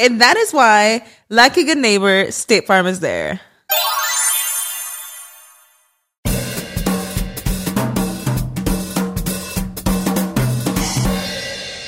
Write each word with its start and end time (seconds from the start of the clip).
And 0.00 0.18
that 0.22 0.38
is 0.38 0.50
why, 0.54 1.04
like 1.28 1.58
a 1.58 1.62
good 1.62 1.76
neighbor, 1.76 2.32
State 2.32 2.66
Farm 2.66 2.86
is 2.86 3.00
there. 3.00 3.38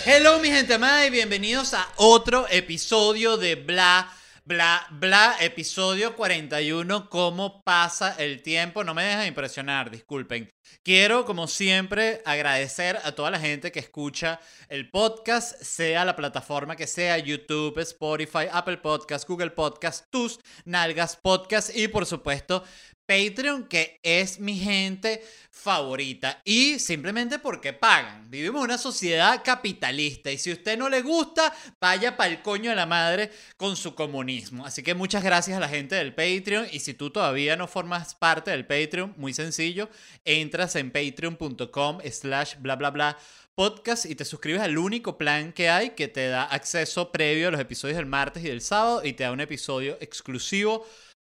Hello 0.05 0.41
mi 0.41 0.51
gente 0.51 0.75
amada 0.75 1.07
y 1.07 1.11
bienvenidos 1.11 1.73
a 1.73 1.89
otro 1.97 2.45
episodio 2.51 3.39
de 3.39 3.55
Bla 3.55 4.07
Bla 4.53 4.87
Bla, 4.91 5.37
episodio 5.41 6.15
41, 6.15 7.09
cómo 7.09 7.63
pasa 7.63 8.15
el 8.19 8.43
tiempo, 8.43 8.85
no 8.85 8.93
me 8.93 9.03
dejan 9.03 9.27
impresionar, 9.27 9.91
disculpen. 9.91 10.51
Quiero, 10.83 11.25
como 11.25 11.49
siempre, 11.49 12.21
agradecer 12.27 12.99
a 13.03 13.13
toda 13.13 13.31
la 13.31 13.41
gente 13.41 13.73
que 13.73 13.79
escucha 13.79 14.41
el 14.69 14.91
podcast, 14.91 15.61
sea 15.63 16.05
la 16.05 16.17
plataforma 16.17 16.77
que 16.77 16.87
sea, 16.87 17.17
YouTube, 17.17 17.79
Spotify, 17.79 18.49
Apple 18.51 18.77
Podcast, 18.77 19.27
Google 19.27 19.53
Podcast, 19.53 20.05
tus 20.11 20.39
nalgas 20.67 21.17
podcast 21.17 21.75
y 21.75 21.89
por 21.89 22.05
supuesto 22.05 22.63
Patreon, 23.07 23.69
que 23.69 24.01
es 24.03 24.39
mi 24.39 24.59
gente 24.59 25.23
favorita. 25.51 26.41
Y 26.45 26.79
simplemente 26.79 27.39
porque 27.39 27.73
pagan. 27.73 28.31
Vivimos 28.31 28.61
en 28.61 28.65
una 28.65 28.79
sociedad 28.79 29.43
capitalista. 29.45 30.33
Y 30.33 30.39
si 30.39 30.51
a 30.51 30.55
usted 30.55 30.79
no 30.79 30.89
le 30.89 31.03
gusta, 31.03 31.55
vaya 31.81 32.17
para 32.17 32.31
el 32.31 32.43
coño 32.43 32.71
de 32.71 32.77
la 32.77 32.87
madre 32.87 33.31
con 33.57 33.77
su 33.77 33.95
comunismo. 33.95 34.67
Así 34.67 34.83
que 34.83 34.95
muchas 34.95 35.23
gracias 35.23 35.57
a 35.57 35.61
la 35.61 35.69
gente 35.69 35.95
del 35.95 36.15
Patreon. 36.15 36.67
Y 36.73 36.81
si 36.81 36.95
tú 36.95 37.11
todavía 37.11 37.57
no 37.57 37.69
formas 37.69 38.15
parte 38.15 38.51
del 38.51 38.67
Patreon, 38.67 39.15
muy 39.17 39.35
sencillo, 39.35 39.89
entras 40.25 40.75
en 40.77 40.91
patreon.com 40.91 41.99
slash 42.11 42.57
bla 42.59 42.77
bla 42.77 42.91
bla 42.91 43.19
podcast 43.55 44.07
y 44.07 44.15
te 44.15 44.25
suscribes 44.25 44.63
al 44.63 44.79
único 44.79 45.19
plan 45.19 45.53
que 45.53 45.69
hay 45.69 45.91
que 45.91 46.09
te 46.09 46.29
da 46.29 46.45
acceso 46.45 47.13
previo 47.13 47.49
a 47.49 47.51
los 47.51 47.61
episodios 47.61 47.99
del 47.99 48.07
martes 48.07 48.43
y 48.43 48.49
del 48.49 48.63
sábado 48.63 49.03
y 49.05 49.13
te 49.13 49.25
da 49.25 49.33
un 49.33 49.41
episodio 49.41 49.99
exclusivo 50.01 50.87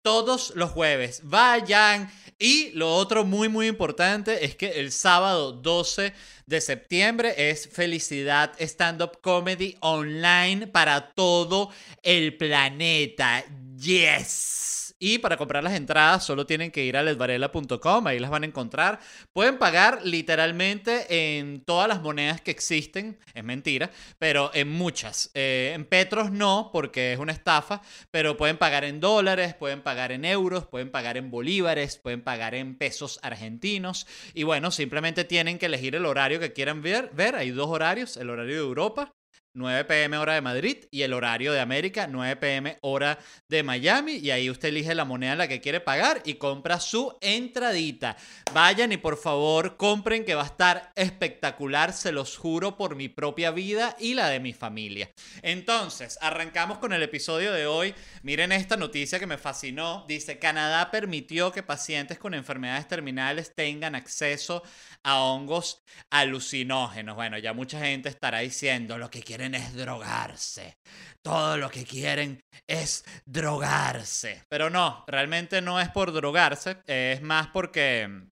todos 0.09 0.55
los 0.57 0.71
jueves. 0.71 1.21
Vayan. 1.25 2.11
Y 2.39 2.71
lo 2.71 2.97
otro 2.97 3.27
muy, 3.27 3.51
muy 3.51 3.67
importante 3.67 4.43
es 4.43 4.57
que 4.57 4.81
el 4.81 4.91
sábado 4.91 5.53
12 5.53 6.15
de 6.47 6.61
septiembre 6.63 7.51
es 7.51 7.69
Felicidad 7.69 8.55
Stand 8.59 9.03
Up 9.03 9.21
Comedy 9.21 9.77
Online 9.81 10.67
para 10.67 11.11
todo 11.11 11.69
el 12.03 12.39
planeta. 12.39 13.45
Yes. 13.77 14.88
Y 15.01 15.19
para 15.19 15.37
comprar 15.37 15.63
las 15.63 15.75
entradas 15.75 16.25
solo 16.25 16.45
tienen 16.45 16.73
que 16.73 16.85
ir 16.85 16.97
a 16.97 17.03
ledvarela.com, 17.03 18.07
ahí 18.07 18.19
las 18.19 18.31
van 18.31 18.43
a 18.43 18.47
encontrar. 18.47 18.99
Pueden 19.33 19.59
pagar 19.59 20.01
literalmente 20.05 21.39
en 21.39 21.61
todas 21.61 21.87
las 21.87 22.03
monedas 22.03 22.41
que 22.41 22.51
existen, 22.51 23.19
es 23.33 23.45
mentira, 23.45 23.91
pero 24.19 24.51
en 24.55 24.69
muchas. 24.69 25.31
Eh, 25.35 25.73
en 25.75 25.85
petros 25.85 26.33
no, 26.33 26.71
porque 26.73 27.13
es 27.13 27.19
una 27.19 27.33
estafa, 27.33 27.81
pero 28.11 28.37
pueden 28.37 28.57
pagar 28.57 28.85
en 28.85 28.99
dólares, 28.99 29.55
pueden 29.55 29.83
pagar 29.83 30.11
en 30.11 30.25
euros, 30.25 30.67
pueden 30.67 30.91
pagar 30.91 31.17
en 31.17 31.31
bolívares, 31.31 31.99
pueden 31.99 32.23
pagar 32.23 32.57
en 32.57 32.77
pesos 32.77 33.21
argentinos. 33.23 34.07
Y 34.35 34.43
bueno, 34.43 34.71
simplemente 34.73 35.25
tienen 35.25 35.59
que 35.59 35.67
elegir 35.67 35.95
el 35.95 36.07
horario 36.07 36.41
que 36.41 36.53
quieran 36.53 36.83
ver. 36.83 37.11
ver. 37.15 37.37
Hay 37.37 37.51
dos 37.51 37.69
horarios, 37.69 38.17
el 38.17 38.31
horario 38.31 38.55
de 38.55 38.61
Europa 38.63 39.18
9 39.59 39.85
pm 39.85 40.17
hora 40.17 40.35
de 40.35 40.41
Madrid 40.41 40.85
y 40.91 41.03
el 41.03 41.13
horario 41.13 41.53
de 41.53 41.61
América 41.61 42.07
9 42.07 42.37
pm 42.37 42.79
hora 42.81 43.19
de 43.49 43.63
Miami 43.63 44.13
y 44.13 44.31
ahí 44.31 44.49
usted 44.49 44.69
elige 44.69 44.95
la 44.95 45.05
moneda 45.05 45.33
en 45.33 45.39
la 45.39 45.49
que 45.49 45.61
quiere 45.61 45.81
pagar 45.81 46.23
y 46.25 46.35
compra 46.35 46.81
su 46.81 47.19
entradita. 47.21 48.17
Vayan 48.55 48.93
y 48.93 48.97
por 48.97 49.17
favor 49.17 49.77
compren 49.77 50.25
que 50.25 50.35
va 50.35 50.43
a 50.43 50.47
estar 50.47 50.93
espectacular, 50.95 51.93
se 51.93 52.13
los 52.13 52.37
juro 52.37 52.77
por 52.77 52.95
mi 52.95 53.09
propia 53.09 53.51
vida 53.51 53.97
y 53.99 54.15
la 54.15 54.29
de 54.29 54.41
mi 54.41 54.53
familia. 54.53 55.11
Entonces, 55.43 56.19
arrancamos 56.21 56.79
con 56.79 56.93
el 56.93 57.03
episodio 57.03 57.53
de 57.53 57.67
hoy. 57.67 57.95
Miren 58.23 58.53
esta 58.53 58.77
noticia 58.77 59.19
que 59.19 59.27
me 59.27 59.39
fascinó. 59.39 60.05
Dice, 60.07 60.39
Canadá 60.39 60.91
permitió 60.91 61.51
que 61.53 61.63
pacientes 61.63 62.19
con 62.19 62.35
enfermedades 62.35 62.87
terminales 62.87 63.55
tengan 63.55 63.95
acceso 63.95 64.63
a 65.03 65.21
hongos 65.21 65.83
alucinógenos. 66.11 67.17
Bueno, 67.17 67.39
ya 67.39 67.53
mucha 67.53 67.81
gente 67.81 68.09
estará 68.09 68.41
diciendo 68.41 68.99
lo 68.99 69.11
que 69.11 69.23
quieren 69.23 69.48
es 69.55 69.75
drogarse. 69.75 70.79
Todo 71.23 71.57
lo 71.57 71.71
que 71.71 71.85
quieren 71.85 72.41
es 72.67 73.05
drogarse. 73.27 74.45
Pero 74.49 74.71
no, 74.71 75.05
realmente 75.07 75.61
no 75.61 75.81
es 75.81 75.89
por 75.91 76.13
drogarse, 76.13 76.79
es 76.87 77.23
más 77.23 77.49
porque 77.49 78.29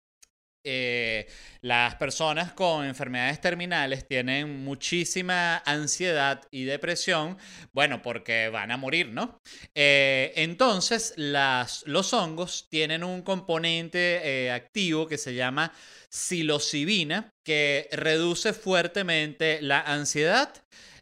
eh, 0.68 1.28
las 1.60 1.94
personas 1.94 2.52
con 2.52 2.84
enfermedades 2.84 3.40
terminales 3.40 4.04
tienen 4.08 4.64
muchísima 4.64 5.58
ansiedad 5.58 6.42
y 6.50 6.64
depresión, 6.64 7.38
bueno, 7.72 8.02
porque 8.02 8.48
van 8.48 8.72
a 8.72 8.76
morir, 8.76 9.10
¿no? 9.10 9.40
Eh, 9.76 10.32
entonces, 10.34 11.14
las, 11.16 11.84
los 11.86 12.12
hongos 12.12 12.66
tienen 12.68 13.04
un 13.04 13.22
componente 13.22 14.20
eh, 14.24 14.50
activo 14.50 15.06
que 15.06 15.18
se 15.18 15.36
llama 15.36 15.72
psilocibina, 16.10 17.30
que 17.44 17.88
reduce 17.92 18.52
fuertemente 18.52 19.62
la 19.62 19.82
ansiedad 19.82 20.52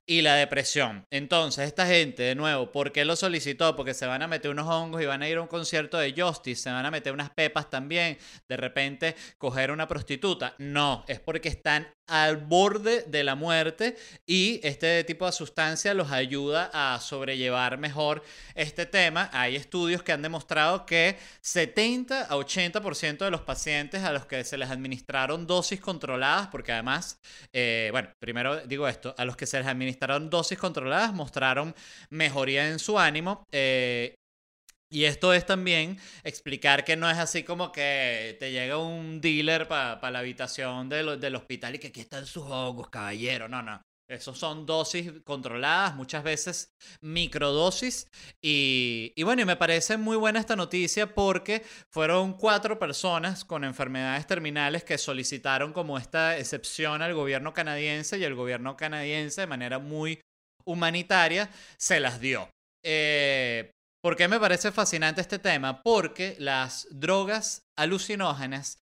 y 0.07 0.23
la 0.23 0.35
depresión. 0.35 1.07
Entonces, 1.11 1.67
esta 1.67 1.87
gente, 1.87 2.23
de 2.23 2.35
nuevo, 2.35 2.71
¿por 2.73 2.93
qué 2.93 3.05
lo 3.05 3.17
solicitó? 3.17 3.75
Porque 3.77 3.95
se 3.95 4.07
van 4.07 4.23
a 4.23 4.27
meter 4.27 4.51
unos 4.51 4.69
hongos 4.69 5.03
y 5.03 5.07
van 5.07 5.23
a 5.23 5.29
ir 5.29 5.39
a 5.39 5.43
un 5.43 5.47
concierto 5.47 5.99
de 5.99 6.15
Justice, 6.17 6.63
se 6.63 6.71
van 6.71 6.85
a 6.85 6.91
meter 6.91 7.13
unas 7.13 7.31
pepas 7.31 7.71
también, 7.71 8.19
de 8.49 8.57
repente 8.57 9.17
coger 9.39 9.71
una 9.71 9.89
prostituta. 9.89 10.55
No, 10.59 11.05
es 11.09 11.21
porque 11.21 11.49
están 11.49 11.89
al 12.07 12.37
borde 12.37 13.03
de 13.03 13.25
la 13.25 13.35
muerte 13.35 13.97
y 14.27 14.61
este 14.63 15.05
tipo 15.05 15.27
de 15.27 15.33
sustancia 15.33 15.95
los 15.95 16.11
ayuda 16.11 16.71
a 16.73 17.01
sobrellevar 17.01 17.79
mejor 17.79 18.23
este 18.55 18.87
tema. 18.87 19.31
Hay 19.33 19.57
estudios 19.57 20.03
que 20.03 20.13
han 20.13 20.23
demostrado 20.23 20.87
que 20.87 21.19
70 21.41 22.27
a 22.27 22.37
80% 22.37 23.19
de 23.19 23.31
los 23.31 23.41
pacientes 23.43 24.03
a 24.03 24.13
los 24.13 24.27
que 24.27 24.45
se 24.45 24.59
les 24.59 24.71
administraron 24.71 25.47
dosis 25.47 25.81
controladas, 25.81 26.49
porque 26.49 26.73
además, 26.73 27.19
eh, 27.53 27.89
bueno, 27.93 28.09
primero 28.19 28.61
digo 28.67 28.89
esto, 28.89 29.15
a 29.17 29.25
los 29.25 29.37
que 29.37 29.47
se 29.47 29.59
les 29.59 29.67
administraron 29.67 30.31
dosis 30.31 30.59
controladas 30.59 31.13
mostraron 31.13 31.75
mejoría 32.11 32.69
en 32.69 32.79
su 32.79 32.99
ánimo. 32.99 33.47
Eh, 33.53 34.15
y 34.95 35.07
esto 35.07 35.33
es 35.35 35.45
también 35.45 35.99
explicar 36.23 36.85
que 36.85 36.95
no 36.95 37.11
es 37.11 37.19
así 37.19 37.43
como 37.43 37.73
que 37.73 38.37
te 38.39 38.53
llega 38.53 38.79
un 38.79 39.21
dealer 39.21 39.67
para 39.67 40.11
la 40.13 40.21
habitación 40.21 40.89
del 40.89 41.35
hospital 41.35 41.75
y 41.75 41.79
que 41.81 41.89
aquí 41.89 42.01
están 42.01 42.27
sus 42.27 42.45
hongos, 42.45 42.91
caballero. 42.91 43.49
No, 43.49 43.61
no. 43.61 43.83
Esos 44.09 44.39
son 44.39 44.67
dosis 44.67 45.11
controladas, 45.25 45.97
muchas 45.97 46.23
veces 46.23 46.75
microdosis. 47.01 48.07
Y, 48.41 49.13
y 49.17 49.25
bueno, 49.25 49.43
y 49.43 49.45
me 49.47 49.57
parece 49.57 49.97
muy 49.97 50.17
buena 50.17 50.39
esta 50.39 50.55
noticia 50.55 51.13
porque 51.13 51.65
fueron 51.91 52.35
cuatro 52.35 52.79
personas 52.79 53.45
con 53.45 53.65
enfermedades 53.65 54.29
terminales 54.29 54.85
que 54.85 54.97
solicitaron 54.97 55.73
como 55.73 55.99
esta 55.99 56.39
excepción 56.39 57.03
al 57.03 57.15
gobierno 57.15 57.53
canadiense 57.53 58.17
y 58.19 58.23
el 58.23 58.37
gobierno 58.37 58.77
canadiense 58.77 59.41
de 59.41 59.47
manera 59.49 59.81
muy 59.81 60.21
humanitaria 60.65 61.51
se 61.79 61.99
las 61.99 62.21
dio. 62.21 62.49
Eh, 62.85 63.73
¿Por 64.05 64.17
qué 64.17 64.29
me 64.29 64.39
parece 64.39 64.71
fascinante 64.71 65.23
este 65.23 65.39
tema? 65.39 65.83
Porque 65.83 66.37
las 66.39 66.87
drogas 66.91 67.63
alucinógenas 67.75 68.79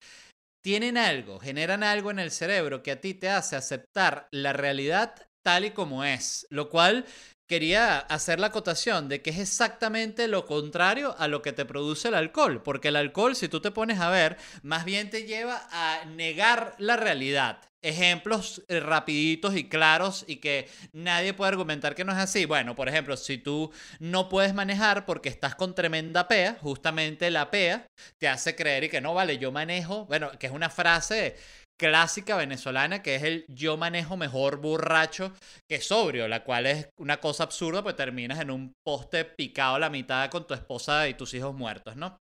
tienen 0.64 0.98
algo, 0.98 1.38
generan 1.38 1.84
algo 1.84 2.10
en 2.10 2.19
el 2.19 2.32
cerebro 2.32 2.82
que 2.82 2.90
a 2.90 3.00
ti 3.00 3.14
te 3.14 3.30
hace 3.30 3.54
aceptar 3.54 4.26
la 4.32 4.52
realidad 4.52 5.14
tal 5.43 5.65
y 5.65 5.71
como 5.71 6.05
es, 6.05 6.47
lo 6.50 6.69
cual 6.69 7.06
quería 7.53 7.99
hacer 7.99 8.41
la 8.41 8.47
acotación 8.47 9.11
de 9.11 9.21
que 9.21 9.29
es 9.29 9.39
exactamente 9.39 10.27
lo 10.27 10.47
contrario 10.47 11.15
a 11.19 11.29
lo 11.29 11.43
que 11.43 11.53
te 11.53 11.67
produce 11.67 12.09
el 12.09 12.15
alcohol, 12.15 12.62
porque 12.62 12.89
el 12.89 12.97
alcohol, 12.97 13.37
si 13.37 13.47
tú 13.49 13.61
te 13.61 13.71
pones 13.71 14.00
a 14.00 14.09
ver, 14.09 14.39
más 14.62 14.87
bien 14.87 15.11
te 15.11 15.25
lleva 15.25 15.69
a 15.71 16.06
negar 16.06 16.75
la 16.79 16.97
realidad. 16.97 17.61
Ejemplos 17.85 18.62
eh, 18.69 18.79
rapiditos 18.81 19.55
y 19.56 19.69
claros 19.69 20.25
y 20.29 20.37
que 20.37 20.71
nadie 20.93 21.35
puede 21.35 21.49
argumentar 21.49 21.94
que 21.94 22.05
no 22.05 22.12
es 22.12 22.19
así. 22.19 22.47
Bueno, 22.47 22.75
por 22.77 22.89
ejemplo, 22.89 23.17
si 23.19 23.37
tú 23.39 23.71
no 23.99 24.29
puedes 24.31 24.55
manejar 24.55 25.05
porque 25.05 25.29
estás 25.29 25.56
con 25.56 25.75
tremenda 25.75 26.29
pea, 26.29 26.56
justamente 26.62 27.31
la 27.31 27.50
pea 27.50 27.85
te 28.19 28.29
hace 28.29 28.55
creer 28.55 28.85
y 28.85 28.89
que 28.89 29.00
no 29.00 29.12
vale, 29.15 29.37
yo 29.37 29.53
manejo, 29.53 30.06
bueno, 30.06 30.31
que 30.39 30.47
es 30.47 30.53
una 30.53 30.71
frase 30.71 31.37
clásica 31.82 32.37
venezolana 32.37 33.02
que 33.02 33.17
es 33.17 33.25
el 33.25 33.44
yo 33.49 33.76
manejo 33.76 34.17
mejor 34.17 34.58
borracho 34.58 35.32
que 35.69 35.81
sobrio, 35.81 36.29
la 36.29 36.44
cual 36.44 36.67
es 36.67 36.88
una 36.96 37.17
cosa 37.17 37.43
absurda, 37.43 37.82
pues 37.82 37.96
terminas 37.96 38.38
en 38.38 38.52
un 38.52 38.73
poste 38.87 39.25
picado 39.25 39.75
a 39.75 39.79
la 39.81 39.90
mitad 39.90 40.31
con 40.31 40.46
tu 40.46 40.55
esposa 40.55 41.08
y 41.08 41.14
tus 41.14 41.34
hijos 41.34 41.52
muertos, 41.56 41.96
¿no? 41.96 42.19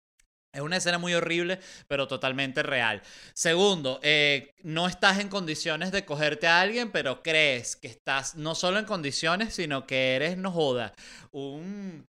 Es 0.53 0.61
una 0.61 0.77
escena 0.77 0.99
muy 0.99 1.15
horrible, 1.15 1.59
pero 1.89 2.07
totalmente 2.07 2.63
real. 2.63 3.01
Segundo, 3.35 3.99
eh, 4.03 4.53
no 4.63 4.89
estás 4.89 5.21
en 5.21 5.31
condiciones 5.31 5.91
de 5.91 6.05
cogerte 6.05 6.47
a 6.47 6.61
alguien, 6.61 6.93
pero 6.93 7.23
crees 7.23 7.77
que 7.77 7.89
estás 7.89 8.35
no 8.35 8.55
solo 8.55 8.79
en 8.79 8.85
condiciones, 8.85 9.55
sino 9.55 9.87
que 9.87 10.17
eres, 10.17 10.37
no 10.37 10.53
joda, 10.53 10.93
un 11.31 12.05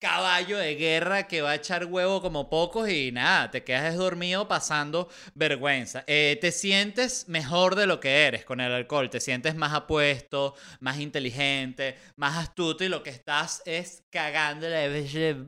caballo 0.00 0.56
de 0.56 0.74
guerra 0.76 1.28
que 1.28 1.42
va 1.42 1.50
a 1.50 1.54
echar 1.56 1.84
huevo 1.84 2.22
como 2.22 2.48
pocos 2.48 2.88
y 2.88 3.12
nada, 3.12 3.50
te 3.50 3.62
quedas 3.62 3.96
dormido 3.96 4.48
pasando 4.48 5.08
vergüenza. 5.34 6.04
Eh, 6.06 6.38
te 6.40 6.52
sientes 6.52 7.28
mejor 7.28 7.74
de 7.74 7.86
lo 7.86 8.00
que 8.00 8.26
eres 8.26 8.44
con 8.44 8.60
el 8.60 8.72
alcohol, 8.72 9.10
te 9.10 9.20
sientes 9.20 9.54
más 9.54 9.74
apuesto, 9.74 10.54
más 10.80 10.98
inteligente, 10.98 11.98
más 12.16 12.38
astuto 12.38 12.82
y 12.82 12.88
lo 12.88 13.02
que 13.02 13.10
estás 13.10 13.62
es 13.66 14.02
cagando, 14.10 14.66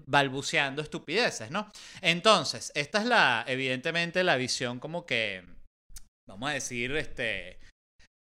balbuceando 0.06 0.82
estupideces, 0.82 1.50
¿no? 1.50 1.72
Entonces, 2.02 2.70
esta 2.75 2.99
es 2.99 3.06
la, 3.06 3.44
evidentemente, 3.49 4.22
la 4.22 4.37
visión 4.37 4.78
como 4.78 5.06
que, 5.06 5.44
vamos 6.28 6.50
a 6.50 6.52
decir, 6.52 6.94
este 6.94 7.58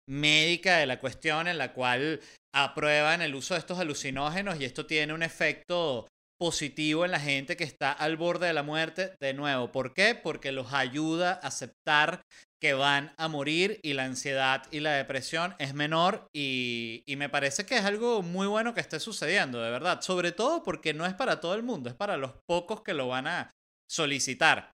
médica 0.06 0.78
de 0.78 0.86
la 0.86 0.98
cuestión 0.98 1.48
en 1.48 1.58
la 1.58 1.72
cual 1.72 2.20
aprueban 2.54 3.22
el 3.22 3.34
uso 3.34 3.54
de 3.54 3.60
estos 3.60 3.78
alucinógenos 3.78 4.60
y 4.60 4.64
esto 4.64 4.86
tiene 4.86 5.12
un 5.12 5.22
efecto 5.22 6.06
positivo 6.38 7.04
en 7.04 7.10
la 7.10 7.20
gente 7.20 7.56
que 7.56 7.64
está 7.64 7.92
al 7.92 8.16
borde 8.16 8.46
de 8.46 8.52
la 8.52 8.62
muerte. 8.62 9.14
De 9.20 9.34
nuevo, 9.34 9.72
¿por 9.72 9.92
qué? 9.92 10.14
Porque 10.14 10.52
los 10.52 10.72
ayuda 10.72 11.32
a 11.42 11.48
aceptar 11.48 12.22
que 12.60 12.74
van 12.74 13.12
a 13.18 13.28
morir 13.28 13.78
y 13.82 13.92
la 13.92 14.04
ansiedad 14.04 14.64
y 14.70 14.80
la 14.80 14.92
depresión 14.92 15.54
es 15.58 15.74
menor 15.74 16.28
y, 16.32 17.02
y, 17.06 17.16
me 17.16 17.28
parece 17.28 17.64
que 17.66 17.76
es 17.76 17.84
algo 17.84 18.22
muy 18.22 18.48
bueno 18.48 18.74
que 18.74 18.80
esté 18.80 18.98
sucediendo, 18.98 19.62
de 19.62 19.70
verdad. 19.70 20.00
Sobre 20.00 20.32
todo 20.32 20.62
porque 20.62 20.94
no 20.94 21.06
es 21.06 21.14
para 21.14 21.40
todo 21.40 21.54
el 21.54 21.62
mundo, 21.62 21.88
es 21.88 21.94
para 21.94 22.16
los 22.16 22.32
pocos 22.46 22.82
que 22.82 22.94
lo 22.94 23.08
van 23.08 23.26
a 23.26 23.50
solicitar. 23.88 24.72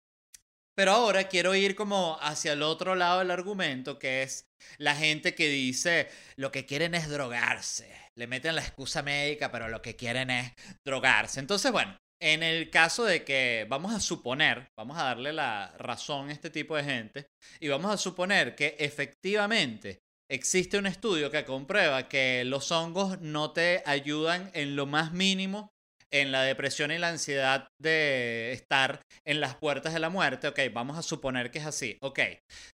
Pero 0.76 0.92
ahora 0.92 1.28
quiero 1.28 1.56
ir 1.56 1.76
como 1.76 2.18
hacia 2.22 2.54
el 2.54 2.64
otro 2.64 2.96
lado 2.96 3.20
del 3.20 3.32
argumento, 3.32 4.00
que 4.00 4.24
es 4.24 4.48
la 4.78 4.96
gente 4.96 5.36
que 5.36 5.48
dice 5.50 6.10
lo 6.36 6.52
que 6.52 6.66
quieren 6.66 6.96
es 6.96 7.10
drogarse 7.10 8.04
le 8.16 8.28
meten 8.28 8.56
la 8.56 8.62
excusa 8.62 9.02
médica, 9.02 9.52
pero 9.52 9.68
lo 9.70 9.82
que 9.82 9.96
quieren 9.96 10.30
es 10.30 10.54
drogarse. 10.86 11.40
Entonces, 11.40 11.72
bueno, 11.72 11.98
en 12.22 12.44
el 12.44 12.70
caso 12.70 13.04
de 13.06 13.24
que 13.24 13.66
vamos 13.70 13.94
a 13.94 14.00
suponer, 14.00 14.70
vamos 14.78 14.98
a 14.98 15.04
darle 15.04 15.34
la 15.34 15.76
razón 15.78 16.30
a 16.30 16.34
este 16.34 16.50
tipo 16.50 16.76
de 16.76 16.84
gente, 16.84 17.28
y 17.60 17.68
vamos 17.68 17.92
a 17.92 17.98
suponer 17.98 18.56
que 18.56 18.76
efectivamente 18.80 20.00
existe 20.30 20.78
un 20.78 20.86
estudio 20.86 21.32
que 21.32 21.46
comprueba 21.46 22.08
que 22.08 22.44
los 22.46 22.72
hongos 22.72 23.20
no 23.20 23.52
te 23.52 23.84
ayudan 23.86 24.52
en 24.54 24.76
lo 24.76 24.86
más 24.86 25.12
mínimo 25.12 25.73
en 26.14 26.32
la 26.32 26.44
depresión 26.44 26.92
y 26.92 27.00
la 27.00 27.10
ansiedad 27.10 27.68
de 27.82 28.54
estar 28.54 29.02
en 29.26 29.42
las 29.42 29.56
puertas 29.56 29.94
de 29.94 30.00
la 30.00 30.10
muerte. 30.10 30.48
Ok, 30.48 30.60
vamos 30.72 30.98
a 30.98 31.02
suponer 31.02 31.52
que 31.52 31.60
es 31.60 31.66
así. 31.66 31.98
Ok, 32.02 32.20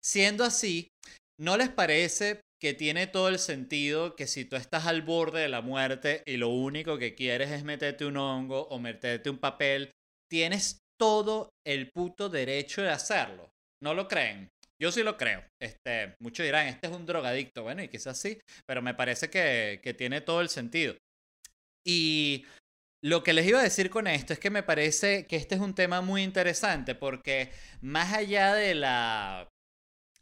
siendo 0.04 0.44
así, 0.44 0.90
¿no 1.40 1.58
les 1.58 1.70
parece 1.70 2.42
que 2.62 2.74
tiene 2.74 3.08
todo 3.08 3.30
el 3.30 3.40
sentido 3.40 4.16
que 4.16 4.28
si 4.28 4.44
tú 4.44 4.58
estás 4.58 4.86
al 4.86 5.02
borde 5.02 5.40
de 5.40 5.48
la 5.48 5.62
muerte 5.62 6.24
y 6.26 6.36
lo 6.36 6.50
único 6.50 6.98
que 6.98 7.16
quieres 7.16 7.50
es 7.52 7.64
meterte 7.64 8.06
un 8.06 8.18
hongo 8.18 8.68
o 8.68 8.80
meterte 8.80 9.30
un 9.30 9.38
papel, 9.38 9.92
tienes 10.30 10.80
todo 11.00 11.50
el 11.66 11.90
puto 11.92 12.28
derecho 12.28 12.82
de 12.82 12.90
hacerlo. 12.90 13.50
¿No 13.82 13.94
lo 13.94 14.10
creen? 14.10 14.50
Yo 14.82 14.92
sí 14.92 15.02
lo 15.04 15.16
creo. 15.16 15.46
Este, 15.62 16.16
muchos 16.22 16.46
dirán, 16.46 16.68
este 16.68 16.88
es 16.88 16.94
un 16.94 17.06
drogadicto. 17.06 17.64
Bueno, 17.64 17.82
y 17.82 17.88
quizás 17.88 18.20
sí, 18.20 18.38
pero 18.68 18.82
me 18.82 18.94
parece 18.94 19.30
que, 19.30 19.80
que 19.82 19.94
tiene 19.94 20.20
todo 20.20 20.42
el 20.42 20.50
sentido. 20.50 20.98
Y 21.88 22.46
lo 23.04 23.24
que 23.24 23.34
les 23.34 23.48
iba 23.48 23.60
a 23.60 23.64
decir 23.64 23.90
con 23.90 24.08
esto 24.08 24.34
es 24.34 24.40
que 24.40 24.50
me 24.50 24.64
parece 24.64 25.26
que 25.28 25.38
este 25.38 25.56
es 25.56 25.62
un 25.62 25.74
tema 25.74 26.02
muy 26.02 26.24
interesante 26.24 26.96
porque 26.96 27.52
más 27.82 28.14
allá 28.14 28.54
de 28.54 28.76
la 28.76 29.48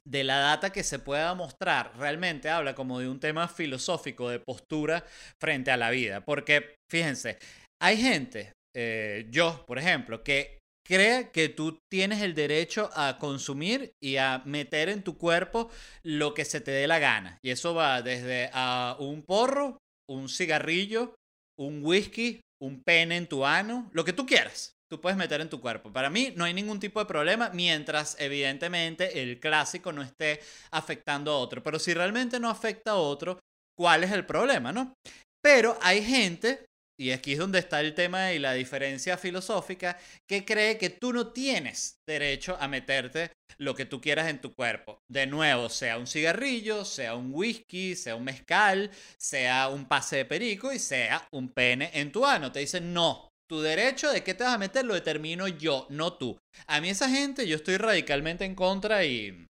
de 0.07 0.24
la 0.24 0.38
data 0.38 0.71
que 0.71 0.83
se 0.83 1.00
pueda 1.00 1.33
mostrar 1.35 1.91
realmente 1.97 2.50
habla 2.50 2.75
como 2.75 3.00
de 3.00 3.09
un 3.09 3.19
tema 3.19 3.47
filosófico 3.47 4.29
de 4.29 4.39
postura 4.39 5.06
frente 5.41 5.69
a 5.69 5.77
la 5.77 5.89
vida. 5.89 6.24
Porque, 6.24 6.75
fíjense, 6.89 7.38
hay 7.81 7.97
gente, 7.97 8.53
eh, 8.74 9.27
yo, 9.30 9.65
por 9.68 9.77
ejemplo, 9.77 10.23
que 10.23 10.59
cree 10.88 11.31
que 11.31 11.50
tú 11.50 11.80
tienes 11.91 12.21
el 12.21 12.33
derecho 12.33 12.89
a 12.94 13.18
consumir 13.19 13.91
y 14.01 14.15
a 14.15 14.41
meter 14.45 14.88
en 14.88 15.03
tu 15.03 15.18
cuerpo 15.18 15.69
lo 16.03 16.33
que 16.33 16.45
se 16.45 16.62
te 16.62 16.71
dé 16.71 16.88
la 16.88 17.00
gana. 17.00 17.38
Y 17.44 17.50
eso 17.50 17.73
va 17.73 18.01
desde 18.01 18.50
a 18.53 18.95
un 19.00 19.23
porro, 19.23 19.77
un 20.09 20.30
cigarrillo, 20.30 21.15
un 21.59 21.83
whisky, 21.83 22.39
un 22.62 22.83
pene 22.83 23.18
en 23.18 23.27
tu 23.27 23.45
ano, 23.45 23.89
lo 23.94 24.04
que 24.04 24.13
tú 24.13 24.25
quieras 24.25 24.77
tú 24.89 25.01
puedes 25.01 25.18
meter 25.18 25.42
en 25.42 25.50
tu 25.50 25.59
cuerpo. 25.59 25.92
Para 25.92 26.09
mí 26.09 26.33
no 26.36 26.45
hay 26.45 26.54
ningún 26.54 26.80
tipo 26.80 27.00
de 27.00 27.06
problema 27.06 27.50
mientras 27.54 28.15
evidentemente 28.19 29.21
el 29.21 29.39
clásico 29.39 29.92
no 29.92 30.01
esté 30.01 30.39
afectando 30.71 31.31
a 31.31 31.38
otro. 31.38 31.62
Pero 31.62 31.80
si 31.80 31.94
realmente 31.94 32.39
no 32.39 32.50
afecta 32.50 32.92
a 32.92 32.95
otro, 32.95 33.39
¿cuál 33.77 34.04
es 34.04 34.12
el 34.12 34.25
problema, 34.25 34.71
no? 34.71 34.94
Pero 35.42 35.78
hay 35.81 36.04
gente, 36.04 36.66
y 36.99 37.11
aquí 37.11 37.33
es 37.33 37.39
donde 37.39 37.59
está 37.59 37.80
el 37.80 37.94
tema 37.94 38.33
y 38.33 38.39
la 38.39 38.54
diferencia 38.54 39.18
filosófica, 39.18 39.97
que 40.27 40.44
cree 40.44 40.77
que 40.77 40.89
tú 40.89 41.13
no 41.13 41.31
tienes 41.31 41.99
derecho 42.07 42.57
a 42.59 42.68
meterte 42.68 43.31
lo 43.57 43.75
que 43.75 43.85
tú 43.85 44.01
quieras 44.01 44.30
en 44.30 44.42
tu 44.42 44.54
cuerpo. 44.54 44.99
De 45.07 45.27
nuevo, 45.27 45.69
sea 45.69 45.97
un 45.97 46.07
cigarrillo, 46.07 46.85
sea 46.85 47.16
un 47.16 47.30
whisky, 47.31 47.95
sea 47.95 48.16
un 48.16 48.23
mezcal, 48.23 48.92
sea 49.18 49.69
un 49.69 49.87
pase 49.87 50.18
de 50.18 50.25
perico 50.25 50.73
y 50.73 50.80
sea 50.80 51.27
un 51.31 51.49
pene 51.49 51.92
en 51.94 52.11
tu 52.11 52.25
ano. 52.25 52.51
Te 52.51 52.59
dicen, 52.59 52.94
no, 52.94 53.30
tu 53.47 53.61
derecho 53.61 54.11
de 54.11 54.23
qué 54.23 54.33
te 54.33 54.44
vas 54.44 54.54
a 54.54 54.59
meter 54.59 54.85
lo 54.85 54.94
determino 54.94 55.47
yo, 55.47 55.87
no 55.89 56.13
tú. 56.13 56.37
A 56.68 56.81
mí 56.81 56.89
esa 56.89 57.09
gente 57.09 57.47
yo 57.47 57.56
estoy 57.56 57.77
radicalmente 57.77 58.45
en 58.45 58.56
contra 58.56 59.06
y... 59.06 59.45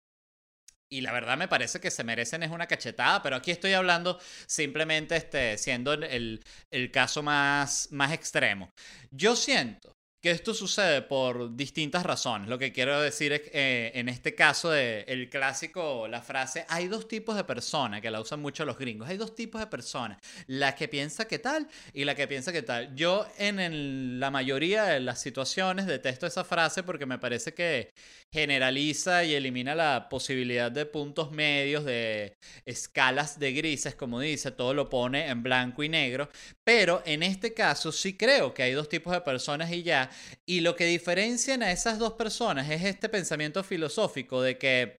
Y 0.90 1.02
la 1.02 1.12
verdad 1.12 1.38
me 1.38 1.48
parece 1.48 1.80
que 1.80 1.92
se 1.92 2.04
merecen 2.04 2.44
es 2.44 2.52
una 2.52 2.68
cachetada, 2.68 3.22
pero 3.22 3.36
aquí 3.36 3.52
estoy 3.52 3.74
hablando 3.74 4.20
simplemente 4.46 5.16
este, 5.16 5.58
siendo 5.58 5.94
el, 5.94 6.44
el 6.72 6.92
caso 6.92 7.22
más, 7.24 7.90
más 7.92 8.14
extremo. 8.14 8.72
Yo 9.12 9.36
siento 9.36 9.98
que 10.22 10.32
esto 10.32 10.54
sucede 10.54 11.04
por 11.04 11.56
distintas 11.56 12.04
razones. 12.04 12.50
Lo 12.50 12.58
que 12.58 12.72
quiero 12.72 13.00
decir 13.00 13.34
es 13.34 13.42
eh, 13.54 13.92
en 13.94 14.10
este 14.10 14.34
caso 14.34 14.72
de 14.72 15.02
el 15.08 15.30
clásico, 15.30 16.08
la 16.08 16.22
frase, 16.22 16.66
hay 16.70 16.88
dos 16.88 17.08
tipos 17.08 17.36
de 17.36 17.44
personas 17.44 18.02
que 18.02 18.10
la 18.10 18.20
usan 18.20 18.42
mucho 18.42 18.66
los 18.66 18.78
gringos. 18.80 19.08
Hay 19.08 19.18
dos 19.18 19.36
tipos 19.36 19.62
de 19.62 19.68
personas, 19.68 20.20
la 20.48 20.74
que 20.76 20.88
piensa 20.88 21.28
que 21.28 21.38
tal 21.38 21.68
y 21.94 22.04
la 22.04 22.16
que 22.16 22.28
piensa 22.28 22.52
que 22.52 22.64
tal. 22.64 22.96
Yo 22.96 23.28
en 23.38 24.20
la 24.20 24.32
mayoría 24.32 24.86
de 24.86 25.00
las 25.02 25.22
situaciones 25.22 25.86
detesto 25.86 26.26
esa 26.26 26.44
frase 26.44 26.82
porque 26.82 27.06
me 27.06 27.20
parece 27.20 27.54
que 27.54 27.94
generaliza 28.34 29.24
y 29.24 29.34
elimina 29.34 29.74
la 29.74 30.10
posibilidad 30.10 30.72
de 30.72 30.86
puntos 30.86 31.32
medios, 31.32 31.86
de 31.86 32.36
escalas 32.66 33.40
de 33.40 33.54
grises, 33.54 33.96
como 33.96 34.20
dice, 34.20 34.52
todo 34.52 34.74
lo 34.74 34.90
pone 34.90 35.28
en 35.28 35.44
blanco 35.44 35.84
y 35.84 35.90
negro. 35.90 36.30
Pero 36.64 37.02
en 37.06 37.24
este 37.24 37.54
caso 37.54 37.92
sí 37.92 38.18
creo 38.18 38.54
que 38.54 38.64
hay 38.64 38.74
dos 38.74 38.90
tipos 38.90 39.14
de 39.14 39.22
personas 39.22 39.72
y 39.72 39.84
ya 39.84 40.10
y 40.46 40.60
lo 40.62 40.76
que 40.76 40.86
diferencian 40.86 41.64
a 41.64 41.72
esas 41.72 42.00
dos 42.00 42.14
personas 42.14 42.70
es 42.70 42.84
este 42.84 43.10
pensamiento 43.10 43.64
filosófico 43.64 44.42
de 44.42 44.58
que 44.58 44.98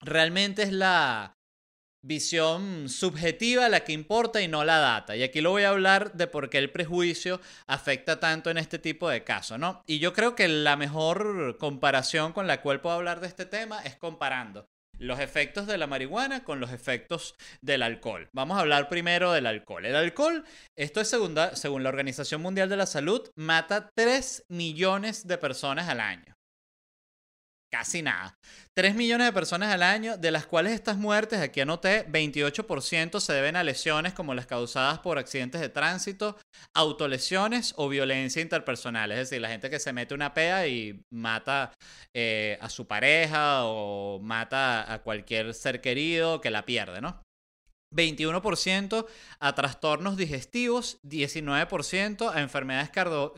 realmente 0.00 0.62
es 0.62 0.72
la 0.72 1.34
visión 2.02 2.88
subjetiva 2.88 3.68
la 3.68 3.84
que 3.84 3.92
importa 3.92 4.42
y 4.42 4.48
no 4.48 4.64
la 4.64 4.78
data. 4.78 5.16
Y 5.16 5.22
aquí 5.22 5.40
lo 5.40 5.50
voy 5.50 5.62
a 5.62 5.70
hablar 5.70 6.12
de 6.12 6.26
por 6.26 6.50
qué 6.50 6.58
el 6.58 6.70
prejuicio 6.70 7.40
afecta 7.66 8.20
tanto 8.20 8.50
en 8.50 8.58
este 8.58 8.78
tipo 8.78 9.08
de 9.08 9.24
casos, 9.24 9.58
¿no? 9.58 9.82
Y 9.86 9.98
yo 9.98 10.12
creo 10.12 10.34
que 10.34 10.48
la 10.48 10.76
mejor 10.76 11.56
comparación 11.58 12.32
con 12.32 12.46
la 12.46 12.60
cual 12.60 12.80
puedo 12.80 12.96
hablar 12.96 13.20
de 13.20 13.28
este 13.28 13.46
tema 13.46 13.82
es 13.82 13.96
comparando 13.96 14.66
los 14.98 15.18
efectos 15.18 15.66
de 15.66 15.78
la 15.78 15.86
marihuana 15.86 16.44
con 16.44 16.60
los 16.60 16.72
efectos 16.72 17.34
del 17.60 17.82
alcohol. 17.82 18.28
Vamos 18.32 18.56
a 18.56 18.60
hablar 18.60 18.88
primero 18.88 19.32
del 19.32 19.46
alcohol. 19.46 19.84
El 19.84 19.96
alcohol, 19.96 20.44
esto 20.76 21.00
es 21.00 21.08
segunda, 21.08 21.56
según 21.56 21.82
la 21.82 21.88
Organización 21.88 22.40
Mundial 22.40 22.68
de 22.68 22.76
la 22.76 22.86
Salud, 22.86 23.28
mata 23.34 23.90
3 23.94 24.44
millones 24.48 25.26
de 25.26 25.38
personas 25.38 25.88
al 25.88 26.00
año 26.00 26.36
casi 27.72 28.02
nada. 28.02 28.36
3 28.74 28.94
millones 28.94 29.26
de 29.26 29.32
personas 29.32 29.72
al 29.72 29.82
año, 29.82 30.16
de 30.16 30.30
las 30.30 30.46
cuales 30.46 30.74
estas 30.74 30.98
muertes, 30.98 31.40
aquí 31.40 31.60
anoté, 31.60 32.06
28% 32.06 33.18
se 33.18 33.32
deben 33.32 33.56
a 33.56 33.64
lesiones 33.64 34.12
como 34.12 34.34
las 34.34 34.46
causadas 34.46 34.98
por 34.98 35.18
accidentes 35.18 35.60
de 35.60 35.70
tránsito, 35.70 36.36
autolesiones 36.74 37.72
o 37.76 37.88
violencia 37.88 38.42
interpersonal. 38.42 39.10
Es 39.12 39.18
decir, 39.18 39.40
la 39.40 39.48
gente 39.48 39.70
que 39.70 39.80
se 39.80 39.92
mete 39.92 40.14
una 40.14 40.34
pea 40.34 40.66
y 40.68 41.02
mata 41.10 41.72
eh, 42.14 42.58
a 42.60 42.68
su 42.68 42.86
pareja 42.86 43.64
o 43.64 44.20
mata 44.20 44.92
a 44.92 45.02
cualquier 45.02 45.54
ser 45.54 45.80
querido 45.80 46.40
que 46.40 46.50
la 46.50 46.64
pierde, 46.66 47.00
¿no? 47.00 47.22
21% 47.92 49.06
a 49.40 49.54
trastornos 49.54 50.16
digestivos, 50.16 50.98
19% 51.02 52.32
a 52.34 52.40
enfermedades 52.40 52.90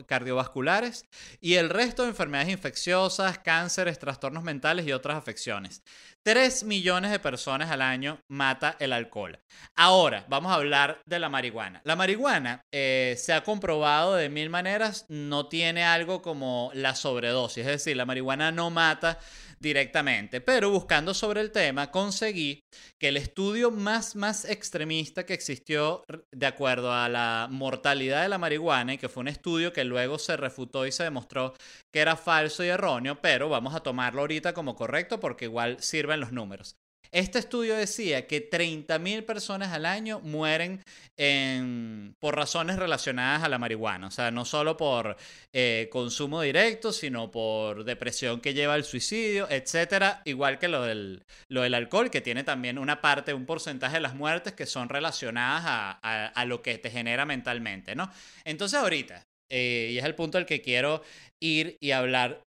cardiovasculares 0.05 1.05
y 1.41 1.55
el 1.55 1.69
resto 1.69 2.03
de 2.03 2.09
enfermedades 2.09 2.51
infecciosas, 2.51 3.39
cánceres, 3.39 3.99
trastornos 3.99 4.43
mentales 4.43 4.87
y 4.87 4.91
otras 4.91 5.17
afecciones. 5.17 5.83
3 6.25 6.63
millones 6.63 7.11
de 7.11 7.19
personas 7.19 7.69
al 7.69 7.83
año 7.83 8.19
mata 8.27 8.75
el 8.79 8.93
alcohol. 8.93 9.39
Ahora, 9.75 10.25
vamos 10.27 10.51
a 10.51 10.55
hablar 10.55 10.99
de 11.05 11.19
la 11.19 11.29
marihuana. 11.29 11.81
La 11.83 11.95
marihuana 11.95 12.65
eh, 12.71 13.15
se 13.19 13.31
ha 13.31 13.43
comprobado 13.43 14.15
de 14.15 14.29
mil 14.29 14.49
maneras, 14.49 15.05
no 15.07 15.47
tiene 15.47 15.83
algo 15.83 16.23
como 16.23 16.71
la 16.73 16.95
sobredosis, 16.95 17.65
es 17.65 17.71
decir, 17.71 17.95
la 17.95 18.05
marihuana 18.05 18.51
no 18.51 18.71
mata 18.71 19.19
directamente. 19.59 20.41
Pero 20.41 20.69
buscando 20.69 21.13
sobre 21.13 21.41
el 21.41 21.51
tema, 21.51 21.91
conseguí 21.91 22.61
que 22.99 23.09
el 23.09 23.17
estudio 23.17 23.71
más, 23.71 24.15
más 24.15 24.45
extremista 24.45 25.25
que 25.25 25.33
existió 25.33 26.03
de 26.31 26.45
acuerdo 26.45 26.93
a 26.93 27.09
la 27.09 27.47
mortalidad 27.49 28.21
de 28.21 28.29
la 28.29 28.37
marihuana, 28.37 28.93
y 28.93 28.97
que 28.97 29.09
fue 29.09 29.21
un 29.21 29.27
estudio 29.27 29.73
que 29.73 29.83
luego 29.83 30.19
se 30.19 30.37
refutó 30.37 30.85
y 30.85 30.91
se 30.91 31.03
demostró 31.03 31.53
que 31.93 31.99
era 31.99 32.15
falso 32.15 32.63
y 32.63 32.67
erróneo, 32.67 33.21
pero 33.21 33.49
vamos 33.49 33.75
a 33.75 33.81
tomarlo 33.81 34.21
ahorita 34.21 34.53
como 34.53 34.75
correcto 34.75 35.19
porque 35.19 35.45
igual 35.45 35.77
sirven 35.81 36.19
los 36.19 36.31
números. 36.31 36.77
Este 37.11 37.39
estudio 37.39 37.75
decía 37.75 38.27
que 38.27 38.49
30.000 38.49 39.25
personas 39.25 39.73
al 39.73 39.85
año 39.85 40.19
mueren 40.21 40.81
por 42.19 42.35
razones 42.35 42.77
relacionadas 42.77 43.43
a 43.43 43.49
la 43.49 43.57
marihuana. 43.57 44.07
O 44.07 44.11
sea, 44.11 44.31
no 44.31 44.45
solo 44.45 44.75
por 44.75 45.15
eh, 45.53 45.87
consumo 45.91 46.41
directo, 46.41 46.91
sino 46.91 47.31
por 47.31 47.83
depresión 47.83 48.41
que 48.41 48.53
lleva 48.53 48.73
al 48.73 48.83
suicidio, 48.83 49.49
etcétera. 49.49 50.21
Igual 50.25 50.59
que 50.59 50.67
lo 50.67 50.83
del, 50.83 51.23
alcohol, 51.73 52.11
que 52.11 52.21
tiene 52.21 52.43
también 52.43 52.77
una 52.77 53.01
parte, 53.01 53.33
un 53.33 53.45
porcentaje 53.45 53.95
de 53.95 54.01
las 54.01 54.15
muertes 54.15 54.53
que 54.53 54.65
son 54.65 54.89
relacionadas 54.89 55.97
a, 56.01 56.45
lo 56.45 56.61
que 56.61 56.77
te 56.77 56.91
genera 56.91 57.25
mentalmente, 57.25 57.95
¿no? 57.95 58.11
Entonces, 58.43 58.79
ahorita, 58.79 59.25
eh, 59.49 59.89
y 59.93 59.97
es 59.97 60.05
el 60.05 60.15
punto 60.15 60.37
al 60.37 60.45
que 60.45 60.61
quiero 60.61 61.01
ir 61.41 61.77
y 61.79 61.91
hablar 61.91 62.43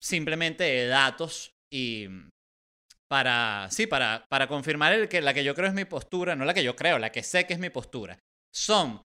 simplemente 0.00 0.64
de 0.64 0.86
datos 0.86 1.52
y 1.72 2.08
para, 3.12 3.68
sí, 3.70 3.86
para, 3.86 4.24
para 4.30 4.46
confirmar 4.46 4.94
el 4.94 5.06
que, 5.06 5.20
la 5.20 5.34
que 5.34 5.44
yo 5.44 5.54
creo 5.54 5.68
es 5.68 5.74
mi 5.74 5.84
postura, 5.84 6.34
no 6.34 6.46
la 6.46 6.54
que 6.54 6.64
yo 6.64 6.74
creo, 6.74 6.98
la 6.98 7.12
que 7.12 7.22
sé 7.22 7.46
que 7.46 7.52
es 7.52 7.58
mi 7.58 7.68
postura. 7.68 8.18
Son 8.54 9.02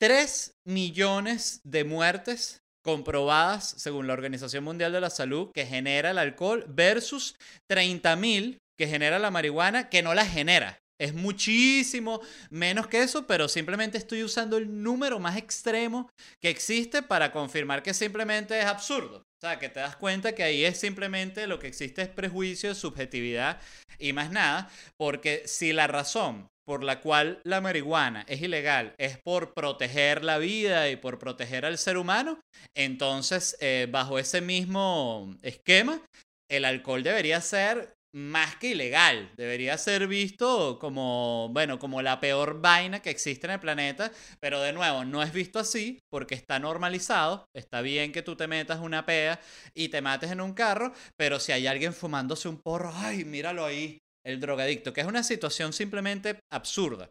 3 0.00 0.52
millones 0.64 1.60
de 1.64 1.82
muertes 1.82 2.62
comprobadas 2.84 3.74
según 3.76 4.06
la 4.06 4.12
Organización 4.12 4.62
Mundial 4.62 4.92
de 4.92 5.00
la 5.00 5.10
Salud 5.10 5.50
que 5.52 5.66
genera 5.66 6.12
el 6.12 6.18
alcohol 6.18 6.66
versus 6.68 7.34
30 7.68 8.14
mil 8.14 8.58
que 8.78 8.86
genera 8.86 9.18
la 9.18 9.32
marihuana 9.32 9.88
que 9.88 10.04
no 10.04 10.14
la 10.14 10.24
genera. 10.24 10.78
Es 11.00 11.12
muchísimo 11.12 12.20
menos 12.50 12.86
que 12.86 13.02
eso, 13.02 13.26
pero 13.26 13.48
simplemente 13.48 13.98
estoy 13.98 14.22
usando 14.22 14.56
el 14.56 14.84
número 14.84 15.18
más 15.18 15.36
extremo 15.36 16.08
que 16.40 16.48
existe 16.48 17.02
para 17.02 17.32
confirmar 17.32 17.82
que 17.82 17.92
simplemente 17.92 18.56
es 18.56 18.66
absurdo. 18.66 19.24
O 19.38 19.46
sea, 19.46 19.60
que 19.60 19.68
te 19.68 19.78
das 19.78 19.94
cuenta 19.94 20.34
que 20.34 20.42
ahí 20.42 20.64
es 20.64 20.80
simplemente 20.80 21.46
lo 21.46 21.60
que 21.60 21.68
existe 21.68 22.02
es 22.02 22.08
prejuicio, 22.08 22.74
subjetividad 22.74 23.60
y 23.96 24.12
más 24.12 24.32
nada, 24.32 24.68
porque 24.96 25.42
si 25.46 25.72
la 25.72 25.86
razón 25.86 26.48
por 26.66 26.82
la 26.82 27.00
cual 27.00 27.40
la 27.44 27.60
marihuana 27.60 28.26
es 28.28 28.42
ilegal 28.42 28.94
es 28.98 29.16
por 29.18 29.54
proteger 29.54 30.24
la 30.24 30.38
vida 30.38 30.90
y 30.90 30.96
por 30.96 31.20
proteger 31.20 31.64
al 31.64 31.78
ser 31.78 31.98
humano, 31.98 32.40
entonces 32.76 33.56
eh, 33.60 33.86
bajo 33.88 34.18
ese 34.18 34.40
mismo 34.40 35.36
esquema, 35.42 36.02
el 36.50 36.64
alcohol 36.64 37.04
debería 37.04 37.40
ser 37.40 37.94
más 38.14 38.56
que 38.56 38.70
ilegal. 38.70 39.32
Debería 39.36 39.76
ser 39.78 40.06
visto 40.06 40.78
como, 40.78 41.50
bueno, 41.52 41.78
como 41.78 42.02
la 42.02 42.20
peor 42.20 42.60
vaina 42.60 43.00
que 43.00 43.10
existe 43.10 43.46
en 43.46 43.52
el 43.54 43.60
planeta. 43.60 44.10
Pero 44.40 44.60
de 44.60 44.72
nuevo, 44.72 45.04
no 45.04 45.22
es 45.22 45.32
visto 45.32 45.58
así 45.58 45.98
porque 46.10 46.34
está 46.34 46.58
normalizado. 46.58 47.46
Está 47.54 47.80
bien 47.80 48.12
que 48.12 48.22
tú 48.22 48.36
te 48.36 48.46
metas 48.46 48.80
una 48.80 49.06
pea 49.06 49.40
y 49.74 49.88
te 49.88 50.00
mates 50.00 50.30
en 50.30 50.40
un 50.40 50.54
carro. 50.54 50.92
Pero 51.16 51.40
si 51.40 51.52
hay 51.52 51.66
alguien 51.66 51.92
fumándose 51.92 52.48
un 52.48 52.60
porro, 52.60 52.92
ay, 52.94 53.24
míralo 53.24 53.64
ahí, 53.64 53.98
el 54.24 54.40
drogadicto. 54.40 54.92
Que 54.92 55.02
es 55.02 55.06
una 55.06 55.22
situación 55.22 55.72
simplemente 55.72 56.40
absurda. 56.52 57.10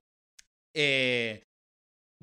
Eh, 0.76 1.44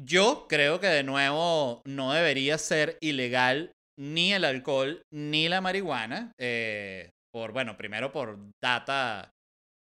yo 0.01 0.47
creo 0.49 0.81
que 0.81 0.89
de 0.89 1.05
nuevo 1.05 1.83
no 1.87 2.13
debería 2.13 2.59
ser 2.59 2.99
ilegal 3.01 3.73
ni 3.99 4.33
el 4.33 4.45
alcohol 4.45 5.03
ni 5.13 5.49
la 5.49 5.61
marihuana. 5.61 6.33
Eh, 6.39 7.11
por, 7.35 7.51
bueno, 7.51 7.77
primero 7.77 8.13
por 8.13 8.39
data 8.63 9.35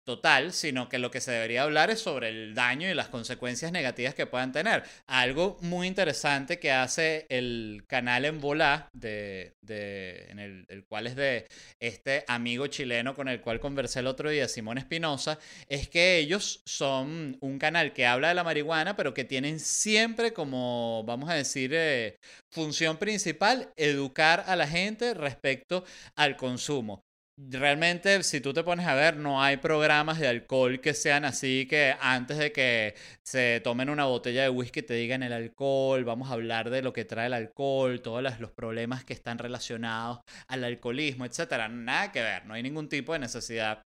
total, 0.03 0.53
sino 0.53 0.89
que 0.89 0.99
lo 0.99 1.09
que 1.09 1.21
se 1.21 1.31
debería 1.31 1.63
hablar 1.63 1.89
es 1.89 2.01
sobre 2.01 2.29
el 2.29 2.53
daño 2.53 2.87
y 2.87 2.93
las 2.93 3.09
consecuencias 3.09 3.71
negativas 3.71 4.13
que 4.13 4.27
puedan 4.27 4.51
tener. 4.51 4.83
Algo 5.07 5.57
muy 5.61 5.87
interesante 5.87 6.59
que 6.59 6.71
hace 6.71 7.25
el 7.29 7.83
canal 7.87 8.25
en 8.25 8.39
Volá, 8.39 8.89
de, 8.93 9.55
de, 9.61 10.27
en 10.29 10.37
el, 10.37 10.65
el, 10.69 10.85
cual 10.85 11.07
es 11.07 11.15
de 11.15 11.47
este 11.79 12.25
amigo 12.27 12.67
chileno 12.67 13.15
con 13.15 13.27
el 13.27 13.41
cual 13.41 13.59
conversé 13.59 14.01
el 14.01 14.07
otro 14.07 14.29
día, 14.29 14.47
Simón 14.47 14.77
Espinosa, 14.77 15.39
es 15.67 15.89
que 15.89 16.17
ellos 16.19 16.61
son 16.67 17.37
un 17.41 17.57
canal 17.57 17.91
que 17.93 18.05
habla 18.05 18.29
de 18.29 18.35
la 18.35 18.43
marihuana, 18.43 18.95
pero 18.95 19.15
que 19.15 19.23
tienen 19.23 19.59
siempre 19.59 20.31
como, 20.31 21.03
vamos 21.07 21.27
a 21.29 21.33
decir, 21.33 21.71
eh, 21.73 22.17
función 22.51 22.97
principal, 22.97 23.71
educar 23.77 24.43
a 24.45 24.55
la 24.55 24.67
gente 24.67 25.15
respecto 25.15 25.85
al 26.15 26.37
consumo 26.37 27.01
realmente, 27.37 28.23
si 28.23 28.41
tú 28.41 28.53
te 28.53 28.63
pones 28.63 28.85
a 28.87 28.95
ver, 28.95 29.17
no 29.17 29.41
hay 29.41 29.57
programas 29.57 30.19
de 30.19 30.27
alcohol 30.27 30.79
que 30.81 30.93
sean 30.93 31.25
así 31.25 31.67
que 31.67 31.95
antes 31.99 32.37
de 32.37 32.51
que 32.51 32.95
se 33.23 33.61
tomen 33.63 33.89
una 33.89 34.05
botella 34.05 34.43
de 34.43 34.49
whisky 34.49 34.81
te 34.81 34.93
digan 34.93 35.23
el 35.23 35.33
alcohol, 35.33 36.03
vamos 36.03 36.29
a 36.29 36.33
hablar 36.33 36.69
de 36.69 36.81
lo 36.81 36.93
que 36.93 37.05
trae 37.05 37.27
el 37.27 37.33
alcohol, 37.33 38.01
todos 38.01 38.39
los 38.39 38.51
problemas 38.51 39.03
que 39.05 39.13
están 39.13 39.37
relacionados 39.37 40.19
al 40.47 40.63
alcoholismo, 40.63 41.25
etcétera. 41.25 41.67
Nada 41.69 42.11
que 42.11 42.21
ver, 42.21 42.45
no 42.45 42.53
hay 42.53 42.63
ningún 42.63 42.89
tipo 42.89 43.13
de 43.13 43.19
necesidad 43.19 43.81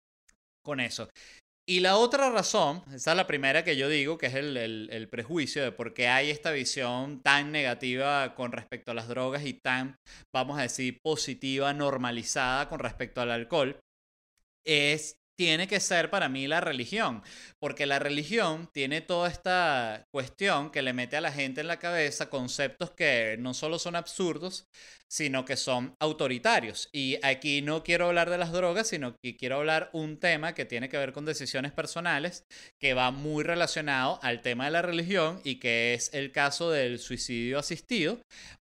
con 0.64 0.80
eso. 0.80 1.10
Y 1.72 1.80
la 1.80 1.96
otra 1.96 2.30
razón, 2.30 2.84
esa 2.94 3.12
es 3.12 3.16
la 3.16 3.28
primera 3.28 3.64
que 3.64 3.78
yo 3.78 3.88
digo, 3.88 4.18
que 4.18 4.26
es 4.26 4.36
el, 4.36 5.08
prejuicio 5.10 5.64
de 5.64 5.72
por 5.72 5.94
qué 5.94 6.10
hay 6.10 6.30
esta 6.30 6.52
visión 6.52 7.22
tan 7.22 7.54
negativa 7.54 8.36
con 8.36 8.52
respecto 8.52 8.92
a 8.92 8.94
las 8.94 9.08
drogas 9.08 9.46
y 9.46 9.54
tan, 9.54 9.96
vamos 10.34 10.60
a 10.60 10.64
decir, 10.64 11.00
positiva, 11.02 11.72
normalizada 11.72 12.68
con 12.68 12.80
respecto 12.80 13.22
al 13.22 13.32
alcohol, 13.32 13.80
es 14.68 15.21
tiene 15.38 15.68
que 15.68 15.80
ser 15.80 16.10
para 16.10 16.30
mí 16.30 16.48
la 16.48 16.62
religión, 16.62 17.24
porque 17.60 17.86
la 17.86 18.00
religión 18.00 18.70
tiene 18.74 19.02
toda 19.02 19.30
esta 19.30 20.06
cuestión 20.12 20.72
que 20.72 20.82
le 20.82 20.94
mete 20.94 21.18
a 21.18 21.22
la 21.22 21.32
gente 21.32 21.62
en 21.62 21.68
la 21.68 21.80
cabeza 21.80 22.30
conceptos 22.30 22.92
que 22.92 23.38
no 23.40 23.54
solo 23.54 23.80
son 23.80 23.96
absurdos, 23.96 24.68
sino 25.10 25.44
que 25.44 25.58
son 25.58 25.96
autoritarios. 26.00 26.90
Y 26.94 27.18
aquí 27.24 27.62
no 27.62 27.84
quiero 27.84 28.08
hablar 28.08 28.30
de 28.30 28.38
las 28.38 28.52
drogas, 28.52 28.88
sino 28.88 29.16
que 29.22 29.36
quiero 29.36 29.58
hablar 29.58 29.90
un 29.94 30.18
tema 30.18 30.54
que 30.54 30.66
tiene 30.66 30.90
que 30.90 30.98
ver 30.98 31.12
con 31.12 31.26
decisiones 31.26 31.72
personales, 31.72 32.46
que 32.80 32.94
va 32.94 33.12
muy 33.12 33.44
relacionado 33.44 34.20
al 34.22 34.42
tema 34.42 34.66
de 34.66 34.72
la 34.72 34.82
religión 34.82 35.42
y 35.44 35.60
que 35.60 35.94
es 35.94 36.14
el 36.14 36.32
caso 36.32 36.72
del 36.72 37.00
suicidio 37.00 37.60
asistido. 37.60 38.22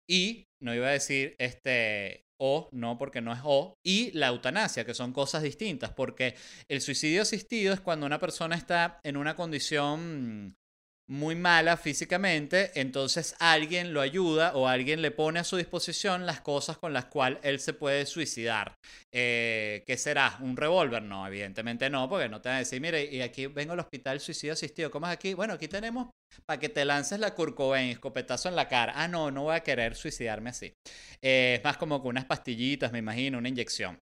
Y 0.08 0.44
no 0.60 0.74
iba 0.74 0.88
a 0.88 0.92
decir 0.92 1.34
este 1.38 2.25
o 2.38 2.68
no 2.72 2.98
porque 2.98 3.20
no 3.20 3.32
es 3.32 3.40
o, 3.44 3.78
y 3.82 4.10
la 4.12 4.28
eutanasia, 4.28 4.84
que 4.84 4.94
son 4.94 5.12
cosas 5.12 5.42
distintas, 5.42 5.90
porque 5.90 6.34
el 6.68 6.80
suicidio 6.80 7.22
asistido 7.22 7.72
es 7.72 7.80
cuando 7.80 8.06
una 8.06 8.18
persona 8.18 8.56
está 8.56 9.00
en 9.02 9.16
una 9.16 9.36
condición 9.36 10.56
muy 11.08 11.36
mala 11.36 11.76
físicamente, 11.76 12.72
entonces 12.74 13.36
alguien 13.38 13.92
lo 13.92 14.00
ayuda 14.00 14.52
o 14.56 14.66
alguien 14.66 15.02
le 15.02 15.10
pone 15.10 15.38
a 15.38 15.44
su 15.44 15.56
disposición 15.56 16.26
las 16.26 16.40
cosas 16.40 16.78
con 16.78 16.92
las 16.92 17.06
cuales 17.06 17.38
él 17.42 17.60
se 17.60 17.74
puede 17.74 18.06
suicidar. 18.06 18.74
Eh, 19.12 19.84
¿Qué 19.86 19.96
será? 19.96 20.36
¿Un 20.40 20.56
revólver? 20.56 21.02
No, 21.02 21.26
evidentemente 21.26 21.88
no, 21.90 22.08
porque 22.08 22.28
no 22.28 22.40
te 22.40 22.48
van 22.48 22.56
a 22.56 22.60
decir, 22.60 22.80
mire, 22.80 23.04
y 23.04 23.22
aquí 23.22 23.46
vengo 23.46 23.72
al 23.72 23.80
hospital 23.80 24.20
suicidio 24.20 24.54
asistido, 24.54 24.90
¿cómo 24.90 25.06
es 25.06 25.12
aquí? 25.12 25.34
Bueno, 25.34 25.54
aquí 25.54 25.68
tenemos 25.68 26.08
para 26.44 26.58
que 26.58 26.68
te 26.68 26.84
lances 26.84 27.20
la 27.20 27.34
curcoven, 27.34 27.88
escopetazo 27.88 28.48
en 28.48 28.56
la 28.56 28.68
cara. 28.68 28.92
Ah, 28.96 29.08
no, 29.08 29.30
no 29.30 29.44
voy 29.44 29.54
a 29.54 29.60
querer 29.60 29.94
suicidarme 29.94 30.50
así. 30.50 30.72
Eh, 31.22 31.54
es 31.58 31.64
más 31.64 31.76
como 31.76 32.02
con 32.02 32.10
unas 32.10 32.24
pastillitas, 32.24 32.92
me 32.92 32.98
imagino, 32.98 33.38
una 33.38 33.48
inyección. 33.48 33.98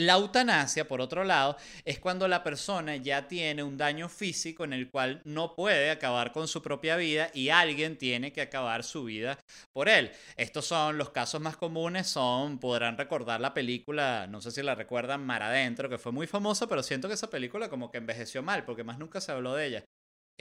La 0.00 0.14
eutanasia, 0.14 0.88
por 0.88 1.02
otro 1.02 1.24
lado, 1.24 1.58
es 1.84 1.98
cuando 1.98 2.26
la 2.26 2.42
persona 2.42 2.96
ya 2.96 3.28
tiene 3.28 3.62
un 3.62 3.76
daño 3.76 4.08
físico 4.08 4.64
en 4.64 4.72
el 4.72 4.88
cual 4.88 5.20
no 5.26 5.54
puede 5.54 5.90
acabar 5.90 6.32
con 6.32 6.48
su 6.48 6.62
propia 6.62 6.96
vida 6.96 7.30
y 7.34 7.50
alguien 7.50 7.98
tiene 7.98 8.32
que 8.32 8.40
acabar 8.40 8.82
su 8.82 9.04
vida 9.04 9.38
por 9.74 9.90
él. 9.90 10.10
Estos 10.38 10.64
son 10.64 10.96
los 10.96 11.10
casos 11.10 11.42
más 11.42 11.58
comunes, 11.58 12.06
son, 12.06 12.58
podrán 12.58 12.96
recordar 12.96 13.42
la 13.42 13.52
película, 13.52 14.26
no 14.26 14.40
sé 14.40 14.50
si 14.52 14.62
la 14.62 14.74
recuerdan, 14.74 15.26
Mar 15.26 15.42
Adentro, 15.42 15.90
que 15.90 15.98
fue 15.98 16.12
muy 16.12 16.26
famosa, 16.26 16.66
pero 16.66 16.82
siento 16.82 17.06
que 17.06 17.12
esa 17.12 17.28
película 17.28 17.68
como 17.68 17.90
que 17.90 17.98
envejeció 17.98 18.42
mal, 18.42 18.64
porque 18.64 18.84
más 18.84 18.98
nunca 18.98 19.20
se 19.20 19.32
habló 19.32 19.54
de 19.54 19.66
ella. 19.66 19.84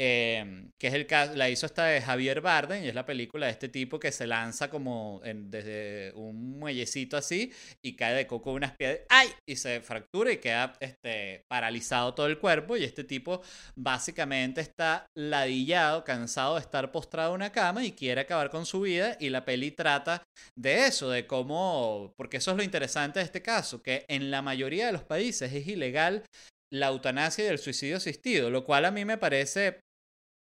Em, 0.02 0.72
que 0.80 0.88
es 0.88 0.94
el 0.94 1.06
caso, 1.06 1.36
la 1.36 1.50
hizo 1.50 1.66
esta 1.66 1.84
de 1.84 2.00
Javier 2.02 2.40
Bardem 2.40 2.86
y 2.86 2.88
es 2.88 2.96
la 2.96 3.06
película 3.06 3.48
de 3.48 3.52
este 3.52 3.68
tipo 3.68 4.00
que 4.00 4.14
se 4.14 4.28
lanza 4.28 4.70
como 4.70 5.20
desde 5.26 6.14
un 6.16 6.58
muellecito 6.58 7.18
así 7.18 7.52
y 7.84 7.98
cae 7.98 8.14
de 8.14 8.26
coco 8.26 8.54
unas 8.54 8.78
piedras, 8.78 9.02
¡ay! 9.10 9.28
y 9.46 9.58
se 9.58 9.82
fractura 9.82 10.32
y 10.32 10.38
queda 10.38 10.78
este, 10.80 11.44
paralizado 11.50 12.14
todo 12.14 12.28
el 12.28 12.40
cuerpo 12.40 12.78
y 12.78 12.86
este 12.86 13.04
tipo 13.04 13.42
básicamente 13.76 14.62
está 14.62 15.06
ladillado, 15.18 16.06
cansado 16.06 16.56
de 16.56 16.62
estar 16.62 16.94
postrado 16.94 17.32
en 17.32 17.42
una 17.42 17.52
cama 17.52 17.84
y 17.84 17.92
quiere 17.92 18.22
acabar 18.22 18.50
con 18.50 18.66
su 18.66 18.80
vida 18.80 19.18
y 19.20 19.28
la 19.30 19.44
peli 19.44 19.72
trata 19.72 20.24
de 20.58 20.88
eso, 20.88 21.10
de 21.10 21.28
cómo, 21.28 22.14
porque 22.16 22.38
eso 22.38 22.52
es 22.52 22.58
lo 22.58 22.64
interesante 22.64 23.20
de 23.20 23.26
este 23.26 23.42
caso, 23.42 23.84
que 23.84 24.06
en 24.08 24.32
la 24.32 24.42
mayoría 24.42 24.86
de 24.86 24.94
los 24.94 25.04
países 25.04 25.52
es 25.52 25.68
ilegal 25.68 26.24
la 26.72 26.88
eutanasia 26.88 27.46
y 27.46 27.48
el 27.48 27.60
suicidio 27.60 27.98
asistido, 27.98 28.50
lo 28.50 28.64
cual 28.64 28.86
a 28.86 28.92
mí 28.92 29.04
me 29.04 29.18
parece 29.18 29.82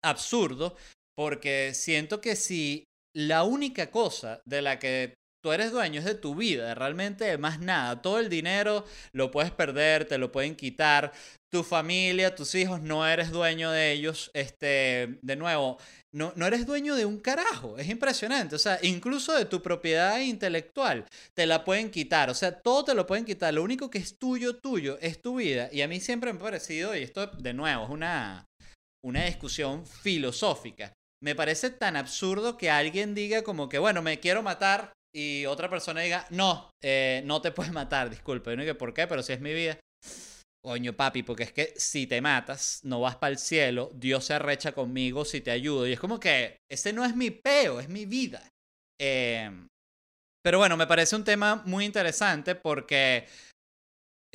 absurdo 0.09 0.77
porque 1.17 1.73
siento 1.75 2.21
que 2.21 2.37
si 2.37 2.85
la 3.15 3.45
única 3.45 3.91
cosa 3.91 4.41
de 4.45 4.63
la 4.63 4.79
que 4.79 5.15
tú 5.43 5.53
eres 5.53 5.71
dueño 5.71 6.01
es 6.01 6.05
de 6.05 6.17
tu 6.17 6.35
vida, 6.35 6.75
realmente 6.75 7.39
más 7.39 7.61
nada, 7.61 8.03
todo 8.03 8.19
el 8.19 8.29
dinero 8.29 8.85
lo 9.13 9.31
puedes 9.31 9.53
perder, 9.53 10.05
te 10.05 10.19
lo 10.19 10.33
pueden 10.33 10.57
quitar, 10.57 11.13
tu 11.53 11.63
familia, 11.63 12.35
tus 12.35 12.55
hijos, 12.57 12.83
no 12.83 13.07
eres 13.07 13.31
dueño 13.31 13.71
de 13.71 13.93
ellos, 13.93 14.31
este, 14.35 15.19
de 15.23 15.37
nuevo, 15.37 15.79
no, 16.13 16.33
no 16.35 16.47
eres 16.47 16.67
dueño 16.67 16.97
de 16.97 17.07
un 17.07 17.21
carajo, 17.21 17.79
es 17.79 17.89
impresionante, 17.89 18.57
o 18.57 18.59
sea, 18.59 18.79
incluso 18.83 19.35
de 19.35 19.45
tu 19.45 19.63
propiedad 19.63 20.19
intelectual, 20.19 21.07
te 21.35 21.47
la 21.47 21.65
pueden 21.65 21.91
quitar, 21.91 22.29
o 22.29 22.35
sea, 22.35 22.61
todo 22.61 22.85
te 22.85 22.95
lo 22.95 23.07
pueden 23.07 23.25
quitar, 23.25 23.55
lo 23.55 23.63
único 23.63 23.89
que 23.89 23.99
es 23.99 24.19
tuyo, 24.19 24.57
tuyo, 24.57 24.99
es 25.01 25.23
tu 25.23 25.37
vida, 25.37 25.69
y 25.73 25.83
a 25.83 25.89
mí 25.89 26.01
siempre 26.01 26.33
me 26.33 26.41
ha 26.41 26.43
parecido, 26.43 26.97
y 26.97 27.05
esto 27.05 27.29
de 27.29 27.55
nuevo 27.55 27.85
es 27.85 27.91
una, 27.91 28.45
una 29.07 29.25
discusión 29.25 29.87
filosófica. 29.87 30.93
Me 31.23 31.37
parece 31.37 31.71
tan 31.71 31.97
absurdo 31.97 32.59
que 32.59 32.71
alguien 32.71 33.15
diga 33.15 33.43
como 33.43 33.69
que, 33.69 33.79
bueno, 33.79 34.03
me 34.03 34.19
quiero 34.19 34.43
matar 34.43 34.93
y 35.15 35.47
otra 35.47 35.71
persona 35.71 36.01
diga, 36.01 36.27
no, 36.31 36.71
eh, 36.83 37.23
no 37.25 37.41
te 37.41 37.51
puedes 37.53 37.73
matar, 37.73 38.11
disculpe. 38.11 38.53
Y 38.53 38.73
¿por 38.75 38.93
qué? 38.93 39.07
Pero 39.07 39.23
si 39.23 39.33
es 39.33 39.41
mi 39.41 39.55
vida. 39.55 39.79
Coño, 40.63 40.95
papi, 40.95 41.23
porque 41.23 41.45
es 41.45 41.53
que 41.53 41.73
si 41.77 42.09
te 42.09 42.21
matas, 42.21 42.81
no 42.83 43.01
vas 43.01 43.15
para 43.15 43.31
el 43.31 43.39
cielo, 43.39 43.93
Dios 43.95 44.25
se 44.25 44.35
arrecha 44.35 44.73
conmigo 44.73 45.25
si 45.25 45.41
te 45.41 45.53
ayudo. 45.53 45.87
Y 45.87 45.93
es 45.93 46.01
como 46.01 46.19
que 46.19 46.57
ese 46.69 46.93
no 46.93 47.05
es 47.05 47.15
mi 47.15 47.31
peo, 47.31 47.79
es 47.79 47.89
mi 47.89 48.05
vida. 48.05 48.43
Em, 49.01 49.69
pero 50.43 50.59
bueno, 50.59 50.77
me 50.77 50.89
parece 50.89 51.15
un 51.15 51.23
tema 51.23 51.63
muy 51.65 51.85
interesante 51.85 52.57
porque 52.57 53.29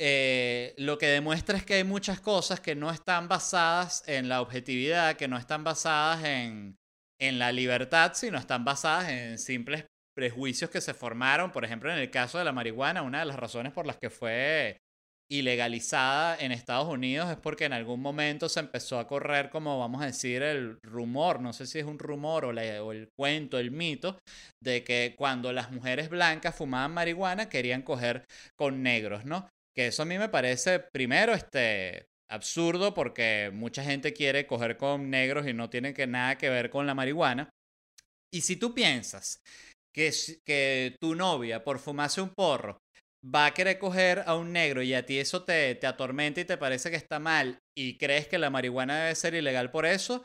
eh, 0.04 0.74
lo 0.78 0.98
que 0.98 1.06
demuestra 1.06 1.56
es 1.56 1.64
que 1.64 1.74
hay 1.74 1.84
muchas 1.84 2.20
cosas 2.20 2.58
que 2.58 2.74
no 2.74 2.90
están 2.90 3.28
basadas 3.28 4.02
en 4.08 4.28
la 4.28 4.40
objetividad, 4.40 5.14
que 5.14 5.28
no 5.28 5.38
están 5.38 5.62
basadas 5.62 6.24
en, 6.24 6.76
en 7.20 7.38
la 7.38 7.52
libertad, 7.52 8.10
sino 8.14 8.36
están 8.36 8.64
basadas 8.64 9.08
en 9.10 9.38
simples 9.38 9.86
prejuicios 10.16 10.70
que 10.70 10.80
se 10.80 10.92
formaron. 10.92 11.52
Por 11.52 11.64
ejemplo, 11.64 11.92
en 11.92 11.98
el 11.98 12.10
caso 12.10 12.36
de 12.38 12.44
la 12.44 12.50
marihuana, 12.50 13.02
una 13.02 13.20
de 13.20 13.26
las 13.26 13.36
razones 13.36 13.72
por 13.72 13.86
las 13.86 13.96
que 13.96 14.10
fue 14.10 14.80
ilegalizada 15.30 16.36
en 16.36 16.50
Estados 16.50 16.88
Unidos 16.88 17.30
es 17.30 17.36
porque 17.36 17.66
en 17.66 17.72
algún 17.72 18.00
momento 18.00 18.48
se 18.48 18.58
empezó 18.58 18.98
a 18.98 19.06
correr, 19.06 19.50
como 19.50 19.78
vamos 19.78 20.02
a 20.02 20.06
decir, 20.06 20.42
el 20.42 20.80
rumor, 20.82 21.40
no 21.40 21.52
sé 21.52 21.64
si 21.68 21.78
es 21.78 21.84
un 21.84 22.00
rumor 22.00 22.44
o, 22.44 22.48
o, 22.48 22.92
el 22.92 23.08
cuento, 23.16 23.56
el 23.56 23.70
mito, 23.70 24.18
de 24.60 24.82
que 24.82 25.14
cuando 25.16 25.52
las 25.52 25.70
mujeres 25.70 26.08
blancas 26.10 26.56
fumaban 26.56 26.92
marihuana 26.92 27.48
querían 27.48 27.82
coger 27.82 28.24
con 28.56 28.82
negros, 28.82 29.24
¿no? 29.24 29.48
Que 29.74 29.86
eso 29.88 30.02
a 30.02 30.06
mí 30.06 30.18
me 30.18 30.28
parece, 30.28 30.80
primero, 30.80 31.32
este, 31.32 32.06
absurdo 32.30 32.94
porque 32.94 33.50
mucha 33.52 33.84
gente 33.84 34.12
quiere 34.12 34.46
coger 34.46 34.76
con 34.76 35.10
negros 35.10 35.46
y 35.46 35.52
no 35.52 35.70
tiene 35.70 35.94
que 35.94 36.06
nada 36.06 36.38
que 36.38 36.50
ver 36.50 36.70
con 36.70 36.86
la 36.86 36.94
marihuana. 36.94 37.50
Y 38.32 38.42
si 38.42 38.56
tú 38.56 38.74
piensas 38.74 39.38
que, 39.94 40.10
que 40.46 40.96
tu 41.00 41.14
novia, 41.14 41.62
por 41.64 41.78
fumarse 41.78 42.20
un 42.20 42.30
porro, 42.30 42.78
va 43.22 43.46
a 43.46 43.54
querer 43.54 43.78
coger 43.78 44.24
a 44.26 44.34
un 44.36 44.52
negro 44.52 44.82
y 44.82 44.94
a 44.94 45.06
ti 45.06 45.18
eso 45.18 45.44
te, 45.44 45.74
te 45.74 45.86
atormenta 45.86 46.40
y 46.40 46.44
te 46.44 46.56
parece 46.56 46.90
que 46.90 46.96
está 46.96 47.18
mal 47.18 47.58
y 47.76 47.98
crees 47.98 48.26
que 48.26 48.38
la 48.38 48.50
marihuana 48.50 49.02
debe 49.02 49.14
ser 49.14 49.34
ilegal 49.34 49.70
por 49.70 49.86
eso, 49.86 50.24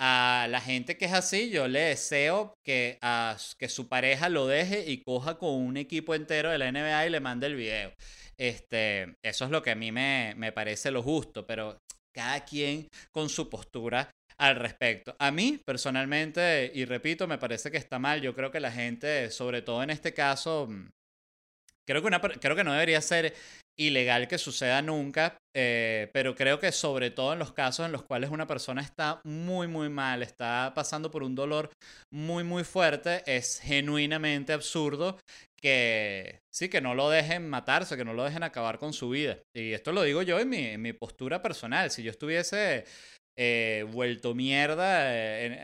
a 0.00 0.46
la 0.48 0.60
gente 0.60 0.96
que 0.96 1.06
es 1.06 1.12
así, 1.12 1.50
yo 1.50 1.66
le 1.66 1.80
deseo 1.80 2.54
que, 2.64 2.98
a, 3.02 3.36
que 3.58 3.68
su 3.68 3.88
pareja 3.88 4.28
lo 4.28 4.46
deje 4.46 4.88
y 4.88 5.02
coja 5.02 5.38
con 5.38 5.50
un 5.50 5.76
equipo 5.76 6.14
entero 6.14 6.50
de 6.50 6.58
la 6.58 6.70
NBA 6.70 7.06
y 7.06 7.10
le 7.10 7.20
mande 7.20 7.48
el 7.48 7.56
video. 7.56 7.92
Este, 8.38 9.14
eso 9.24 9.44
es 9.44 9.50
lo 9.50 9.62
que 9.62 9.72
a 9.72 9.74
mí 9.74 9.92
me, 9.92 10.34
me 10.36 10.52
parece 10.52 10.90
lo 10.90 11.02
justo, 11.02 11.46
pero 11.46 11.78
cada 12.14 12.44
quien 12.44 12.88
con 13.12 13.28
su 13.28 13.48
postura 13.48 14.10
al 14.38 14.56
respecto. 14.56 15.16
A 15.18 15.30
mí, 15.30 15.60
personalmente, 15.64 16.70
y 16.74 16.84
repito, 16.84 17.26
me 17.26 17.38
parece 17.38 17.70
que 17.70 17.76
está 17.76 17.98
mal. 17.98 18.20
Yo 18.20 18.34
creo 18.34 18.50
que 18.50 18.60
la 18.60 18.70
gente, 18.70 19.30
sobre 19.30 19.62
todo 19.62 19.82
en 19.82 19.90
este 19.90 20.14
caso, 20.14 20.66
mm, 20.68 20.88
creo 21.86 22.00
que, 22.02 22.06
una, 22.06 22.20
creo 22.20 22.56
que 22.56 22.64
no 22.64 22.72
debería 22.72 23.00
ser 23.00 23.34
ilegal 23.78 24.26
que 24.26 24.38
suceda 24.38 24.82
nunca, 24.82 25.38
eh, 25.54 26.10
pero 26.12 26.34
creo 26.34 26.58
que 26.58 26.72
sobre 26.72 27.10
todo 27.10 27.32
en 27.32 27.38
los 27.38 27.52
casos 27.52 27.86
en 27.86 27.92
los 27.92 28.02
cuales 28.02 28.30
una 28.30 28.46
persona 28.46 28.82
está 28.82 29.20
muy, 29.24 29.68
muy 29.68 29.88
mal, 29.88 30.22
está 30.22 30.72
pasando 30.74 31.10
por 31.12 31.22
un 31.22 31.36
dolor 31.36 31.70
muy, 32.12 32.42
muy 32.42 32.64
fuerte, 32.64 33.22
es 33.26 33.60
genuinamente 33.60 34.52
absurdo 34.52 35.18
que 35.60 36.42
sí, 36.50 36.68
que 36.68 36.80
no 36.80 36.94
lo 36.94 37.10
dejen 37.10 37.48
matarse, 37.48 37.96
que 37.96 38.04
no 38.04 38.14
lo 38.14 38.24
dejen 38.24 38.42
acabar 38.42 38.78
con 38.78 38.92
su 38.92 39.10
vida. 39.10 39.38
Y 39.54 39.72
esto 39.72 39.92
lo 39.92 40.02
digo 40.02 40.22
yo 40.22 40.38
en 40.38 40.80
mi, 40.80 40.92
postura 40.92 41.42
personal. 41.42 41.90
Si 41.90 42.02
yo 42.02 42.10
estuviese 42.10 42.84
eh, 43.36 43.86
vuelto 43.90 44.34
mierda 44.34 45.14
eh, 45.14 45.58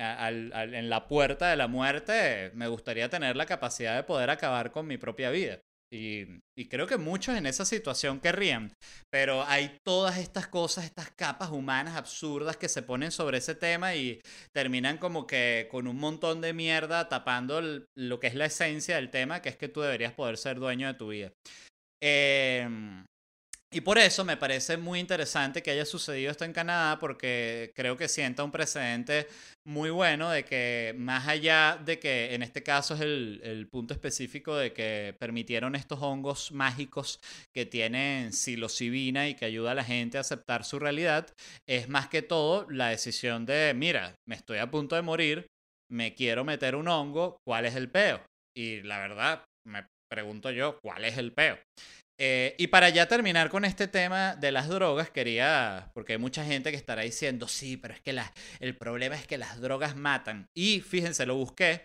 en 0.54 0.90
la 0.90 1.08
puerta 1.08 1.50
de 1.50 1.56
la 1.56 1.68
muerte, 1.68 2.50
me 2.54 2.68
gustaría 2.68 3.08
tener 3.08 3.36
la 3.36 3.46
capacidad 3.46 3.96
de 3.96 4.02
poder 4.02 4.30
acabar 4.30 4.70
con 4.70 4.86
mi 4.86 4.98
propia 4.98 5.30
vida. 5.30 5.60
Y, 5.94 6.66
creo 6.68 6.88
que 6.88 6.96
muchos 6.96 7.36
en 7.36 7.46
esa 7.46 7.64
situación 7.64 8.18
querrían, 8.18 8.72
pero 9.12 9.44
hay 9.44 9.78
todas 9.84 10.18
estas 10.18 10.48
cosas, 10.48 10.84
estas 10.84 11.10
capas 11.12 11.50
humanas 11.50 11.94
absurdas 11.94 12.56
que 12.56 12.68
se 12.68 12.82
ponen 12.82 13.12
sobre 13.12 13.38
ese 13.38 13.54
tema 13.54 13.94
y 13.94 14.20
terminan 14.52 14.98
como 14.98 15.28
que 15.28 15.68
con 15.70 15.86
un 15.86 15.96
montón 15.96 16.40
de 16.40 16.52
mierda 16.52 17.08
tapando 17.08 17.60
lo 17.96 18.18
que 18.18 18.26
es 18.26 18.34
la 18.34 18.46
esencia 18.46 18.96
del 18.96 19.10
tema, 19.10 19.40
que 19.40 19.50
es 19.50 19.56
que 19.56 19.68
tú 19.68 19.82
deberías 19.82 20.12
poder 20.12 20.36
ser 20.36 20.58
dueño 20.58 20.88
de 20.88 20.94
tu 20.94 21.08
vida. 21.08 21.32
Eh, 22.02 22.68
y 23.74 23.80
por 23.80 23.98
eso 23.98 24.24
me 24.24 24.36
parece 24.36 24.76
muy 24.76 25.00
interesante 25.00 25.60
que 25.60 25.72
haya 25.72 25.84
sucedido 25.84 26.30
esto 26.30 26.44
en 26.44 26.52
Canadá, 26.52 27.00
porque 27.00 27.72
creo 27.74 27.96
que 27.96 28.06
sienta 28.06 28.44
un 28.44 28.52
precedente 28.52 29.26
muy 29.66 29.90
bueno 29.90 30.30
de 30.30 30.44
que 30.44 30.94
más 30.96 31.26
allá 31.26 31.80
de 31.84 31.98
que 31.98 32.34
en 32.34 32.44
este 32.44 32.62
caso 32.62 32.94
es 32.94 33.00
el, 33.00 33.68
punto 33.72 33.92
específico 33.92 34.54
de 34.54 34.72
que 34.72 35.16
permitieron 35.18 35.74
estos 35.74 36.00
hongos 36.00 36.52
mágicos 36.52 37.18
que 37.52 37.66
tienen 37.66 38.32
psilocibina 38.32 39.28
y 39.28 39.34
que 39.34 39.46
ayuda 39.46 39.72
a 39.72 39.74
la 39.74 39.82
gente 39.82 40.18
a 40.18 40.20
aceptar 40.20 40.64
su 40.64 40.78
realidad, 40.78 41.26
es 41.68 41.88
más 41.88 42.08
que 42.08 42.22
todo 42.22 42.70
la 42.70 42.90
decisión 42.90 43.44
de, 43.44 43.72
mira, 43.74 44.14
me 44.28 44.36
estoy 44.36 44.58
a 44.58 44.70
punto 44.70 44.94
de 44.94 45.02
morir, 45.02 45.46
me 45.90 46.14
quiero 46.14 46.44
meter 46.44 46.76
un 46.76 46.86
hongo, 46.86 47.38
¿cuál 47.44 47.66
es 47.66 47.74
el 47.74 47.90
peo? 47.90 48.20
Y 48.56 48.82
la 48.82 48.98
verdad, 49.00 49.44
me 49.66 49.84
pregunto 50.08 50.52
yo, 50.52 50.78
¿cuál 50.80 51.04
es 51.04 51.18
el 51.18 51.32
peo? 51.32 51.58
Eh, 52.18 52.54
y 52.58 52.68
para 52.68 52.90
ya 52.90 53.08
terminar 53.08 53.50
con 53.50 53.64
este 53.64 53.88
tema 53.88 54.36
de 54.36 54.52
las 54.52 54.68
drogas, 54.68 55.10
quería, 55.10 55.90
porque 55.94 56.12
hay 56.12 56.18
mucha 56.18 56.44
gente 56.44 56.70
que 56.70 56.76
estará 56.76 57.02
diciendo, 57.02 57.48
sí, 57.48 57.76
pero 57.76 57.94
es 57.94 58.00
que 58.00 58.16
el 58.60 58.76
problema 58.76 59.16
es 59.16 59.26
que 59.26 59.38
las 59.38 59.60
drogas 59.60 59.96
matan. 59.96 60.48
Y 60.54 60.80
fíjense, 60.80 61.26
lo 61.26 61.36
busqué. 61.36 61.84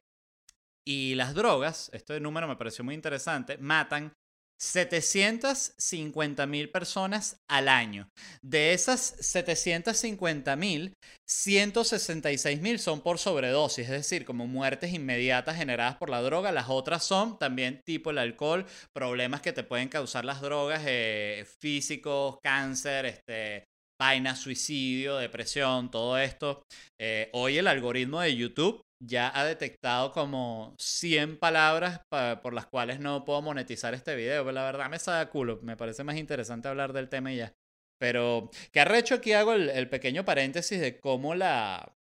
Y 0.85 1.15
las 1.15 1.33
drogas, 1.33 1.89
este 1.93 2.19
número 2.19 2.47
me 2.47 2.55
pareció 2.55 2.83
muy 2.83 2.95
interesante, 2.95 3.57
matan 3.57 4.13
750 4.59 6.45
mil 6.45 6.69
personas 6.69 7.37
al 7.49 7.69
año. 7.69 8.09
De 8.41 8.73
esas 8.73 9.15
750 9.19 10.55
mil, 10.55 10.93
166 11.27 12.61
mil 12.61 12.79
son 12.79 13.01
por 13.01 13.19
sobredosis, 13.19 13.85
es 13.85 13.91
decir, 13.91 14.25
como 14.25 14.47
muertes 14.47 14.93
inmediatas 14.93 15.57
generadas 15.57 15.95
por 15.97 16.09
la 16.09 16.21
droga. 16.21 16.51
Las 16.51 16.69
otras 16.69 17.03
son 17.03 17.39
también 17.39 17.81
tipo 17.85 18.11
el 18.11 18.17
alcohol, 18.17 18.65
problemas 18.93 19.41
que 19.41 19.53
te 19.53 19.63
pueden 19.63 19.89
causar 19.89 20.25
las 20.25 20.41
drogas 20.41 20.81
eh, 20.85 21.45
físicos, 21.59 22.37
cáncer, 22.43 23.05
este, 23.05 23.63
vaina, 23.99 24.35
suicidio, 24.35 25.17
depresión, 25.17 25.89
todo 25.89 26.17
esto. 26.17 26.63
Eh, 26.99 27.29
hoy 27.33 27.57
el 27.57 27.67
algoritmo 27.67 28.21
de 28.21 28.35
YouTube 28.35 28.81
ya 28.99 29.31
ha 29.33 29.45
detectado 29.45 30.11
como 30.11 30.75
100 30.77 31.39
palabras 31.39 32.01
por 32.41 32.53
las 32.53 32.67
cuales 32.67 32.99
no 32.99 33.25
puedo 33.25 33.41
monetizar 33.41 33.93
este 33.93 34.15
video. 34.15 34.43
Pero 34.43 34.53
la 34.53 34.63
verdad 34.63 34.89
me 34.89 34.99
sabe 34.99 35.29
culo. 35.29 35.59
Me 35.63 35.77
parece 35.77 36.03
más 36.03 36.17
interesante 36.17 36.67
hablar 36.67 36.93
del 36.93 37.09
tema 37.09 37.31
y 37.31 37.37
ya. 37.37 37.53
Pero, 37.99 38.49
¿qué 38.71 38.79
arrecho 38.79 39.15
aquí 39.15 39.33
hago 39.33 39.53
el, 39.53 39.89
pequeño 39.89 40.23
paréntesis 40.23 40.79
de 40.79 40.99
cómo 40.99 41.35
la, 41.35 41.95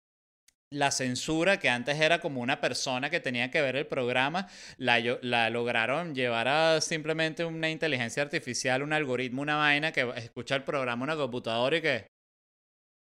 la 0.70 0.92
censura, 0.92 1.58
que 1.58 1.68
antes 1.68 2.00
era 2.00 2.20
como 2.20 2.40
una 2.40 2.60
persona 2.60 3.10
que 3.10 3.20
tenía 3.20 3.50
que 3.50 3.62
ver 3.62 3.74
el 3.76 3.86
programa, 3.86 4.48
la, 4.76 5.00
la 5.22 5.50
lograron 5.50 6.14
llevar 6.14 6.46
a 6.48 6.80
simplemente 6.80 7.44
una 7.44 7.68
inteligencia 7.70 8.22
artificial, 8.22 8.82
un 8.82 8.92
algoritmo, 8.92 9.42
una 9.42 9.56
vaina 9.56 9.92
que 9.92 10.08
escucha 10.16 10.54
el 10.54 10.64
programa, 10.64 11.02
una 11.02 11.16
computadora 11.16 11.76
y 11.76 11.82
que 11.82 12.06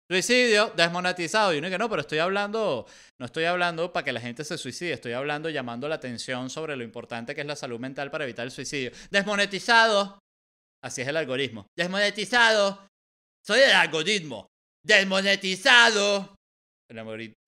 Suicidio 0.09 0.71
desmonetizado. 0.75 1.53
Y 1.53 1.57
uno 1.57 1.69
que 1.69 1.77
no, 1.77 1.89
pero 1.89 2.01
estoy 2.01 2.19
hablando, 2.19 2.85
no 3.19 3.25
estoy 3.25 3.45
hablando 3.45 3.91
para 3.91 4.03
que 4.03 4.13
la 4.13 4.21
gente 4.21 4.43
se 4.43 4.57
suicide, 4.57 4.93
estoy 4.93 5.13
hablando 5.13 5.49
llamando 5.49 5.89
la 5.89 5.95
atención 5.95 6.49
sobre 6.49 6.75
lo 6.75 6.83
importante 6.83 7.33
que 7.33 7.41
es 7.41 7.47
la 7.47 7.55
salud 7.55 7.79
mental 7.79 8.11
para 8.11 8.25
evitar 8.25 8.45
el 8.45 8.51
suicidio. 8.51 8.91
Desmonetizado. 9.09 10.19
Así 10.83 11.01
es 11.01 11.07
el 11.07 11.17
algoritmo. 11.17 11.65
Desmonetizado. 11.75 12.87
Soy 13.43 13.61
el 13.61 13.71
algoritmo. 13.71 14.47
Desmonetizado. 14.85 16.35
El, 16.87 16.99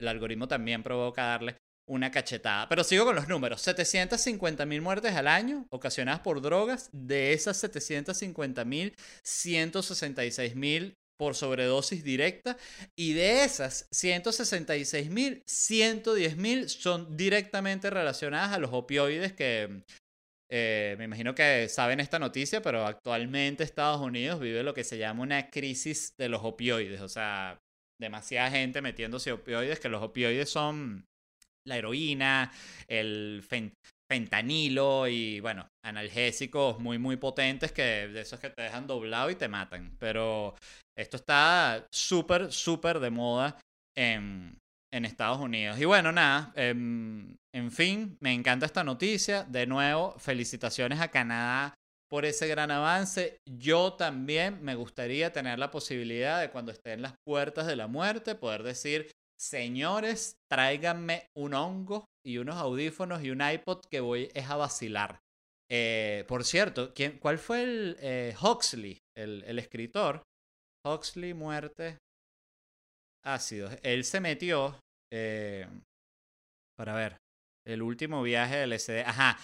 algoritmo 0.08 0.48
también 0.48 0.82
provoca 0.82 1.26
darle 1.26 1.58
una 1.88 2.10
cachetada. 2.10 2.68
Pero 2.68 2.84
sigo 2.84 3.06
con 3.06 3.16
los 3.16 3.28
números. 3.28 3.62
750 3.62 4.66
mil 4.66 4.82
muertes 4.82 5.14
al 5.14 5.28
año 5.28 5.68
ocasionadas 5.70 6.22
por 6.22 6.42
drogas. 6.42 6.90
De 6.92 7.34
esas 7.34 7.58
750 7.58 8.66
mil, 8.66 8.96
166 9.24 10.56
mil 10.56 10.96
por 11.18 11.36
sobredosis 11.36 12.04
directa 12.04 12.58
y 12.96 13.14
de 13.14 13.44
esas 13.44 13.88
166 13.92 15.10
mil, 15.10 15.44
110 15.46 16.38
mil 16.38 16.70
son 16.70 17.18
directamente 17.18 17.90
relacionadas 17.90 18.54
a 18.54 18.60
los 18.60 18.72
opioides 18.72 19.34
que 19.34 19.84
eh, 20.50 20.96
me 20.98 21.06
imagino 21.06 21.36
que 21.36 21.68
saben 21.68 22.00
esta 22.00 22.20
noticia, 22.20 22.62
pero 22.62 22.86
actualmente 22.86 23.64
Estados 23.64 24.00
Unidos 24.00 24.40
vive 24.40 24.64
lo 24.64 24.74
que 24.74 24.86
se 24.86 24.98
llama 24.98 25.24
una 25.24 25.50
crisis 25.50 26.16
de 26.18 26.30
los 26.30 26.42
opioides, 26.44 27.02
o 27.02 27.10
sea, 27.10 27.60
demasiada 28.00 28.52
gente 28.52 28.82
metiéndose 28.82 29.32
opioides, 29.32 29.80
que 29.80 29.90
los 29.90 30.02
opioides 30.02 30.50
son 30.50 31.06
la 31.66 31.78
heroína, 31.78 32.54
el 32.88 33.44
fentanilo 34.10 35.08
y 35.08 35.40
bueno, 35.40 35.68
analgésicos 35.84 36.80
muy 36.80 36.98
muy 36.98 37.18
potentes 37.18 37.72
que 37.72 38.08
de 38.08 38.22
esos 38.22 38.40
que 38.40 38.50
te 38.50 38.64
dejan 38.64 38.88
doblado 38.88 39.30
y 39.30 39.36
te 39.36 39.48
matan. 39.48 39.96
Pero 40.00 40.56
esto 40.98 41.18
está 41.18 41.86
súper, 41.92 42.52
súper 42.52 43.00
de 43.00 43.10
moda 43.10 43.58
en, 43.96 44.58
en, 44.94 45.06
Estados 45.06 45.40
Unidos. 45.40 45.80
Y 45.80 45.86
bueno, 45.86 46.12
nada, 46.12 46.52
em, 46.56 47.36
en 47.54 47.72
fin, 47.72 48.18
me 48.20 48.34
encanta 48.34 48.66
esta 48.66 48.84
noticia. 48.84 49.44
De 49.44 49.68
nuevo, 49.68 50.18
felicitaciones 50.18 51.02
a 51.02 51.10
Canadá 51.10 51.74
por 52.10 52.26
ese 52.26 52.48
gran 52.48 52.72
avance. 52.72 53.40
Yo 53.46 53.94
también 53.94 54.64
me 54.64 54.76
gustaría 54.76 55.32
tener 55.34 55.60
la 55.60 55.72
posibilidad 55.72 56.40
de 56.40 56.50
cuando 56.50 56.72
esté 56.72 56.94
en 56.94 57.02
las 57.02 57.14
puertas 57.26 57.68
de 57.68 57.76
la 57.76 57.88
muerte, 57.88 58.36
poder 58.36 58.64
decir, 58.64 59.12
señores, 59.40 60.38
tráiganme 60.50 61.28
un 61.36 61.54
hongo 61.54 62.06
y 62.26 62.40
unos 62.40 62.56
audífonos 62.56 63.24
y 63.24 63.30
un 63.30 63.42
iPod 63.42 63.86
que 63.90 64.00
voy 64.00 64.30
es 64.34 64.50
a 64.50 64.56
vacilar. 64.56 65.20
Eh, 65.70 66.24
por 66.28 66.44
cierto, 66.44 66.94
¿quién, 66.94 67.20
¿cuál 67.20 67.38
fue 67.38 67.64
el 67.64 67.98
eh, 68.00 68.36
Huxley, 68.42 68.98
el, 69.16 69.60
escritor? 69.60 70.24
Huxley, 70.86 71.34
muerte, 71.34 71.98
ácidos. 73.26 73.78
Él 73.84 74.06
se 74.06 74.22
metió, 74.22 74.80
eh, 75.12 75.68
para 76.78 76.96
ver, 76.96 77.18
el 77.66 77.82
último 77.82 78.24
viaje 78.24 78.58
del 78.58 78.74
SD. 78.74 79.04
Ajá, 79.06 79.38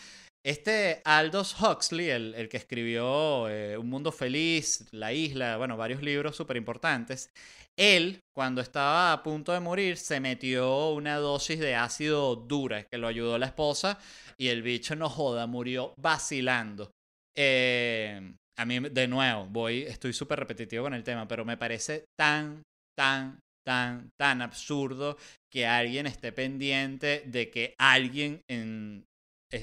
este 0.46 1.02
Aldous 1.06 1.56
Huxley, 1.60 2.10
el, 2.10 2.36
el 2.36 2.50
que 2.50 2.58
escribió 2.58 3.44
Un 3.44 3.90
Mundo 3.90 4.12
Feliz, 4.12 4.86
La 4.92 5.14
Isla, 5.14 5.58
bueno, 5.58 5.78
varios 5.78 6.02
libros 6.02 6.36
súper 6.36 6.58
importantes, 6.58 7.30
él, 7.78 8.20
cuando 8.36 8.62
estaba 8.62 9.14
a 9.14 9.24
punto 9.24 9.52
de 9.52 9.60
morir, 9.60 9.98
se 9.98 10.20
metió 10.20 10.90
una 10.92 11.18
dosis 11.18 11.60
de 11.60 11.76
ácido 11.76 12.36
dura 12.36 12.84
que 12.84 12.98
lo 13.00 13.08
ayudó 13.08 13.38
la 13.38 13.48
esposa 13.48 14.00
y 14.38 14.50
el 14.50 14.62
bicho 14.62 14.96
no 14.96 15.10
joda, 15.10 15.48
murió 15.48 15.94
vacilando. 15.98 16.92
Eh, 17.36 18.36
a 18.58 18.66
mí, 18.66 18.80
de 18.80 19.08
nuevo, 19.08 19.48
voy, 19.48 19.82
estoy 19.82 20.14
súper 20.14 20.40
repetitivo 20.40 20.84
con 20.84 20.94
el 20.94 21.04
tema, 21.04 21.28
pero 21.28 21.46
me 21.46 21.58
parece 21.58 22.06
tan, 22.16 22.62
tan, 22.96 23.40
tan, 23.66 24.10
tan 24.20 24.44
absurdo 24.44 25.18
que 25.52 25.66
alguien 25.66 26.06
esté 26.06 26.32
pendiente 26.32 27.24
de 27.26 27.50
que 27.50 27.74
alguien 27.80 28.42
en, 28.48 29.04
eh, 29.04 29.13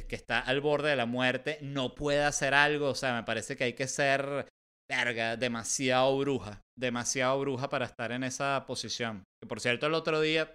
que 0.06 0.16
está 0.16 0.40
al 0.40 0.60
borde 0.60 0.90
de 0.90 0.96
la 0.96 1.06
muerte 1.06 1.58
no 1.60 1.94
pueda 1.94 2.28
hacer 2.28 2.54
algo. 2.54 2.88
O 2.90 2.94
sea, 2.94 3.14
me 3.14 3.24
parece 3.24 3.56
que 3.56 3.64
hay 3.64 3.72
que 3.72 3.88
ser 3.88 4.46
verga, 4.90 5.36
demasiado 5.36 6.18
bruja, 6.18 6.60
demasiado 6.78 7.38
bruja 7.40 7.68
para 7.68 7.86
estar 7.86 8.12
en 8.12 8.24
esa 8.24 8.64
posición. 8.66 9.24
Que 9.40 9.48
por 9.48 9.60
cierto, 9.60 9.86
el 9.86 9.94
otro 9.94 10.20
día 10.20 10.54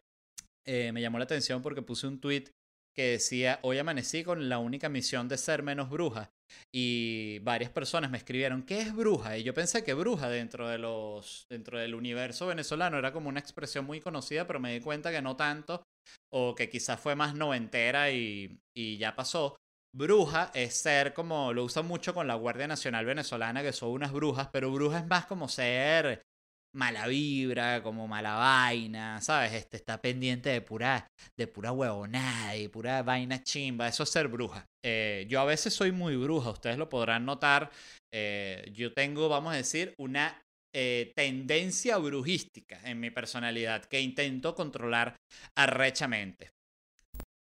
eh, 0.65 0.91
me 0.91 1.01
llamó 1.01 1.17
la 1.17 1.25
atención 1.25 1.61
porque 1.61 1.81
puse 1.81 2.07
un 2.07 2.19
tweet 2.19 2.45
que 2.95 3.11
decía, 3.11 3.59
hoy 3.61 3.77
amanecí 3.77 4.23
con 4.23 4.47
la 4.47 4.57
única 4.57 4.89
misión 4.89 5.27
de 5.27 5.37
ser 5.37 5.63
menos 5.63 5.89
bruja. 5.89 6.31
Y 6.73 7.39
varias 7.39 7.71
personas 7.71 8.09
me 8.09 8.17
escribieron, 8.17 8.63
¿qué 8.63 8.79
es 8.79 8.95
bruja? 8.95 9.37
Y 9.37 9.43
yo 9.43 9.53
pensé 9.53 9.83
que 9.83 9.93
bruja 9.93 10.29
dentro, 10.29 10.69
de 10.69 10.77
los, 10.77 11.45
dentro 11.49 11.77
del 11.77 11.95
universo 11.95 12.47
venezolano 12.47 12.97
era 12.97 13.11
como 13.11 13.27
una 13.27 13.39
expresión 13.39 13.85
muy 13.85 13.99
conocida, 13.99 14.47
pero 14.47 14.59
me 14.59 14.73
di 14.73 14.79
cuenta 14.79 15.11
que 15.11 15.21
no 15.21 15.35
tanto, 15.35 15.83
o 16.31 16.55
que 16.55 16.69
quizás 16.69 16.99
fue 16.99 17.15
más 17.15 17.35
noventera 17.35 18.11
y, 18.11 18.59
y 18.75 18.97
ya 18.97 19.15
pasó. 19.15 19.57
Bruja 19.93 20.51
es 20.53 20.73
ser 20.75 21.13
como, 21.13 21.53
lo 21.53 21.63
usan 21.63 21.87
mucho 21.87 22.13
con 22.13 22.27
la 22.27 22.35
Guardia 22.35 22.67
Nacional 22.67 23.05
Venezolana, 23.05 23.63
que 23.63 23.71
son 23.71 23.91
unas 23.91 24.11
brujas, 24.11 24.49
pero 24.51 24.71
bruja 24.71 24.99
es 24.99 25.07
más 25.07 25.25
como 25.25 25.47
ser 25.47 26.21
mala 26.75 27.07
vibra, 27.07 27.81
como 27.81 28.07
mala 28.07 28.35
vaina, 28.35 29.21
¿sabes? 29.21 29.53
Este 29.53 29.77
está 29.77 30.01
pendiente 30.01 30.49
de 30.49 30.61
pura, 30.61 31.07
de 31.37 31.47
pura 31.47 31.71
huevonada 31.71 32.55
y 32.57 32.67
pura 32.67 33.01
vaina 33.01 33.41
chimba. 33.41 33.87
Eso 33.87 34.03
es 34.03 34.09
ser 34.09 34.27
bruja. 34.27 34.65
Eh, 34.83 35.25
yo 35.29 35.39
a 35.39 35.45
veces 35.45 35.73
soy 35.73 35.91
muy 35.91 36.17
bruja, 36.17 36.49
ustedes 36.49 36.77
lo 36.77 36.89
podrán 36.89 37.25
notar. 37.25 37.71
Eh, 38.13 38.69
yo 38.73 38.93
tengo, 38.93 39.29
vamos 39.29 39.53
a 39.53 39.57
decir, 39.57 39.93
una 39.97 40.41
eh, 40.77 41.13
tendencia 41.15 41.97
brujística 41.97 42.77
en 42.83 42.99
mi 42.99 43.09
personalidad 43.09 43.85
que 43.85 44.01
intento 44.01 44.53
controlar 44.53 45.15
arrechamente. 45.57 46.49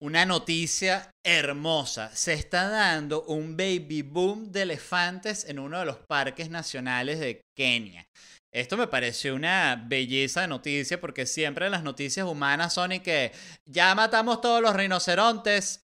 Una 0.00 0.24
noticia 0.24 1.10
hermosa. 1.26 2.14
Se 2.14 2.32
está 2.32 2.68
dando 2.68 3.24
un 3.24 3.56
baby 3.56 4.02
boom 4.02 4.52
de 4.52 4.62
elefantes 4.62 5.48
en 5.48 5.58
uno 5.58 5.80
de 5.80 5.86
los 5.86 5.96
parques 6.08 6.48
nacionales 6.48 7.18
de 7.18 7.40
Kenia. 7.58 8.06
Esto 8.54 8.76
me 8.76 8.86
pareció 8.86 9.34
una 9.34 9.82
belleza 9.84 10.42
de 10.42 10.46
noticia 10.46 11.00
porque 11.00 11.26
siempre 11.26 11.68
las 11.70 11.82
noticias 11.82 12.28
humanas 12.28 12.72
son 12.72 12.92
y 12.92 13.00
que 13.00 13.32
ya 13.68 13.92
matamos 13.96 14.40
todos 14.40 14.62
los 14.62 14.76
rinocerontes. 14.76 15.80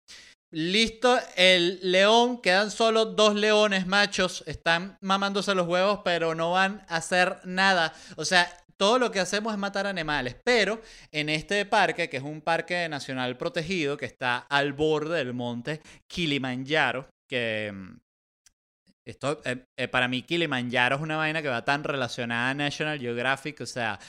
Listo, 0.53 1.17
el 1.37 1.79
león, 1.81 2.41
quedan 2.41 2.71
solo 2.71 3.05
dos 3.05 3.35
leones 3.35 3.87
machos, 3.87 4.43
están 4.47 4.97
mamándose 4.99 5.55
los 5.55 5.65
huevos, 5.65 6.01
pero 6.03 6.35
no 6.35 6.51
van 6.51 6.85
a 6.89 6.97
hacer 6.97 7.37
nada. 7.45 7.93
O 8.17 8.25
sea, 8.25 8.51
todo 8.75 8.99
lo 8.99 9.11
que 9.11 9.21
hacemos 9.21 9.53
es 9.53 9.59
matar 9.59 9.87
animales, 9.87 10.35
pero 10.43 10.81
en 11.13 11.29
este 11.29 11.65
parque, 11.65 12.09
que 12.09 12.17
es 12.17 12.23
un 12.23 12.41
parque 12.41 12.89
nacional 12.89 13.37
protegido, 13.37 13.95
que 13.95 14.05
está 14.05 14.39
al 14.39 14.73
borde 14.73 15.19
del 15.19 15.33
monte 15.33 15.81
Kilimanjaro, 16.07 17.07
que 17.29 17.71
mm, 17.73 17.99
esto, 19.05 19.41
eh, 19.45 19.65
eh, 19.77 19.87
para 19.87 20.09
mí 20.09 20.21
Kilimanjaro 20.23 20.97
es 20.97 21.01
una 21.01 21.15
vaina 21.15 21.41
que 21.41 21.47
va 21.47 21.63
tan 21.63 21.83
relacionada 21.83 22.49
a 22.49 22.53
National 22.53 22.99
Geographic, 22.99 23.61
o 23.61 23.65
sea, 23.65 23.99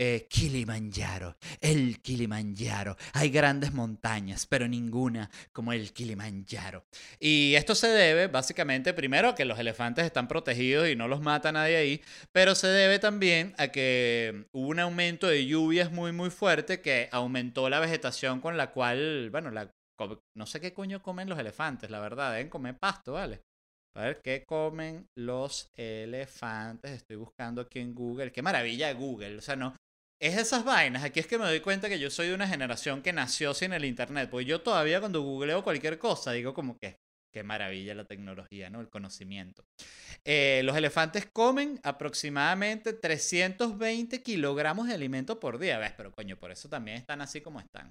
eh, 0.00 0.28
Kilimanjaro, 0.30 1.36
el 1.60 2.00
Kilimanjaro. 2.00 2.96
Hay 3.14 3.30
grandes 3.30 3.72
montañas, 3.74 4.46
pero 4.46 4.68
ninguna 4.68 5.28
como 5.52 5.72
el 5.72 5.92
Kilimanjaro. 5.92 6.84
Y 7.18 7.54
esto 7.56 7.74
se 7.74 7.88
debe 7.88 8.28
básicamente 8.28 8.94
primero 8.94 9.30
a 9.30 9.34
que 9.34 9.44
los 9.44 9.58
elefantes 9.58 10.06
están 10.06 10.28
protegidos 10.28 10.88
y 10.88 10.94
no 10.94 11.08
los 11.08 11.20
mata 11.20 11.50
nadie 11.50 11.76
ahí, 11.76 12.02
pero 12.30 12.54
se 12.54 12.68
debe 12.68 13.00
también 13.00 13.54
a 13.58 13.68
que 13.68 14.46
hubo 14.52 14.68
un 14.68 14.78
aumento 14.78 15.26
de 15.26 15.46
lluvias 15.46 15.90
muy 15.90 16.12
muy 16.12 16.30
fuerte 16.30 16.80
que 16.80 17.08
aumentó 17.10 17.68
la 17.68 17.80
vegetación 17.80 18.40
con 18.40 18.56
la 18.56 18.70
cual, 18.70 19.30
bueno, 19.30 19.50
no 19.50 20.46
sé 20.46 20.60
qué 20.60 20.72
coño 20.72 21.02
comen 21.02 21.28
los 21.28 21.40
elefantes, 21.40 21.90
la 21.90 21.98
verdad, 21.98 22.32
deben 22.32 22.48
comer 22.48 22.78
pasto, 22.78 23.14
¿vale? 23.14 23.42
A 23.96 24.02
ver, 24.02 24.20
¿qué 24.22 24.44
comen 24.46 25.08
los 25.16 25.72
elefantes? 25.74 26.92
Estoy 26.92 27.16
buscando 27.16 27.62
aquí 27.62 27.80
en 27.80 27.96
Google. 27.96 28.30
Qué 28.30 28.42
maravilla 28.42 28.92
Google. 28.92 29.38
O 29.38 29.40
sea, 29.40 29.56
no, 29.56 29.74
es 30.20 30.36
esas 30.36 30.64
vainas. 30.64 31.04
Aquí 31.04 31.20
es 31.20 31.26
que 31.26 31.38
me 31.38 31.44
doy 31.44 31.60
cuenta 31.60 31.88
que 31.88 31.98
yo 31.98 32.10
soy 32.10 32.28
de 32.28 32.34
una 32.34 32.48
generación 32.48 33.02
que 33.02 33.12
nació 33.12 33.54
sin 33.54 33.72
el 33.72 33.84
internet. 33.84 34.28
Porque 34.30 34.46
yo 34.46 34.60
todavía 34.60 35.00
cuando 35.00 35.22
googleo 35.22 35.62
cualquier 35.62 35.98
cosa 35.98 36.32
digo 36.32 36.54
como 36.54 36.76
que 36.78 36.96
qué 37.32 37.42
maravilla 37.42 37.94
la 37.94 38.04
tecnología, 38.04 38.70
¿no? 38.70 38.80
El 38.80 38.88
conocimiento. 38.88 39.64
Eh, 40.24 40.62
los 40.64 40.76
elefantes 40.76 41.28
comen 41.32 41.78
aproximadamente 41.82 42.92
320 42.92 44.22
kilogramos 44.22 44.88
de 44.88 44.94
alimento 44.94 45.38
por 45.38 45.58
día. 45.58 45.78
¿Ves? 45.78 45.92
Pero 45.96 46.12
coño, 46.12 46.36
por 46.36 46.50
eso 46.50 46.68
también 46.68 46.96
están 46.96 47.20
así 47.20 47.40
como 47.40 47.60
están. 47.60 47.90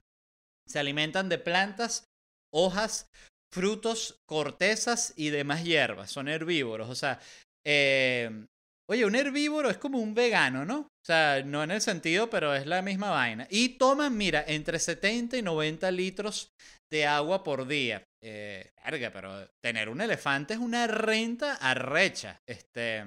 Se 0.67 0.79
alimentan 0.79 1.29
de 1.29 1.37
plantas, 1.37 2.05
hojas, 2.53 3.07
frutos, 3.53 4.19
cortezas 4.27 5.13
y 5.15 5.29
demás 5.29 5.63
hierbas. 5.63 6.11
Son 6.11 6.27
herbívoros. 6.27 6.89
O 6.89 6.95
sea, 6.95 7.19
eh, 7.65 8.45
oye, 8.89 9.05
un 9.05 9.15
herbívoro 9.15 9.69
es 9.69 9.77
como 9.77 9.99
un 9.99 10.13
vegano, 10.13 10.65
¿no? 10.65 10.79
O 10.79 11.05
sea, 11.05 11.43
no 11.43 11.63
en 11.63 11.71
el 11.71 11.81
sentido, 11.81 12.29
pero 12.29 12.55
es 12.55 12.65
la 12.65 12.81
misma 12.81 13.09
vaina. 13.11 13.47
Y 13.49 13.77
toman, 13.77 14.17
mira, 14.17 14.43
entre 14.47 14.79
70 14.79 15.37
y 15.37 15.41
90 15.41 15.91
litros 15.91 16.51
de 16.91 17.05
agua 17.05 17.43
por 17.43 17.67
día. 17.67 18.03
Eh, 18.23 18.71
verga, 18.83 19.11
pero 19.11 19.47
tener 19.63 19.89
un 19.89 20.01
elefante 20.01 20.53
es 20.53 20.59
una 20.59 20.87
renta 20.87 21.55
arrecha. 21.55 22.39
Este, 22.47 23.03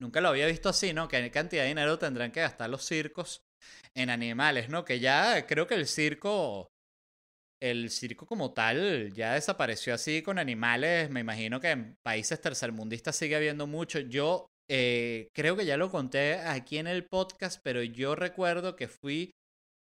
nunca 0.00 0.20
lo 0.20 0.28
había 0.28 0.46
visto 0.46 0.68
así, 0.68 0.92
¿no? 0.92 1.08
¿Qué 1.08 1.30
cantidad 1.30 1.62
de 1.62 1.68
dinero 1.68 1.98
tendrán 1.98 2.32
que 2.32 2.40
gastar 2.40 2.68
los 2.68 2.84
circos 2.84 3.42
en 3.94 4.10
animales, 4.10 4.68
¿no? 4.68 4.84
Que 4.84 5.00
ya 5.00 5.46
creo 5.46 5.66
que 5.66 5.74
el 5.74 5.86
circo 5.86 6.68
el 7.62 7.90
circo 7.90 8.26
como 8.26 8.52
tal 8.52 9.12
ya 9.12 9.34
desapareció 9.34 9.94
así 9.94 10.20
con 10.20 10.40
animales. 10.40 11.10
Me 11.10 11.20
imagino 11.20 11.60
que 11.60 11.70
en 11.70 11.96
países 12.02 12.40
tercermundistas 12.40 13.14
sigue 13.14 13.36
habiendo 13.36 13.68
mucho. 13.68 14.00
Yo 14.00 14.51
eh, 14.74 15.28
creo 15.34 15.54
que 15.54 15.66
ya 15.66 15.76
lo 15.76 15.90
conté 15.90 16.36
aquí 16.36 16.78
en 16.78 16.86
el 16.86 17.04
podcast, 17.04 17.60
pero 17.62 17.82
yo 17.82 18.14
recuerdo 18.14 18.74
que 18.74 18.88
fui 18.88 19.32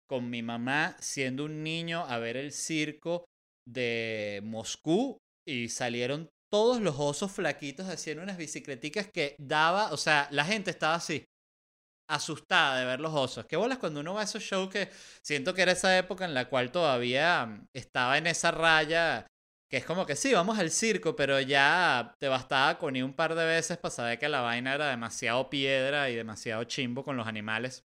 con 0.09 0.31
mi 0.31 0.42
mamá 0.42 0.96
siendo 0.98 1.44
un 1.44 1.62
niño 1.62 2.07
a 2.07 2.18
ver 2.18 2.38
el 2.38 2.53
circo 2.53 3.27
de 3.66 4.40
Moscú 4.44 5.18
y 5.46 5.68
salieron 5.68 6.31
todos 6.51 6.81
los 6.81 6.94
osos 6.98 7.31
flaquitos 7.31 7.87
haciendo 7.87 8.22
unas 8.22 8.38
bicicleticas 8.38 9.11
que 9.12 9.37
daba, 9.38 9.92
o 9.92 9.98
sea, 9.98 10.27
la 10.31 10.46
gente 10.46 10.70
estaba 10.70 10.94
así 10.94 11.22
asustada 12.09 12.81
de 12.81 12.87
ver 12.87 13.01
los 13.01 13.12
osos. 13.12 13.44
¿Qué 13.44 13.59
bolas 13.59 13.77
cuando 13.77 14.01
uno 14.01 14.14
va 14.14 14.22
a 14.22 14.24
esos 14.24 14.42
shows 14.42 14.70
que 14.70 14.88
siento 15.22 15.53
que 15.53 15.61
era 15.61 15.72
esa 15.72 15.98
época 15.98 16.24
en 16.24 16.33
la 16.33 16.48
cual 16.48 16.72
todavía 16.72 17.44
mm, 17.44 17.66
estaba 17.74 18.16
en 18.16 18.27
esa 18.27 18.53
raya 18.53 19.27
que 19.70 19.76
es 19.76 19.85
como 19.85 20.07
que 20.07 20.16
sí, 20.16 20.33
vamos 20.33 20.59
al 20.59 20.70
circo, 20.70 21.14
pero 21.14 21.40
ya 21.40 22.14
te 22.18 22.28
bastaba 22.28 22.78
con 22.78 22.96
ir 22.96 23.04
un 23.04 23.12
par 23.12 23.35
de 23.35 23.44
veces 23.44 23.76
para 23.76 23.94
saber 23.94 24.18
que 24.18 24.28
la 24.28 24.40
vaina 24.40 24.74
era 24.74 24.88
demasiado 24.88 25.50
piedra 25.50 26.09
y 26.11 26.16
demasiado 26.16 26.64
chimbo 26.64 27.04
con 27.04 27.16
los 27.16 27.26
animales. 27.26 27.85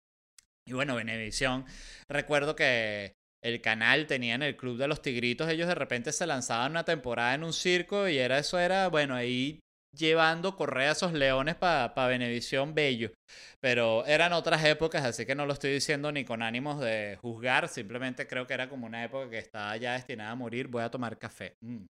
Y 0.65 0.75
bueno, 0.75 0.95
Benevisión, 0.95 1.65
recuerdo 2.09 2.55
que 2.55 3.15
el 3.43 3.61
canal 3.61 4.07
tenía 4.07 4.37
en 4.37 4.43
el 4.43 4.57
Club 4.57 4.79
de 4.79 4.87
los 4.87 5.03
Tigritos, 5.03 5.49
ellos 5.49 5.67
de 5.67 5.75
repente 5.75 6.13
se 6.13 6.27
lanzaban 6.27 6.71
una 6.71 6.85
temporada 6.85 7.35
en 7.35 7.43
un 7.43 7.53
circo 7.53 8.09
y 8.09 8.19
era 8.19 8.39
eso, 8.39 8.61
era, 8.61 8.87
bueno, 8.89 9.17
ahí 9.17 9.59
llevando 9.93 10.57
correa 10.57 10.91
a 10.91 10.93
esos 10.93 11.13
leones 11.13 11.55
para 11.57 11.95
pa 11.95 12.07
Benevisión 12.07 12.75
Bello. 12.75 13.13
Pero 13.61 14.05
eran 14.07 14.33
otras 14.33 14.65
épocas, 14.65 15.05
así 15.05 15.27
que 15.27 15.35
no 15.35 15.47
lo 15.47 15.53
estoy 15.53 15.73
diciendo 15.73 16.11
ni 16.13 16.25
con 16.25 16.43
ánimos 16.43 16.81
de 16.81 17.19
juzgar, 17.21 17.69
simplemente 17.69 18.27
creo 18.27 18.47
que 18.47 18.55
era 18.55 18.69
como 18.69 18.87
una 18.87 19.05
época 19.05 19.31
que 19.31 19.39
estaba 19.39 19.77
ya 19.77 19.95
destinada 19.95 20.31
a 20.33 20.35
morir. 20.35 20.69
Voy 20.69 20.83
a 20.83 20.91
tomar 20.91 21.19
café. 21.19 21.57
Mm. 21.61 21.85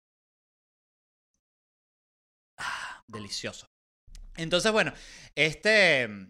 Ah, 2.59 3.03
delicioso. 3.07 3.67
Entonces, 4.37 4.73
bueno, 4.73 4.93
este 5.35 6.29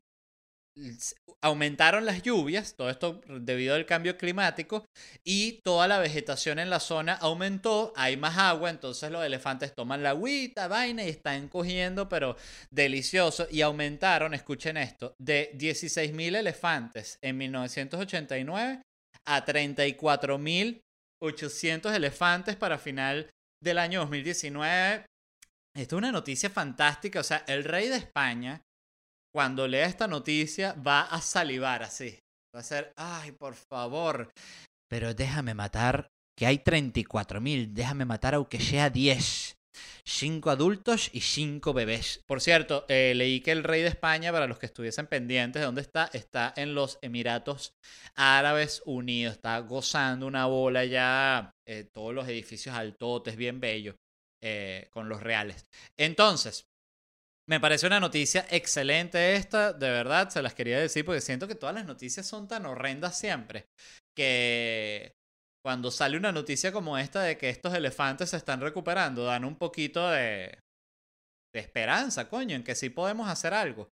aumentaron 1.41 2.05
las 2.05 2.23
lluvias, 2.23 2.75
todo 2.75 2.91
esto 2.91 3.21
debido 3.41 3.75
al 3.75 3.87
cambio 3.87 4.17
climático, 4.17 4.85
y 5.25 5.61
toda 5.65 5.87
la 5.87 5.99
vegetación 5.99 6.59
en 6.59 6.71
la 6.71 6.81
zona 6.81 7.15
aumentó, 7.15 7.93
hay 7.97 8.17
más 8.17 8.39
agua, 8.39 8.71
entonces 8.71 9.11
los 9.11 9.25
elefantes 9.25 9.75
toman 9.75 10.03
la 10.03 10.11
agüita, 10.11 10.69
vaina 10.69 11.05
y 11.05 11.11
están 11.11 11.49
cogiendo, 11.49 12.09
pero 12.09 12.37
delicioso, 12.71 13.47
y 13.51 13.63
aumentaron, 13.63 14.35
escuchen 14.35 14.77
esto, 14.77 15.15
de 15.19 15.53
16.000 15.57 16.37
elefantes 16.37 17.19
en 17.23 17.39
1989 17.39 18.83
a 19.27 19.45
34.800 19.45 21.95
elefantes 21.95 22.57
para 22.57 22.79
final 22.79 23.31
del 23.63 23.79
año 23.79 24.01
2019. 24.01 25.05
Esto 25.77 25.97
es 25.97 25.99
una 25.99 26.11
noticia 26.11 26.51
fantástica, 26.51 27.21
o 27.21 27.25
sea, 27.25 27.45
el 27.47 27.63
rey 27.63 27.89
de 27.89 27.97
España 27.97 28.61
cuando 29.39 29.69
lea 29.69 29.87
esta 29.87 30.09
noticia 30.09 30.73
va 30.73 31.03
a 31.03 31.21
salivar 31.21 31.85
así. 31.85 32.19
Va 32.53 32.59
a 32.59 32.65
ser, 32.65 32.93
ay, 32.97 33.31
por 33.31 33.55
favor. 33.55 34.33
Pero 34.91 35.15
déjame 35.15 35.55
matar, 35.55 36.09
que 36.37 36.45
hay 36.45 36.59
34.000, 36.59 37.69
déjame 37.73 38.05
matar 38.05 38.35
aunque 38.35 38.59
sea 38.59 38.91
10. 38.91 39.57
Cinco 40.05 40.51
adultos 40.51 41.11
y 41.13 41.21
cinco 41.21 41.73
bebés. 41.73 42.21
Por 42.27 42.41
cierto, 42.41 42.85
eh, 42.89 43.13
leí 43.15 43.41
que 43.41 43.53
el 43.53 43.63
rey 43.63 43.83
de 43.83 43.91
España, 43.91 44.33
para 44.33 44.49
los 44.49 44.59
que 44.59 44.67
estuviesen 44.67 45.07
pendientes 45.07 45.61
de 45.61 45.67
dónde 45.67 45.83
está, 45.83 46.11
está 46.13 46.53
en 46.57 46.75
los 46.75 46.99
Emiratos 47.01 47.75
Árabes 48.17 48.83
Unidos. 48.87 49.37
Está 49.37 49.61
gozando 49.61 50.27
una 50.27 50.47
bola 50.47 50.85
ya, 50.85 51.53
eh, 51.65 51.85
todos 51.85 52.13
los 52.13 52.27
edificios 52.27 52.75
altotes, 52.75 53.37
bien 53.37 53.61
bellos, 53.61 53.95
eh, 54.43 54.89
con 54.91 55.09
los 55.09 55.23
reales. 55.23 55.65
Entonces, 55.97 56.68
me 57.49 57.61
parece 57.61 57.87
una 57.87 57.99
noticia 57.99 58.47
excelente 58.51 59.35
esta, 59.35 59.73
de 59.73 59.91
verdad, 59.91 60.29
se 60.29 60.43
las 60.43 60.55
quería 60.55 60.79
decir 60.79 61.05
porque 61.05 61.21
siento 61.21 61.49
que 61.49 61.55
todas 61.55 61.75
las 61.75 61.87
noticias 61.87 62.27
son 62.27 62.47
tan 62.47 62.67
horrendas 62.67 63.19
siempre 63.19 63.67
que 64.15 65.13
cuando 65.65 65.91
sale 65.91 66.17
una 66.17 66.33
noticia 66.33 66.73
como 66.73 66.99
esta 66.99 67.23
de 67.23 67.39
que 67.39 67.49
estos 67.49 67.75
elefantes 67.75 68.31
se 68.31 68.37
están 68.37 68.61
recuperando, 68.61 69.25
dan 69.25 69.45
un 69.45 69.57
poquito 69.57 70.11
de, 70.11 70.59
de 71.55 71.61
esperanza, 71.61 72.29
coño, 72.29 72.55
en 72.57 72.65
que 72.65 72.75
sí 72.75 72.91
podemos 72.91 73.29
hacer 73.29 73.55
algo. 73.55 73.89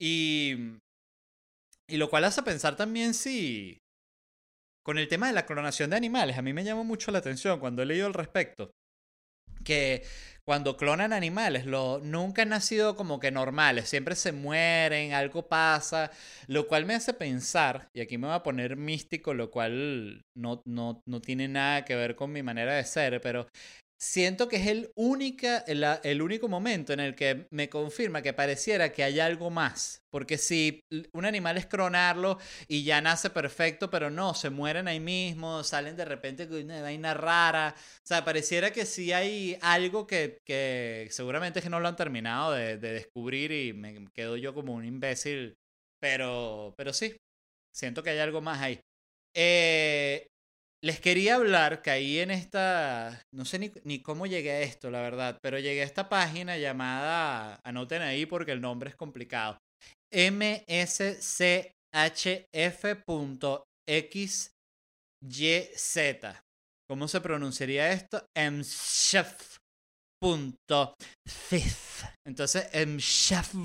Y, 0.00 0.78
y 1.88 1.96
lo 1.96 2.08
cual 2.08 2.24
hace 2.24 2.42
pensar 2.42 2.76
también 2.76 3.14
si, 3.14 3.78
con 4.84 4.98
el 4.98 5.08
tema 5.08 5.26
de 5.26 5.32
la 5.32 5.46
clonación 5.46 5.90
de 5.90 5.96
animales, 5.96 6.38
a 6.38 6.42
mí 6.42 6.52
me 6.52 6.64
llama 6.64 6.82
mucho 6.82 7.10
la 7.10 7.18
atención 7.18 7.60
cuando 7.60 7.82
he 7.82 7.86
leído 7.86 8.06
al 8.06 8.14
respecto, 8.14 8.70
que 9.64 10.04
cuando 10.44 10.76
clonan 10.76 11.12
animales, 11.12 11.66
lo, 11.66 12.00
nunca 12.00 12.42
han 12.42 12.48
nacido 12.48 12.96
como 12.96 13.20
que 13.20 13.30
normales, 13.30 13.88
siempre 13.88 14.16
se 14.16 14.32
mueren, 14.32 15.12
algo 15.12 15.46
pasa, 15.46 16.10
lo 16.48 16.66
cual 16.66 16.84
me 16.84 16.94
hace 16.94 17.14
pensar, 17.14 17.88
y 17.94 18.00
aquí 18.00 18.18
me 18.18 18.26
voy 18.26 18.36
a 18.36 18.42
poner 18.42 18.76
místico, 18.76 19.34
lo 19.34 19.50
cual 19.50 20.24
no, 20.34 20.60
no, 20.64 21.00
no 21.06 21.20
tiene 21.20 21.46
nada 21.46 21.84
que 21.84 21.94
ver 21.94 22.16
con 22.16 22.32
mi 22.32 22.42
manera 22.42 22.74
de 22.74 22.84
ser, 22.84 23.20
pero 23.20 23.46
siento 24.02 24.48
que 24.48 24.56
es 24.56 24.66
el, 24.66 24.90
única, 24.96 25.58
el, 25.58 26.22
único 26.22 26.48
momento 26.48 26.92
en 26.92 26.98
el 26.98 27.14
que 27.14 27.46
me 27.50 27.68
confirma 27.68 28.20
que 28.20 28.32
pareciera 28.32 28.92
que 28.92 29.04
hay 29.04 29.20
algo 29.20 29.48
más. 29.48 30.02
Porque 30.10 30.38
si 30.38 30.80
un 31.12 31.24
animal 31.24 31.56
es 31.56 31.66
cronarlo 31.66 32.38
y 32.66 32.82
ya 32.82 33.00
nace 33.00 33.30
perfecto, 33.30 33.90
pero 33.90 34.10
no, 34.10 34.34
se 34.34 34.50
mueren 34.50 34.88
ahí 34.88 34.98
mismo, 34.98 35.62
salen 35.62 35.96
de 35.96 36.04
repente 36.04 36.48
con 36.48 36.64
una 36.64 36.82
vaina 36.82 37.14
rara. 37.14 37.76
O 37.76 38.06
sea, 38.06 38.24
pareciera 38.24 38.72
que 38.72 38.86
sí 38.86 39.12
hay 39.12 39.56
algo 39.62 40.04
que, 40.04 40.38
que 40.44 41.06
seguramente 41.10 41.60
es 41.60 41.62
que 41.62 41.70
no 41.70 41.78
lo 41.78 41.86
han 41.86 41.96
terminado 41.96 42.52
de, 42.52 42.78
de 42.78 42.92
descubrir 42.94 43.52
y 43.52 43.72
me 43.72 44.08
quedo 44.12 44.36
yo 44.36 44.52
como 44.52 44.74
un 44.74 44.84
imbécil. 44.84 45.54
Pero, 46.00 46.74
pero 46.76 46.92
sí, 46.92 47.16
siento 47.72 48.02
que 48.02 48.10
hay 48.10 48.18
algo 48.18 48.40
más 48.40 48.60
ahí. 48.60 48.80
Eh, 49.34 50.26
les 50.84 51.00
quería 51.00 51.36
hablar, 51.36 51.80
caí 51.82 52.18
en 52.18 52.30
esta, 52.32 53.22
no 53.32 53.44
sé 53.44 53.72
ni, 53.84 54.02
cómo 54.02 54.26
llegué 54.26 54.50
a 54.50 54.60
esto, 54.62 54.90
la 54.90 55.00
verdad, 55.00 55.38
pero 55.40 55.58
llegué 55.58 55.82
a 55.82 55.86
esta 55.86 56.08
página 56.08 56.58
llamada, 56.58 57.60
anoten 57.64 58.02
ahí 58.02 58.26
porque 58.26 58.52
el 58.52 58.60
nombre 58.60 58.90
es 58.90 58.96
complicado, 58.96 59.58
mschf.xyz. 60.12 61.32
¿Cómo 66.88 67.06
se 67.08 67.20
pronunciaría 67.20 67.92
esto? 67.92 68.26
mchef.fif. 68.36 69.52
Entonces, 72.26 72.68
mchef.fif 72.86 73.62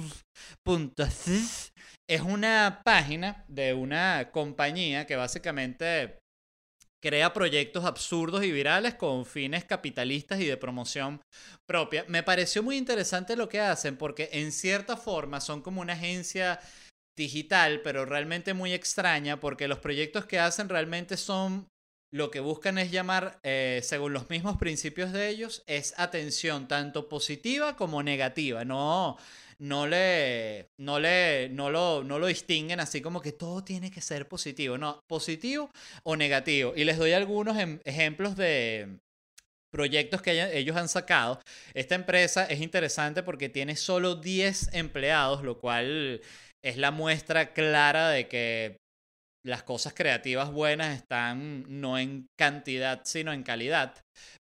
es 2.10 2.22
una 2.22 2.82
página 2.86 3.44
de 3.50 3.74
una 3.74 4.30
compañía 4.32 5.06
que 5.06 5.16
básicamente 5.16 6.20
crea 7.02 7.34
proyectos 7.34 7.86
absurdos 7.86 8.44
y 8.44 8.52
virales 8.52 8.96
con 8.96 9.26
fines 9.26 9.66
capitalistas 9.66 10.40
y 10.40 10.46
de 10.46 10.58
promoción 10.58 11.22
propia. 11.66 12.06
Me 12.08 12.24
pareció 12.24 12.64
muy 12.64 12.78
interesante 12.78 13.36
lo 13.36 13.50
que 13.50 13.60
hacen 13.60 13.98
porque 13.98 14.30
en 14.34 14.52
cierta 14.52 14.98
forma 14.98 15.42
son 15.42 15.62
como 15.62 15.82
una 15.82 15.94
agencia 15.94 16.60
digital, 17.16 17.82
pero 17.84 18.06
realmente 18.06 18.54
muy 18.54 18.74
extraña 18.74 19.40
porque 19.40 19.68
los 19.68 19.80
proyectos 19.80 20.26
que 20.26 20.40
hacen 20.40 20.70
realmente 20.70 21.18
son 21.18 21.68
lo 22.12 22.32
que 22.32 22.40
buscan 22.40 22.78
es 22.78 22.90
llamar, 22.90 23.40
eh, 23.44 23.82
según 23.84 24.14
los 24.14 24.30
mismos 24.30 24.58
principios 24.58 25.12
de 25.12 25.28
ellos, 25.28 25.64
es 25.68 25.94
atención 25.98 26.68
tanto 26.68 27.10
positiva 27.10 27.76
como 27.76 28.02
negativa. 28.02 28.64
No, 28.64 29.18
no 29.60 29.88
le, 29.88 30.70
no 30.78 31.00
le, 31.00 31.50
no 31.50 31.70
lo, 31.70 32.04
no 32.04 32.20
lo 32.20 32.28
distinguen 32.28 32.80
así 32.80 33.02
como 33.02 33.22
que 33.22 33.32
todo 33.32 33.64
tiene 33.64 33.92
que 33.92 34.02
ser 34.02 34.28
positivo, 34.28 34.78
no, 34.78 35.00
positivo 35.08 35.72
o 36.04 36.16
negativo. 36.16 36.74
Y 36.76 36.84
les 36.84 36.98
doy 36.98 37.14
algunos 37.14 37.58
em, 37.58 37.80
ejemplos 37.86 38.36
de 38.36 39.00
proyectos 39.72 40.22
que 40.22 40.58
ellos 40.58 40.78
han 40.78 40.90
sacado. 40.90 41.42
Esta 41.74 41.96
empresa 41.96 42.46
es 42.46 42.62
interesante 42.62 43.24
porque 43.24 43.50
tiene 43.50 43.76
solo 43.76 44.16
10 44.16 44.74
empleados, 44.74 45.44
lo 45.44 45.60
cual 45.60 46.22
es 46.64 46.78
la 46.78 46.92
muestra 46.92 47.54
clara 47.54 48.10
de 48.10 48.28
que 48.28 48.78
las 49.46 49.64
cosas 49.64 49.94
creativas 49.94 50.52
buenas 50.52 50.96
están 50.96 51.64
no 51.82 51.98
en 51.98 52.28
cantidad, 52.38 53.02
sino 53.06 53.34
en 53.34 53.44
calidad. 53.44 53.96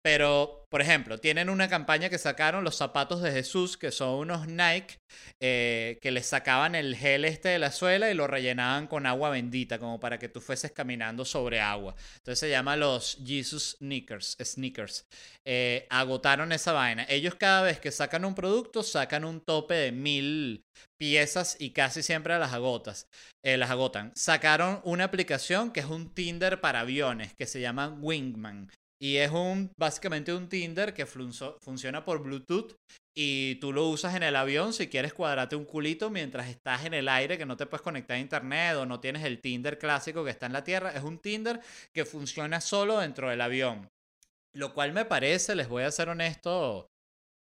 Pero, 0.03 0.67
por 0.69 0.81
ejemplo, 0.81 1.19
tienen 1.19 1.49
una 1.49 1.69
campaña 1.69 2.09
que 2.09 2.19
sacaron 2.19 2.65
los 2.65 2.77
zapatos 2.77 3.23
de 3.23 3.31
Jesús, 3.31 3.77
que 3.77 3.93
son 3.93 4.15
unos 4.19 4.49
Nike, 4.49 4.99
eh, 5.41 5.99
que 6.03 6.11
les 6.11 6.27
sacaban 6.27 6.75
el 6.75 6.97
gel 6.97 7.25
este 7.25 7.51
de 7.51 7.59
la 7.59 7.71
suela 7.71 8.11
y 8.11 8.15
lo 8.15 8.27
rellenaban 8.27 8.89
con 8.89 9.07
agua 9.07 9.31
bendita, 9.31 9.79
como 9.79 10.01
para 10.01 10.19
que 10.19 10.29
tú 10.29 10.41
fueses 10.41 10.73
caminando 10.73 11.25
sobre 11.25 11.61
agua. 11.61 11.95
Entonces 12.17 12.41
se 12.41 12.51
llama 12.51 12.77
los 12.77 13.19
Jesus 13.25 13.77
Sneakers. 13.79 14.37
sneakers. 14.43 15.07
Eh, 15.45 15.87
agotaron 15.91 16.53
esa 16.53 16.73
vaina. 16.73 17.07
Ellos 17.09 17.37
cada 17.37 17.63
vez 17.63 17.79
que 17.79 17.93
sacan 17.93 18.25
un 18.25 18.35
producto, 18.35 18.83
sacan 18.83 19.25
un 19.25 19.41
tope 19.41 19.75
de 19.75 19.93
mil 19.93 20.65
piezas 20.99 21.57
y 21.59 21.71
casi 21.71 22.03
siempre 22.03 22.39
las 22.39 22.53
agotas. 22.53 23.09
Eh, 23.45 23.57
las 23.57 23.71
agotan. 23.71 24.13
Sacaron 24.15 24.81
una 24.85 25.05
aplicación 25.05 25.73
que 25.73 25.81
es 25.81 25.87
un 25.87 26.15
Tinder 26.15 26.61
para 26.61 26.81
aviones, 26.81 27.35
que 27.35 27.47
se 27.47 27.61
llama 27.61 27.89
Wingman. 27.89 28.71
Y 29.03 29.17
es 29.17 29.33
un, 29.33 29.73
básicamente 29.77 30.33
un 30.33 30.49
Tinder 30.49 30.95
que 30.95 31.07
funciona 31.07 32.05
por 32.05 32.23
Bluetooth 32.23 32.77
y 33.17 33.57
tú 33.57 33.73
lo 33.73 33.89
usas 33.89 34.15
en 34.15 34.23
el 34.23 34.37
avión 34.37 34.73
si 34.73 34.87
quieres 34.87 35.13
cuadrarte 35.13 35.57
un 35.57 35.65
culito 35.65 36.09
mientras 36.09 36.49
estás 36.49 36.85
en 36.85 36.95
el 36.95 37.09
aire 37.09 37.37
que 37.37 37.45
no 37.45 37.57
te 37.57 37.67
puedes 37.67 37.83
conectar 37.83 38.17
a 38.17 38.21
internet 38.21 38.77
o 38.77 38.87
no 38.87 39.01
tienes 39.01 39.25
el 39.25 39.41
Tinder 39.41 39.77
clásico 39.77 40.25
que 40.25 40.31
está 40.31 40.47
en 40.47 40.53
la 40.53 40.63
tierra. 40.63 40.93
Es 40.93 41.03
un 41.03 41.19
Tinder 41.19 41.61
que 41.93 42.05
funciona 42.05 42.61
solo 42.61 43.01
dentro 43.01 43.29
del 43.29 43.41
avión. 43.41 43.89
Lo 44.55 44.73
cual 44.73 44.93
me 44.93 45.05
parece, 45.05 45.57
les 45.57 45.69
voy 45.69 45.83
a 45.83 45.91
ser 45.91 46.09
honesto, 46.09 46.87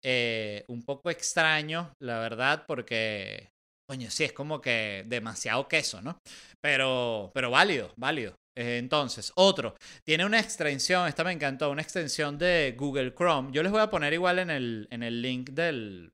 eh, 0.03 0.65
un 0.67 0.83
poco 0.83 1.11
extraño, 1.11 1.93
la 2.01 2.19
verdad, 2.19 2.65
porque, 2.67 3.51
coño, 3.89 4.11
sí, 4.11 4.25
es 4.25 4.33
como 4.33 4.61
que 4.61 5.05
demasiado 5.07 5.69
queso, 5.69 6.03
¿no? 6.03 6.19
Pero, 6.61 7.31
pero 7.35 7.53
válido, 7.53 7.93
válido. 7.97 8.35
Eh, 8.57 8.79
entonces, 8.79 9.33
otro, 9.37 9.75
tiene 10.03 10.25
una 10.25 10.41
extensión, 10.41 11.07
esta 11.07 11.23
me 11.25 11.33
encantó, 11.33 11.71
una 11.71 11.83
extensión 11.83 12.39
de 12.39 12.75
Google 12.77 13.15
Chrome. 13.15 13.51
Yo 13.53 13.63
les 13.63 13.71
voy 13.71 13.83
a 13.83 13.91
poner 13.91 14.15
igual 14.15 14.39
en 14.39 14.51
el, 14.51 14.89
en 14.91 15.03
el 15.03 15.21
link 15.21 15.51
del, 15.51 16.13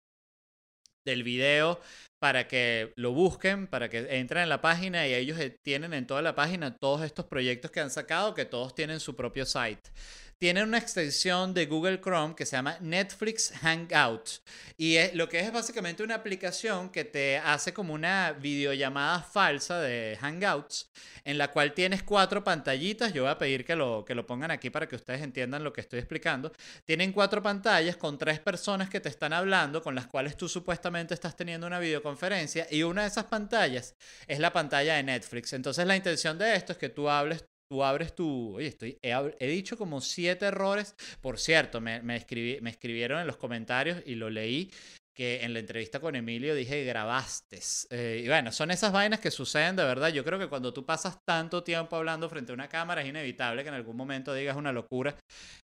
del 1.06 1.22
video 1.22 1.80
para 2.20 2.48
que 2.48 2.92
lo 2.96 3.12
busquen, 3.12 3.66
para 3.66 3.88
que 3.88 4.06
entren 4.18 4.42
en 4.42 4.48
la 4.48 4.60
página 4.60 5.06
y 5.06 5.14
ellos 5.14 5.38
eh, 5.38 5.56
tienen 5.64 5.92
en 5.92 6.06
toda 6.06 6.22
la 6.22 6.34
página 6.34 6.76
todos 6.76 7.02
estos 7.02 7.26
proyectos 7.26 7.70
que 7.70 7.80
han 7.80 7.90
sacado, 7.90 8.34
que 8.34 8.44
todos 8.44 8.74
tienen 8.74 9.00
su 9.00 9.14
propio 9.14 9.46
site 9.46 9.90
tienen 10.38 10.68
una 10.68 10.78
extensión 10.78 11.54
de 11.54 11.66
Google 11.66 12.00
Chrome 12.00 12.34
que 12.34 12.46
se 12.46 12.56
llama 12.56 12.76
Netflix 12.80 13.52
Hangouts. 13.62 14.42
Y 14.76 14.96
es, 14.96 15.14
lo 15.14 15.28
que 15.28 15.40
es 15.40 15.52
básicamente 15.52 16.02
una 16.02 16.16
aplicación 16.16 16.90
que 16.90 17.04
te 17.04 17.38
hace 17.38 17.72
como 17.72 17.94
una 17.94 18.32
videollamada 18.32 19.22
falsa 19.22 19.80
de 19.80 20.18
Hangouts, 20.20 20.90
en 21.24 21.38
la 21.38 21.52
cual 21.52 21.74
tienes 21.74 22.02
cuatro 22.02 22.42
pantallitas. 22.42 23.12
Yo 23.12 23.22
voy 23.22 23.30
a 23.30 23.38
pedir 23.38 23.64
que 23.64 23.76
lo, 23.76 24.04
que 24.04 24.14
lo 24.14 24.26
pongan 24.26 24.50
aquí 24.50 24.70
para 24.70 24.88
que 24.88 24.96
ustedes 24.96 25.22
entiendan 25.22 25.62
lo 25.62 25.72
que 25.72 25.80
estoy 25.80 26.00
explicando. 26.00 26.52
Tienen 26.84 27.12
cuatro 27.12 27.42
pantallas 27.42 27.96
con 27.96 28.18
tres 28.18 28.40
personas 28.40 28.90
que 28.90 29.00
te 29.00 29.08
están 29.08 29.32
hablando, 29.32 29.82
con 29.82 29.94
las 29.94 30.06
cuales 30.06 30.36
tú 30.36 30.48
supuestamente 30.48 31.14
estás 31.14 31.36
teniendo 31.36 31.66
una 31.66 31.78
videoconferencia. 31.78 32.66
Y 32.70 32.82
una 32.82 33.02
de 33.02 33.08
esas 33.08 33.26
pantallas 33.26 33.94
es 34.26 34.38
la 34.38 34.52
pantalla 34.52 34.94
de 34.94 35.02
Netflix. 35.04 35.52
Entonces 35.52 35.86
la 35.86 35.96
intención 35.96 36.36
de 36.38 36.56
esto 36.56 36.72
es 36.72 36.78
que 36.78 36.88
tú 36.88 37.08
hables 37.08 37.44
tú 37.72 37.82
abres 37.82 38.14
tu... 38.14 38.56
Oye, 38.56 38.66
estoy, 38.66 38.98
he, 39.00 39.46
dicho 39.48 39.78
como 39.78 40.02
siete 40.02 40.44
errores. 40.44 40.94
Por 41.22 41.38
cierto, 41.38 41.80
me, 41.80 42.02
me, 42.02 42.16
escribí, 42.16 42.60
me 42.60 42.68
escribieron 42.68 43.18
en 43.18 43.26
los 43.26 43.38
comentarios 43.38 44.02
y 44.04 44.14
lo 44.14 44.28
leí 44.28 44.70
que 45.14 45.42
en 45.42 45.54
la 45.54 45.60
entrevista 45.60 45.98
con 45.98 46.14
Emilio 46.14 46.54
dije 46.54 46.84
grabaste. 46.84 47.60
Eh, 47.88 48.20
y 48.24 48.28
bueno, 48.28 48.52
son 48.52 48.70
esas 48.70 48.92
vainas 48.92 49.20
que 49.20 49.30
suceden 49.30 49.74
de 49.74 49.84
verdad. 49.84 50.10
Yo 50.10 50.22
creo 50.22 50.38
que 50.38 50.48
cuando 50.48 50.74
tú 50.74 50.84
pasas 50.84 51.16
tanto 51.26 51.64
tiempo 51.64 51.96
hablando 51.96 52.28
frente 52.28 52.52
a 52.52 52.54
una 52.54 52.68
cámara 52.68 53.00
es 53.00 53.08
inevitable 53.08 53.62
que 53.62 53.70
en 53.70 53.74
algún 53.74 53.96
momento 53.96 54.34
digas 54.34 54.54
una 54.54 54.70
locura. 54.70 55.16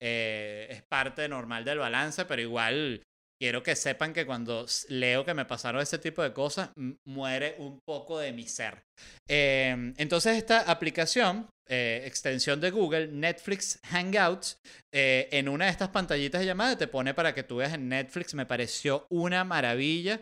Eh, 0.00 0.68
es 0.70 0.82
parte 0.90 1.28
normal 1.28 1.66
del 1.66 1.80
balance, 1.80 2.24
pero 2.24 2.40
igual 2.40 3.02
quiero 3.40 3.62
que 3.62 3.74
sepan 3.74 4.12
que 4.12 4.26
cuando 4.26 4.66
leo 4.88 5.24
que 5.24 5.34
me 5.34 5.46
pasaron 5.46 5.80
ese 5.80 5.98
tipo 5.98 6.22
de 6.22 6.32
cosas, 6.32 6.70
muere 7.06 7.56
un 7.58 7.80
poco 7.86 8.18
de 8.18 8.32
mi 8.32 8.46
ser. 8.46 8.82
Em, 9.28 9.94
entonces 9.96 10.36
esta 10.36 10.60
aplicación, 10.70 11.48
eh, 11.72 12.02
extensión 12.04 12.60
de 12.60 12.72
Google, 12.72 13.06
Netflix 13.12 13.78
Hangouts, 13.84 14.58
eh, 14.92 15.28
en 15.30 15.48
una 15.48 15.66
de 15.66 15.70
estas 15.70 15.90
pantallitas 15.90 16.40
de 16.40 16.46
llamada 16.48 16.76
te 16.76 16.88
pone 16.88 17.14
para 17.14 17.32
que 17.32 17.44
tú 17.44 17.58
veas 17.58 17.74
en 17.74 17.88
Netflix, 17.88 18.34
me 18.34 18.44
pareció 18.44 19.06
una 19.08 19.44
maravilla. 19.44 20.20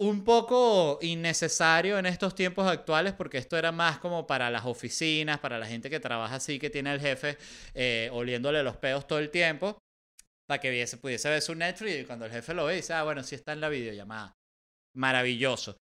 Un 0.00 0.24
poco 0.24 0.98
innecesario 1.00 2.00
en 2.00 2.06
estos 2.06 2.34
tiempos 2.34 2.66
actuales 2.66 3.12
porque 3.12 3.38
esto 3.38 3.56
era 3.56 3.70
más 3.70 3.98
como 3.98 4.26
para 4.26 4.50
las 4.50 4.64
oficinas, 4.64 5.38
para 5.38 5.60
la 5.60 5.66
gente 5.66 5.88
que 5.88 6.00
trabaja 6.00 6.34
así, 6.34 6.58
que 6.58 6.68
tiene 6.68 6.90
al 6.90 7.00
jefe 7.00 7.38
eh, 7.74 8.10
oliéndole 8.12 8.64
los 8.64 8.76
pedos 8.76 9.06
todo 9.06 9.20
el 9.20 9.30
tiempo 9.30 9.78
para 10.48 10.60
que 10.60 10.86
pudiese 11.00 11.28
ver 11.28 11.42
su 11.42 11.54
Netflix 11.54 12.00
y 12.00 12.04
cuando 12.04 12.24
el 12.26 12.32
jefe 12.32 12.54
lo 12.54 12.64
ve 12.64 12.74
dice, 12.74 12.92
ah, 12.92 13.04
bueno, 13.04 13.22
sí 13.22 13.36
está 13.36 13.52
en 13.52 13.60
la 13.60 13.68
videollamada. 13.68 14.32
Maravilloso. 14.96 15.76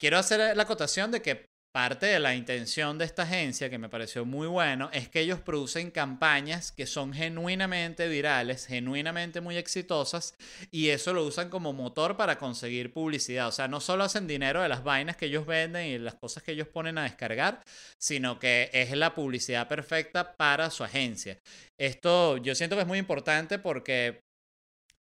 Quiero 0.00 0.16
hacer 0.16 0.56
la 0.56 0.62
acotación 0.62 1.10
de 1.10 1.20
que 1.20 1.49
Parte 1.72 2.06
de 2.06 2.18
la 2.18 2.34
intención 2.34 2.98
de 2.98 3.04
esta 3.04 3.22
agencia, 3.22 3.70
que 3.70 3.78
me 3.78 3.88
pareció 3.88 4.24
muy 4.24 4.48
bueno, 4.48 4.90
es 4.92 5.08
que 5.08 5.20
ellos 5.20 5.38
producen 5.38 5.92
campañas 5.92 6.72
que 6.72 6.84
son 6.84 7.12
genuinamente 7.12 8.08
virales, 8.08 8.66
genuinamente 8.66 9.40
muy 9.40 9.56
exitosas, 9.56 10.34
y 10.72 10.88
eso 10.88 11.12
lo 11.12 11.24
usan 11.24 11.48
como 11.48 11.72
motor 11.72 12.16
para 12.16 12.38
conseguir 12.38 12.92
publicidad. 12.92 13.46
O 13.46 13.52
sea, 13.52 13.68
no 13.68 13.78
solo 13.78 14.02
hacen 14.02 14.26
dinero 14.26 14.62
de 14.62 14.68
las 14.68 14.82
vainas 14.82 15.16
que 15.16 15.26
ellos 15.26 15.46
venden 15.46 15.86
y 15.86 15.98
las 15.98 16.16
cosas 16.16 16.42
que 16.42 16.52
ellos 16.52 16.66
ponen 16.66 16.98
a 16.98 17.04
descargar, 17.04 17.62
sino 17.98 18.40
que 18.40 18.68
es 18.72 18.90
la 18.90 19.14
publicidad 19.14 19.68
perfecta 19.68 20.36
para 20.36 20.70
su 20.70 20.82
agencia. 20.82 21.38
Esto 21.78 22.36
yo 22.38 22.56
siento 22.56 22.74
que 22.74 22.82
es 22.82 22.88
muy 22.88 22.98
importante 22.98 23.60
porque 23.60 24.24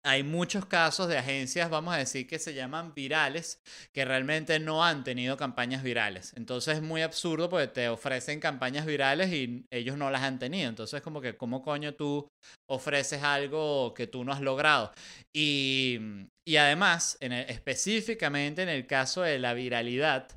hay 0.04 0.22
muchos 0.22 0.64
casos 0.66 1.08
de 1.08 1.18
agencias, 1.18 1.70
vamos 1.70 1.94
a 1.94 1.98
decir, 1.98 2.26
que 2.26 2.38
se 2.38 2.54
llaman 2.54 2.94
virales, 2.94 3.61
que 3.92 4.04
realmente 4.04 4.58
no 4.61 4.84
han 4.84 5.04
tenido 5.04 5.37
campañas 5.37 5.82
virales. 5.82 6.32
Entonces 6.37 6.76
es 6.76 6.82
muy 6.82 7.02
absurdo 7.02 7.48
porque 7.48 7.66
te 7.68 7.88
ofrecen 7.88 8.40
campañas 8.40 8.87
virales 8.87 9.32
y 9.32 9.66
ellos 9.70 9.96
no 9.96 10.11
las 10.11 10.22
han 10.22 10.38
tenido. 10.38 10.68
Entonces 10.68 11.02
como 11.02 11.20
que, 11.20 11.37
¿cómo 11.37 11.62
coño 11.62 11.94
tú 11.94 12.28
ofreces 12.68 13.22
algo 13.22 13.92
que 13.94 14.06
tú 14.06 14.24
no 14.24 14.32
has 14.32 14.40
logrado? 14.40 14.92
Y, 15.34 15.98
y 16.46 16.56
además, 16.56 17.18
en 17.20 17.32
específicamente 17.32 18.62
en 18.62 18.68
el 18.68 18.87
caso 18.87 19.22
de 19.22 19.38
la 19.38 19.52
viralidad, 19.54 20.28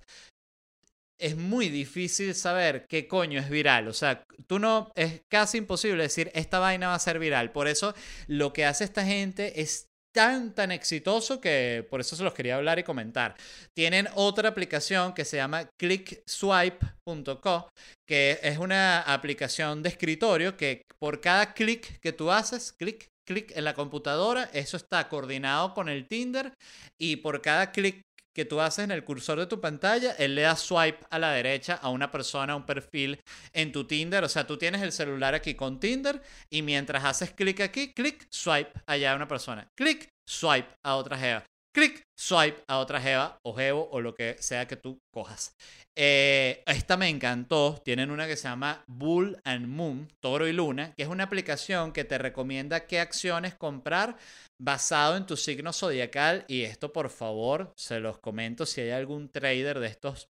es 1.21 1.38
muy 1.38 1.69
difícil 1.69 2.36
saber 2.36 2.86
qué 2.89 3.07
coño 3.07 3.39
es 3.39 3.49
viral. 3.49 3.88
O 3.88 3.93
sea, 3.93 4.23
tú 4.47 4.60
no, 4.60 4.91
es 4.95 5.21
casi 5.29 5.60
imposible 5.60 6.03
decir, 6.03 6.31
esta 6.34 6.60
vaina 6.60 6.88
va 6.88 6.95
a 6.95 6.99
ser 6.99 7.19
viral. 7.19 7.51
Por 7.51 7.67
eso 7.67 7.93
lo 8.27 8.51
que 8.51 8.65
hace 8.65 8.84
esta 8.84 9.05
gente 9.05 9.62
es 9.62 9.86
tan, 10.13 10.53
tan 10.53 10.71
exitoso 10.71 11.39
que 11.39 11.88
por 11.89 12.01
eso 12.01 12.15
se 12.15 12.23
los 12.23 12.34
quería 12.34 12.55
hablar 12.57 12.79
y 12.79 12.84
comentar. 12.84 13.36
Tienen 13.75 14.07
otra 14.15 14.49
aplicación 14.49 15.13
que 15.13 15.23
se 15.25 15.38
llama 15.38 15.69
clickswipe.co, 15.79 17.69
que 18.07 18.39
es 18.41 18.57
una 18.57 19.01
aplicación 19.01 19.84
de 19.84 19.89
escritorio 19.89 20.57
que 20.57 20.81
por 20.99 21.21
cada 21.21 21.53
clic 21.53 21.99
que 22.01 22.12
tú 22.12 22.31
haces, 22.31 22.73
clic, 22.73 23.07
clic 23.27 23.55
en 23.55 23.63
la 23.63 23.73
computadora, 23.73 24.49
eso 24.53 24.75
está 24.75 25.07
coordinado 25.07 25.73
con 25.73 25.88
el 25.88 26.07
Tinder 26.07 26.53
y 26.99 27.17
por 27.17 27.41
cada 27.41 27.71
clic 27.71 28.01
que 28.34 28.46
tú 28.46 28.62
haces 28.62 28.86
en 28.86 28.91
el 28.91 29.04
cursor 29.04 29.39
de 29.39 29.48
tu 29.48 29.60
pantalla, 29.60 30.13
él 30.13 30.36
le 30.36 30.44
da 30.44 30.56
swipe 30.56 31.06
a 31.10 31.20
la 31.20 31.32
derecha 31.32 31.76
a 31.76 31.89
una 31.89 32.12
persona, 32.12 32.54
a 32.54 32.56
un 32.56 32.65
perfil 32.65 33.20
en 33.54 33.72
tu 33.72 33.86
Tinder. 33.86 34.24
O 34.24 34.30
sea, 34.30 34.48
tú 34.48 34.58
tienes 34.58 34.82
el 34.82 34.91
celular 34.91 35.36
aquí 35.36 35.56
con 35.56 35.80
Tinder 35.80 36.22
y 36.50 36.62
mientras 36.62 37.04
haces 37.04 37.32
clic 37.32 37.60
aquí, 37.62 37.94
clic, 37.94 38.28
swipe 38.30 38.72
allá 38.86 39.13
a 39.13 39.15
una 39.15 39.28
persona. 39.28 39.67
Clic, 39.76 40.10
swipe 40.26 40.70
a 40.84 40.96
otra 40.96 41.17
jeva 41.17 41.51
clic, 41.73 42.03
swipe 42.17 42.63
a 42.67 42.79
otra 42.79 43.01
jeva 43.01 43.39
o 43.43 43.53
jevo 43.53 43.89
o 43.91 44.01
lo 44.01 44.13
que 44.13 44.36
sea 44.39 44.67
que 44.67 44.75
tú 44.75 44.99
cojas. 45.13 45.55
Eh, 45.95 46.63
esta 46.65 46.97
me 46.97 47.10
encantó. 47.10 47.81
Tienen 47.84 48.12
una 48.12 48.27
que 48.27 48.38
se 48.38 48.47
llama 48.47 48.84
Bull 48.88 49.39
and 49.43 49.67
Moon, 49.67 50.07
Toro 50.19 50.47
y 50.47 50.53
Luna, 50.53 50.93
que 50.95 51.03
es 51.03 51.10
una 51.10 51.25
aplicación 51.25 51.91
que 51.91 52.03
te 52.03 52.17
recomienda 52.17 52.88
qué 52.88 52.99
acciones 52.99 53.55
comprar 53.55 54.17
basado 54.60 55.17
en 55.17 55.25
tu 55.25 55.38
signo 55.38 55.73
zodiacal. 55.73 56.45
Y 56.47 56.63
esto, 56.63 56.93
por 56.93 57.09
favor, 57.09 57.74
se 57.76 57.99
los 57.99 58.19
comento 58.19 58.65
si 58.65 58.82
hay 58.82 58.91
algún 58.91 59.30
trader 59.30 59.80
de 59.80 59.88
estos 59.88 60.30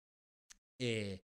eh, 0.80 1.20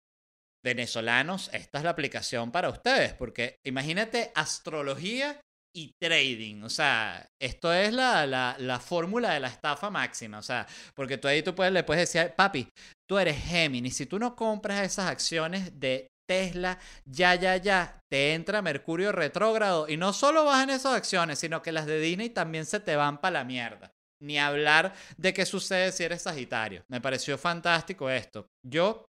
venezolanos. 0.62 1.48
Esta 1.52 1.78
es 1.78 1.84
la 1.84 1.90
aplicación 1.90 2.50
para 2.50 2.68
ustedes, 2.68 3.14
porque 3.14 3.58
imagínate 3.64 4.32
astrología 4.34 5.40
y 5.76 5.92
trading. 6.00 6.62
O 6.62 6.70
sea, 6.70 7.28
esto 7.38 7.72
es 7.72 7.92
la, 7.92 8.26
la, 8.26 8.56
la 8.58 8.80
fórmula 8.80 9.34
de 9.34 9.40
la 9.40 9.48
estafa 9.48 9.90
máxima. 9.90 10.38
O 10.38 10.42
sea, 10.42 10.66
porque 10.94 11.18
tú 11.18 11.28
ahí 11.28 11.42
tú 11.42 11.54
puedes, 11.54 11.72
le 11.72 11.84
puedes 11.84 12.10
decir, 12.10 12.32
papi, 12.34 12.68
tú 13.06 13.18
eres 13.18 13.36
Gemini. 13.44 13.90
Si 13.90 14.06
tú 14.06 14.18
no 14.18 14.34
compras 14.34 14.86
esas 14.86 15.10
acciones 15.10 15.78
de 15.78 16.08
Tesla, 16.26 16.78
ya, 17.04 17.34
ya, 17.34 17.58
ya, 17.58 18.00
te 18.10 18.32
entra 18.32 18.62
Mercurio 18.62 19.12
retrógrado. 19.12 19.86
Y 19.86 19.98
no 19.98 20.14
solo 20.14 20.44
bajan 20.46 20.70
esas 20.70 20.94
acciones, 20.94 21.38
sino 21.38 21.60
que 21.60 21.72
las 21.72 21.84
de 21.84 22.00
Disney 22.00 22.30
también 22.30 22.64
se 22.64 22.80
te 22.80 22.96
van 22.96 23.20
para 23.20 23.40
la 23.40 23.44
mierda. 23.44 23.92
Ni 24.22 24.38
hablar 24.38 24.94
de 25.18 25.34
qué 25.34 25.44
sucede 25.44 25.92
si 25.92 26.04
eres 26.04 26.22
Sagitario. 26.22 26.84
Me 26.88 27.02
pareció 27.02 27.36
fantástico 27.36 28.08
esto. 28.08 28.46
Yo 28.66 29.04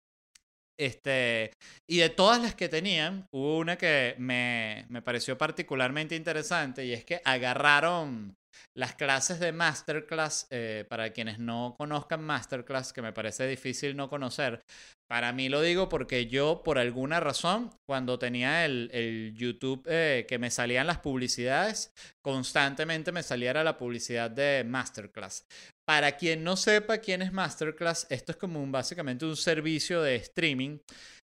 Este, 0.78 1.52
y 1.88 1.98
de 1.98 2.10
todas 2.10 2.42
las 2.42 2.56
que 2.56 2.70
tenían, 2.70 3.28
hubo 3.32 3.58
una 3.58 3.78
que 3.78 4.16
me, 4.18 4.86
me 4.90 5.02
pareció 5.02 5.38
particularmente 5.38 6.16
interesante 6.16 6.86
y 6.86 6.94
es 6.94 7.06
que 7.06 7.22
agarraron 7.26 8.36
las 8.76 8.96
clases 8.96 9.40
de 9.40 9.52
Masterclass, 9.52 10.48
eh, 10.50 10.86
para 10.90 11.12
quienes 11.12 11.40
no 11.40 11.76
conozcan 11.78 12.24
Masterclass, 12.24 12.94
que 12.94 13.02
me 13.02 13.14
parece 13.14 13.48
difícil 13.48 13.96
no 13.96 14.10
conocer, 14.10 14.64
para 15.08 15.32
mí 15.32 15.50
lo 15.50 15.62
digo 15.62 15.90
porque 15.90 16.26
yo, 16.28 16.64
por 16.64 16.80
alguna 16.80 17.20
razón, 17.20 17.70
cuando 17.86 18.18
tenía 18.18 18.66
el, 18.66 19.34
YouTube 19.36 19.84
eh, 19.88 20.26
que 20.28 20.40
me 20.40 20.50
salían 20.50 20.88
las 20.88 21.00
publicidades, 21.00 21.94
constantemente 22.22 23.12
me 23.12 23.22
salía 23.22 23.54
la 23.64 23.78
publicidad 23.78 24.32
de 24.32 24.64
Masterclass. 24.66 25.46
Para 25.86 26.14
quien 26.16 26.44
no 26.44 26.56
sepa 26.56 27.00
quién 27.00 27.22
es 27.22 27.34
Masterclass, 27.34 28.08
esto 28.10 28.32
es 28.32 28.38
como 28.38 28.62
un, 28.62 28.72
básicamente 28.72 29.26
un 29.26 29.36
servicio 29.36 30.02
de 30.02 30.16
streaming 30.16 30.80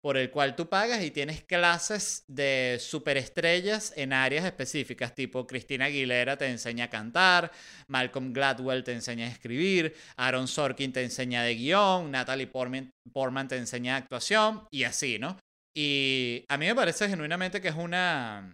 por 0.04 0.18
el 0.18 0.30
cual 0.32 0.56
tú 0.56 0.68
pagas 0.68 1.01
y 1.01 1.12
tienes 1.12 1.43
clases 1.43 2.26
de 2.28 2.78
superestrellas 2.80 3.93
en 3.95 4.12
áreas 4.12 4.43
específicas, 4.43 5.16
tipo 5.16 5.47
Cristina 5.47 5.86
Aguilera 5.86 6.38
te 6.38 6.47
enseña 6.47 6.86
a 6.86 6.89
cantar, 6.89 7.51
Malcolm 7.88 8.34
Gladwell 8.34 8.84
te 8.84 8.91
enseña 8.91 9.26
a 9.26 9.30
escribir, 9.30 9.95
Aaron 10.18 10.49
Sorkin 10.49 10.91
te 10.91 11.04
enseña 11.04 11.41
de 11.43 11.56
guion, 11.56 12.12
Natalie 12.12 12.47
Portman, 12.47 13.47
te 13.47 13.56
enseña 13.56 13.95
actuación 13.95 14.68
y 14.72 14.84
así, 14.84 15.20
¿no? 15.20 15.38
Y 15.76 16.43
a 16.49 16.58
mí 16.58 16.66
me 16.66 16.76
parece 16.76 17.08
genuinamente 17.08 17.62
que 17.62 17.70
es 17.70 17.76
una, 17.76 18.51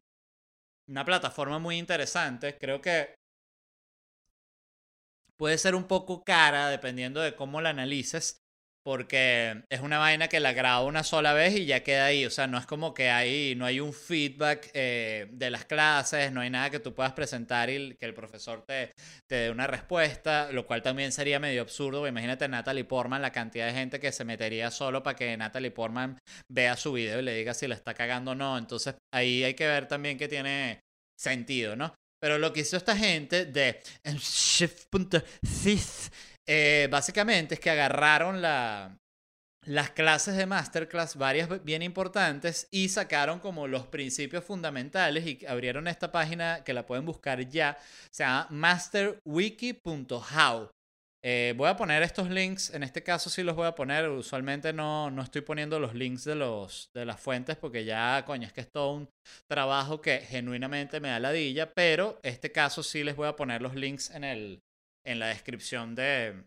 una 0.88 1.04
plataforma 1.04 1.58
muy 1.58 1.78
interesante. 1.78 2.58
Creo 2.60 2.80
que 2.80 3.16
puede 5.40 5.58
ser 5.58 5.74
un 5.74 5.86
poco 5.86 6.24
cara 6.24 6.70
dependiendo 6.70 7.22
de 7.22 7.36
cómo 7.36 7.62
la 7.62 7.70
analices, 7.70 8.42
porque 8.84 9.64
es 9.70 9.82
una 9.82 10.00
vaina 10.00 10.28
que 10.30 10.40
la 10.40 10.54
grabo 10.54 10.88
una 10.88 11.04
sola 11.04 11.34
vez 11.34 11.56
y 11.56 11.66
ya 11.66 11.84
queda 11.84 12.06
ahí. 12.06 12.26
O 12.26 12.30
sea, 12.30 12.48
no 12.48 12.58
es 12.58 12.66
como 12.66 12.94
que 12.94 13.10
hay, 13.10 13.56
no 13.56 13.66
hay 13.66 13.80
un 13.80 13.94
feedback 13.94 14.70
eh, 14.74 15.28
de 15.32 15.50
las 15.50 15.66
clases, 15.66 16.32
no 16.32 16.42
hay 16.42 16.50
nada 16.50 16.70
que 16.70 16.80
tú 16.80 16.94
puedas 16.94 17.14
presentar 17.14 17.70
y 17.70 17.96
que 17.96 18.06
el 18.06 18.14
profesor 18.14 18.64
te, 18.66 18.94
te 19.28 19.36
dé 19.36 19.52
una 19.52 19.68
respuesta, 19.68 20.52
lo 20.52 20.66
cual 20.66 20.82
también 20.82 21.12
sería 21.12 21.40
medio 21.40 21.62
absurdo. 21.62 22.08
Imagínate 22.08 22.48
Natalie 22.48 22.86
Portman, 22.86 23.22
la 23.22 23.32
cantidad 23.32 23.68
de 23.68 23.74
gente 23.74 24.00
que 24.00 24.12
se 24.12 24.26
metería 24.26 24.72
solo 24.72 25.04
para 25.04 25.16
que 25.16 25.38
Natalie 25.38 25.72
Portman 25.72 26.18
vea 26.50 26.76
su 26.76 26.94
video 26.94 27.20
y 27.20 27.24
le 27.24 27.36
diga 27.36 27.54
si 27.54 27.68
la 27.68 27.76
está 27.76 27.94
cagando 27.94 28.32
o 28.32 28.36
no. 28.36 28.58
Entonces 28.58 28.96
ahí 29.14 29.44
hay 29.44 29.54
que 29.54 29.68
ver 29.68 29.88
también 29.88 30.18
que 30.18 30.28
tiene 30.28 30.82
sentido, 31.18 31.76
¿no? 31.76 31.94
Pero 32.20 32.38
lo 32.38 32.52
que 32.52 32.62
hizo 32.62 32.78
esta 32.78 32.96
gente 32.96 33.46
de 33.46 33.82
Shift.sys 34.06 36.12
eh, 36.48 36.88
básicamente 36.90 37.56
es 37.56 37.60
que 37.60 37.70
agarraron 37.70 38.42
la, 38.42 38.98
las 39.66 39.92
clases 39.92 40.36
de 40.36 40.48
masterclass, 40.48 41.16
varias 41.16 41.64
bien 41.64 41.84
importantes, 41.84 42.68
y 42.72 42.90
sacaron 42.90 43.40
como 43.40 43.68
los 43.68 43.88
principios 43.88 44.44
fundamentales 44.44 45.26
y 45.28 45.46
abrieron 45.46 45.88
esta 45.88 46.12
página 46.12 46.64
que 46.64 46.74
la 46.74 46.86
pueden 46.86 47.06
buscar 47.06 47.48
ya, 47.48 47.78
se 48.12 48.24
llama 48.24 48.48
masterwiki.how. 48.50 50.70
Eh, 51.22 51.54
voy 51.58 51.68
a 51.68 51.76
poner 51.76 52.02
estos 52.02 52.30
links, 52.30 52.74
en 52.74 52.82
este 52.82 53.04
caso 53.04 53.30
sí 53.30 53.44
los 53.44 53.56
voy 53.56 53.68
a 53.68 53.76
poner, 53.76 54.08
usualmente 54.08 54.72
no, 54.72 55.12
no 55.12 55.22
estoy 55.22 55.42
poniendo 55.42 55.78
los 55.78 55.94
links 55.94 56.24
de, 56.24 56.36
los, 56.36 56.90
de 56.94 57.06
las 57.06 57.20
fuentes 57.20 57.58
porque 57.58 57.84
ya, 57.84 58.24
coño, 58.26 58.48
es 58.48 58.54
que 58.54 58.62
es 58.62 58.72
todo 58.72 58.94
un 58.94 59.10
trabajo 59.48 60.00
que 60.00 60.20
genuinamente 60.20 61.02
me 61.02 61.10
da 61.10 61.20
ladilla, 61.20 61.74
pero 61.74 62.22
este 62.24 62.54
caso 62.54 62.84
sí 62.84 63.04
les 63.04 63.18
voy 63.18 63.28
a 63.28 63.36
poner 63.36 63.62
los 63.62 63.76
links 63.76 64.12
en 64.12 64.24
el, 64.24 64.62
en 65.04 65.20
la 65.20 65.28
descripción 65.28 65.94
de, 65.94 66.42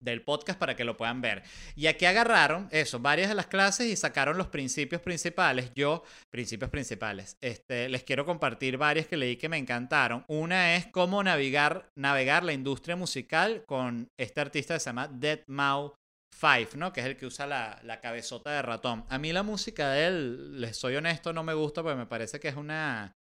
del 0.00 0.22
podcast 0.22 0.58
para 0.58 0.76
que 0.76 0.84
lo 0.84 0.96
puedan 0.96 1.20
ver. 1.20 1.42
Y 1.74 1.86
aquí 1.86 2.04
agarraron 2.04 2.68
eso, 2.70 3.00
varias 3.00 3.28
de 3.28 3.34
las 3.34 3.46
clases 3.46 3.86
y 3.86 3.96
sacaron 3.96 4.38
los 4.38 4.48
principios 4.48 5.02
principales. 5.02 5.72
Yo, 5.74 6.02
principios 6.30 6.70
principales, 6.70 7.36
este, 7.40 7.88
les 7.88 8.04
quiero 8.04 8.24
compartir 8.24 8.76
varias 8.76 9.06
que 9.06 9.16
leí 9.16 9.36
que 9.36 9.48
me 9.48 9.58
encantaron. 9.58 10.24
Una 10.28 10.76
es 10.76 10.86
cómo 10.86 11.22
navegar, 11.22 11.90
navegar 11.96 12.44
la 12.44 12.52
industria 12.52 12.96
musical 12.96 13.64
con 13.66 14.08
este 14.18 14.40
artista 14.40 14.74
que 14.74 14.80
se 14.80 14.86
llama 14.86 15.08
Dead 15.08 15.40
Mau 15.46 15.94
Five, 16.34 16.70
¿no? 16.76 16.92
Que 16.92 17.00
es 17.00 17.06
el 17.06 17.16
que 17.16 17.26
usa 17.26 17.46
la, 17.46 17.80
la, 17.82 18.00
cabezota 18.00 18.52
de 18.52 18.62
ratón. 18.62 19.04
A 19.08 19.18
mí 19.18 19.32
la 19.32 19.42
música 19.42 19.90
de 19.90 20.06
él, 20.06 20.60
les 20.60 20.76
soy 20.76 20.94
honesto, 20.96 21.32
no 21.32 21.42
me 21.42 21.54
gusta 21.54 21.82
porque 21.82 21.96
me 21.96 22.06
parece 22.06 22.38
que 22.38 22.48
es 22.48 22.56
una... 22.56 23.16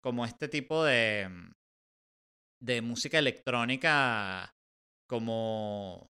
como 0.00 0.24
este 0.24 0.48
tipo 0.48 0.84
de 0.84 1.28
de 2.64 2.80
música 2.80 3.18
electrónica 3.18 4.54
como... 5.08 6.06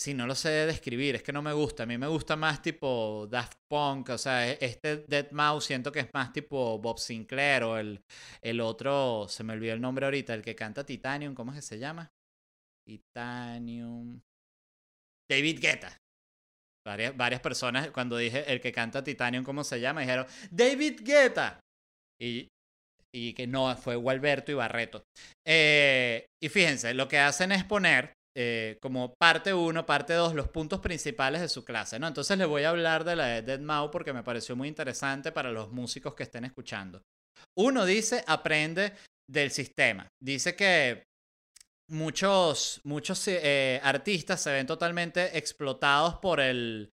Si 0.00 0.14
no 0.14 0.26
lo 0.26 0.34
sé 0.34 0.48
describir, 0.48 1.16
es 1.16 1.22
que 1.22 1.32
no 1.32 1.42
me 1.42 1.52
gusta. 1.52 1.82
A 1.82 1.86
mí 1.86 1.98
me 1.98 2.06
gusta 2.06 2.34
más 2.34 2.62
tipo 2.62 3.26
Daft 3.30 3.58
Punk, 3.68 4.08
o 4.08 4.16
sea, 4.16 4.50
e, 4.50 4.56
este 4.62 5.04
Dead 5.06 5.30
Mouse 5.30 5.66
siento 5.66 5.92
que 5.92 6.00
es 6.00 6.08
más 6.14 6.32
tipo 6.32 6.78
Bob 6.78 6.98
Sinclair 6.98 7.64
o 7.64 7.76
el, 7.76 8.02
el 8.40 8.60
otro, 8.62 9.26
se 9.28 9.44
me 9.44 9.52
olvidó 9.52 9.74
el 9.74 9.80
nombre 9.82 10.06
ahorita, 10.06 10.32
el 10.32 10.40
que 10.40 10.54
canta 10.54 10.86
Titanium, 10.86 11.34
¿cómo 11.34 11.52
es 11.52 11.56
que 11.56 11.62
se 11.62 11.78
llama? 11.78 12.10
Titanium. 12.86 14.18
David 15.30 15.60
Guetta. 15.60 15.94
Varias, 16.86 17.14
varias 17.14 17.42
personas, 17.42 17.90
cuando 17.90 18.16
dije 18.16 18.50
el 18.50 18.58
que 18.58 18.72
canta 18.72 19.04
Titanium, 19.04 19.44
¿cómo 19.44 19.64
se 19.64 19.80
llama? 19.80 20.00
Dijeron, 20.00 20.26
David 20.50 21.00
Guetta. 21.04 21.60
Y 22.18 22.48
y 23.12 23.34
que 23.34 23.46
no, 23.46 23.76
fue 23.76 23.96
Gualberto 23.96 24.52
y 24.52 24.54
Barreto. 24.54 25.02
Eh, 25.44 26.26
y 26.40 26.48
fíjense, 26.48 26.94
lo 26.94 27.08
que 27.08 27.18
hacen 27.18 27.52
es 27.52 27.64
poner 27.64 28.12
eh, 28.36 28.78
como 28.80 29.14
parte 29.14 29.52
1, 29.52 29.86
parte 29.86 30.12
2, 30.14 30.34
los 30.34 30.48
puntos 30.48 30.80
principales 30.80 31.40
de 31.40 31.48
su 31.48 31.64
clase, 31.64 31.98
¿no? 31.98 32.06
Entonces 32.06 32.38
les 32.38 32.46
voy 32.46 32.62
a 32.62 32.70
hablar 32.70 33.04
de 33.04 33.16
la 33.16 33.26
de 33.26 33.42
Dead 33.42 33.60
Mau 33.60 33.90
porque 33.90 34.12
me 34.12 34.22
pareció 34.22 34.54
muy 34.56 34.68
interesante 34.68 35.32
para 35.32 35.50
los 35.50 35.70
músicos 35.72 36.14
que 36.14 36.22
estén 36.22 36.44
escuchando. 36.44 37.02
Uno 37.58 37.84
dice, 37.84 38.24
aprende 38.26 38.92
del 39.28 39.50
sistema. 39.50 40.08
Dice 40.22 40.54
que 40.54 41.04
muchos, 41.88 42.80
muchos 42.84 43.26
eh, 43.28 43.80
artistas 43.82 44.40
se 44.40 44.52
ven 44.52 44.66
totalmente 44.66 45.36
explotados 45.36 46.16
por 46.16 46.40
el, 46.40 46.90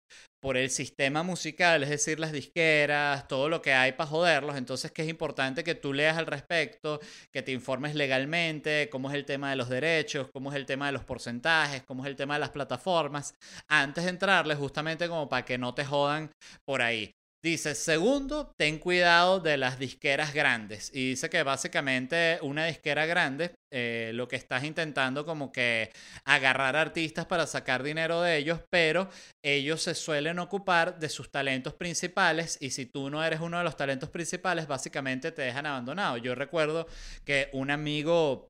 por 0.48 0.56
el 0.56 0.70
sistema 0.70 1.24
musical, 1.24 1.84
es 1.84 1.90
decir, 1.90 2.22
las 2.22 2.32
disqueras, 2.32 3.28
todo 3.28 3.50
lo 3.50 3.62
que 3.62 3.74
hay 3.74 3.92
para 3.92 4.10
joderlos. 4.10 4.56
Entonces, 4.56 4.94
que 4.94 5.02
es 5.02 5.10
importante 5.10 5.62
que 5.62 5.76
tú 5.76 5.92
leas 5.92 6.18
al 6.18 6.26
respecto, 6.26 7.02
que 7.34 7.42
te 7.42 7.52
informes 7.52 7.96
legalmente, 7.96 8.88
cómo 8.90 9.10
es 9.10 9.16
el 9.16 9.26
tema 9.26 9.50
de 9.50 9.58
los 9.58 9.68
derechos, 9.68 10.30
cómo 10.32 10.50
es 10.50 10.56
el 10.56 10.66
tema 10.66 10.86
de 10.86 10.94
los 10.94 11.04
porcentajes, 11.04 11.84
cómo 11.84 12.06
es 12.06 12.10
el 12.10 12.16
tema 12.16 12.36
de 12.36 12.40
las 12.40 12.52
plataformas, 12.52 13.36
antes 13.68 14.06
de 14.06 14.10
entrarles, 14.12 14.58
justamente 14.58 15.10
como 15.10 15.28
para 15.28 15.44
que 15.44 15.58
no 15.58 15.74
te 15.74 15.84
jodan 15.84 16.32
por 16.64 16.82
ahí. 16.82 17.17
Dice, 17.44 17.76
segundo, 17.76 18.52
ten 18.58 18.80
cuidado 18.80 19.40
de 19.40 19.58
las 19.58 19.78
disqueras 19.78 20.34
grandes. 20.34 20.90
Y 20.94 21.10
dice 21.10 21.30
que 21.30 21.44
básicamente 21.44 22.40
una 22.42 22.66
disquera 22.66 23.06
grande, 23.06 23.54
eh, 23.72 24.12
lo 24.16 24.28
que 24.28 24.38
estás 24.38 24.64
intentando 24.64 25.24
como 25.24 25.52
que 25.52 25.92
agarrar 26.26 26.76
artistas 26.76 27.28
para 27.28 27.46
sacar 27.46 27.84
dinero 27.84 28.22
de 28.22 28.38
ellos, 28.38 28.62
pero 28.72 29.10
ellos 29.44 29.84
se 29.84 29.94
suelen 29.94 30.40
ocupar 30.40 30.98
de 30.98 31.10
sus 31.10 31.30
talentos 31.30 31.76
principales 31.76 32.58
y 32.60 32.72
si 32.72 32.88
tú 32.88 33.12
no 33.12 33.24
eres 33.24 33.40
uno 33.40 33.60
de 33.60 33.64
los 33.64 33.78
talentos 33.78 34.10
principales, 34.10 34.68
básicamente 34.68 35.32
te 35.32 35.44
dejan 35.44 35.68
abandonado. 35.68 36.18
Yo 36.18 36.34
recuerdo 36.34 36.88
que 37.24 37.50
un 37.54 37.70
amigo 37.70 38.48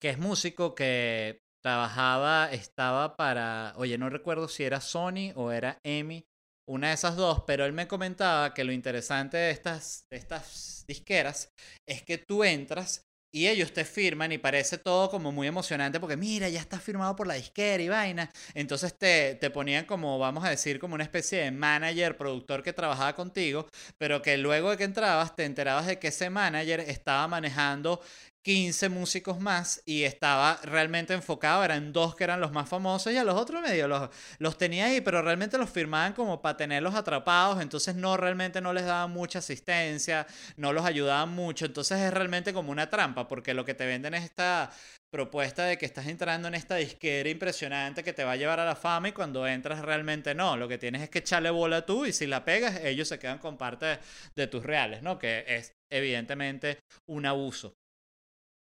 que 0.00 0.10
es 0.10 0.18
músico 0.18 0.74
que 0.74 1.40
trabajaba, 1.62 2.50
estaba 2.52 3.16
para, 3.16 3.74
oye, 3.76 3.98
no 3.98 4.08
recuerdo 4.08 4.48
si 4.48 4.64
era 4.64 4.80
Sony 4.80 5.32
o 5.34 5.52
era 5.52 5.78
EMI 5.82 6.24
una 6.68 6.88
de 6.88 6.94
esas 6.94 7.16
dos, 7.16 7.42
pero 7.46 7.64
él 7.64 7.72
me 7.72 7.88
comentaba 7.88 8.54
que 8.54 8.64
lo 8.64 8.72
interesante 8.72 9.36
de 9.36 9.50
estas, 9.50 10.06
estas 10.10 10.84
disqueras 10.86 11.50
es 11.86 12.02
que 12.02 12.18
tú 12.18 12.44
entras 12.44 13.08
y 13.30 13.46
ellos 13.46 13.72
te 13.72 13.84
firman 13.84 14.32
y 14.32 14.38
parece 14.38 14.78
todo 14.78 15.10
como 15.10 15.32
muy 15.32 15.46
emocionante 15.46 16.00
porque 16.00 16.16
mira, 16.16 16.48
ya 16.48 16.60
está 16.60 16.78
firmado 16.78 17.14
por 17.14 17.26
la 17.26 17.34
disquera 17.34 17.82
y 17.82 17.88
vaina. 17.88 18.30
Entonces 18.54 18.96
te, 18.96 19.34
te 19.34 19.50
ponían 19.50 19.84
como, 19.84 20.18
vamos 20.18 20.44
a 20.44 20.50
decir, 20.50 20.78
como 20.78 20.94
una 20.94 21.04
especie 21.04 21.42
de 21.42 21.50
manager, 21.50 22.16
productor 22.16 22.62
que 22.62 22.72
trabajaba 22.72 23.14
contigo, 23.14 23.66
pero 23.98 24.22
que 24.22 24.38
luego 24.38 24.70
de 24.70 24.78
que 24.78 24.84
entrabas 24.84 25.36
te 25.36 25.44
enterabas 25.44 25.86
de 25.86 25.98
que 25.98 26.08
ese 26.08 26.30
manager 26.30 26.80
estaba 26.80 27.28
manejando 27.28 28.00
15 28.42 28.88
músicos 28.88 29.40
más 29.40 29.82
y 29.84 30.04
estaba 30.04 30.58
realmente 30.62 31.12
enfocado, 31.12 31.64
eran 31.64 31.92
dos 31.92 32.14
que 32.14 32.24
eran 32.24 32.40
los 32.40 32.52
más 32.52 32.68
famosos 32.68 33.12
y 33.12 33.16
a 33.16 33.24
los 33.24 33.34
otros 33.34 33.60
medio 33.60 33.88
los, 33.88 34.08
los 34.38 34.56
tenía 34.56 34.86
ahí, 34.86 35.00
pero 35.00 35.22
realmente 35.22 35.58
los 35.58 35.70
firmaban 35.70 36.12
como 36.12 36.40
para 36.40 36.56
tenerlos 36.56 36.94
atrapados, 36.94 37.60
entonces 37.60 37.94
no 37.94 38.16
realmente 38.16 38.60
no 38.60 38.72
les 38.72 38.84
daban 38.84 39.10
mucha 39.10 39.40
asistencia, 39.40 40.26
no 40.56 40.72
los 40.72 40.84
ayudaban 40.84 41.30
mucho, 41.30 41.66
entonces 41.66 41.98
es 42.00 42.12
realmente 42.12 42.52
como 42.52 42.72
una 42.72 42.88
trampa, 42.88 43.28
porque 43.28 43.54
lo 43.54 43.64
que 43.64 43.74
te 43.74 43.86
venden 43.86 44.14
es 44.14 44.24
esta 44.24 44.70
propuesta 45.10 45.64
de 45.64 45.78
que 45.78 45.86
estás 45.86 46.06
entrando 46.06 46.48
en 46.48 46.54
esta 46.54 46.76
disquera 46.76 47.28
impresionante 47.30 48.04
que 48.04 48.12
te 48.12 48.24
va 48.24 48.32
a 48.32 48.36
llevar 48.36 48.60
a 48.60 48.64
la 48.64 48.76
fama 48.76 49.08
y 49.08 49.12
cuando 49.12 49.46
entras 49.46 49.80
realmente 49.80 50.34
no, 50.34 50.56
lo 50.56 50.68
que 50.68 50.78
tienes 50.78 51.02
es 51.02 51.10
que 51.10 51.20
echarle 51.20 51.50
bola 51.50 51.86
tú 51.86 52.04
y 52.04 52.12
si 52.12 52.26
la 52.26 52.44
pegas 52.44 52.80
ellos 52.84 53.08
se 53.08 53.18
quedan 53.18 53.38
con 53.38 53.56
parte 53.56 53.98
de 54.36 54.46
tus 54.46 54.64
reales, 54.64 55.02
¿no? 55.02 55.18
Que 55.18 55.44
es 55.46 55.72
evidentemente 55.90 56.78
un 57.06 57.26
abuso. 57.26 57.74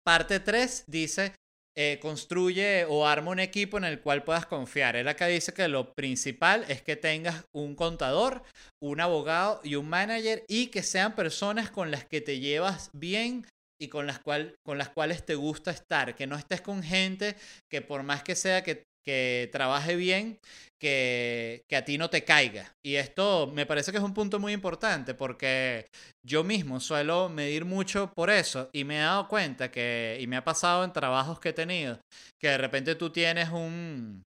Parte 0.05 0.39
3 0.39 0.83
dice, 0.87 1.33
eh, 1.75 1.97
construye 2.01 2.85
o 2.85 3.07
arma 3.07 3.31
un 3.31 3.39
equipo 3.39 3.77
en 3.77 3.85
el 3.85 3.99
cual 3.99 4.23
puedas 4.23 4.45
confiar. 4.45 4.95
Él 4.95 5.07
acá 5.07 5.27
dice 5.27 5.53
que 5.53 5.67
lo 5.67 5.93
principal 5.93 6.65
es 6.67 6.81
que 6.81 6.95
tengas 6.95 7.45
un 7.51 7.75
contador, 7.75 8.43
un 8.81 8.99
abogado 8.99 9.59
y 9.63 9.75
un 9.75 9.89
manager 9.89 10.43
y 10.47 10.67
que 10.67 10.83
sean 10.83 11.15
personas 11.15 11.71
con 11.71 11.89
las 11.89 12.05
que 12.05 12.21
te 12.21 12.39
llevas 12.39 12.91
bien 12.93 13.47
y 13.81 13.87
con 13.87 14.05
las, 14.05 14.19
cual, 14.19 14.55
con 14.63 14.77
las 14.77 14.89
cuales 14.89 15.25
te 15.25 15.35
gusta 15.35 15.71
estar, 15.71 16.15
que 16.15 16.27
no 16.27 16.35
estés 16.35 16.61
con 16.61 16.83
gente 16.83 17.35
que 17.71 17.81
por 17.81 18.03
más 18.03 18.23
que 18.23 18.35
sea 18.35 18.63
que 18.63 18.83
que 19.03 19.49
trabaje 19.51 19.95
bien, 19.95 20.39
que, 20.79 21.63
que, 21.69 21.75
a 21.75 21.85
ti 21.85 21.97
no 21.97 22.09
te 22.09 22.23
caiga. 22.23 22.73
Y 22.83 22.95
esto 22.95 23.51
me 23.53 23.65
parece 23.65 23.91
que 23.91 23.97
es 23.97 24.03
un 24.03 24.13
punto 24.13 24.39
muy 24.39 24.53
importante 24.53 25.13
porque 25.13 25.87
yo 26.25 26.43
mismo 26.43 26.79
suelo 26.79 27.29
medir 27.29 27.65
mucho 27.65 28.11
por 28.13 28.29
eso 28.29 28.69
y 28.73 28.83
me 28.83 28.97
he 28.97 29.01
dado 29.01 29.27
cuenta 29.27 29.71
que, 29.71 30.17
y 30.19 30.27
me 30.27 30.37
ha 30.37 30.43
pasado 30.43 30.83
en 30.83 30.93
trabajos 30.93 31.39
que 31.39 31.49
he 31.49 31.53
tenido, 31.53 31.99
que 32.39 32.49
de 32.49 32.57
repente 32.57 32.95
tú 32.95 33.09
tienes 33.11 33.49
un... 33.49 34.23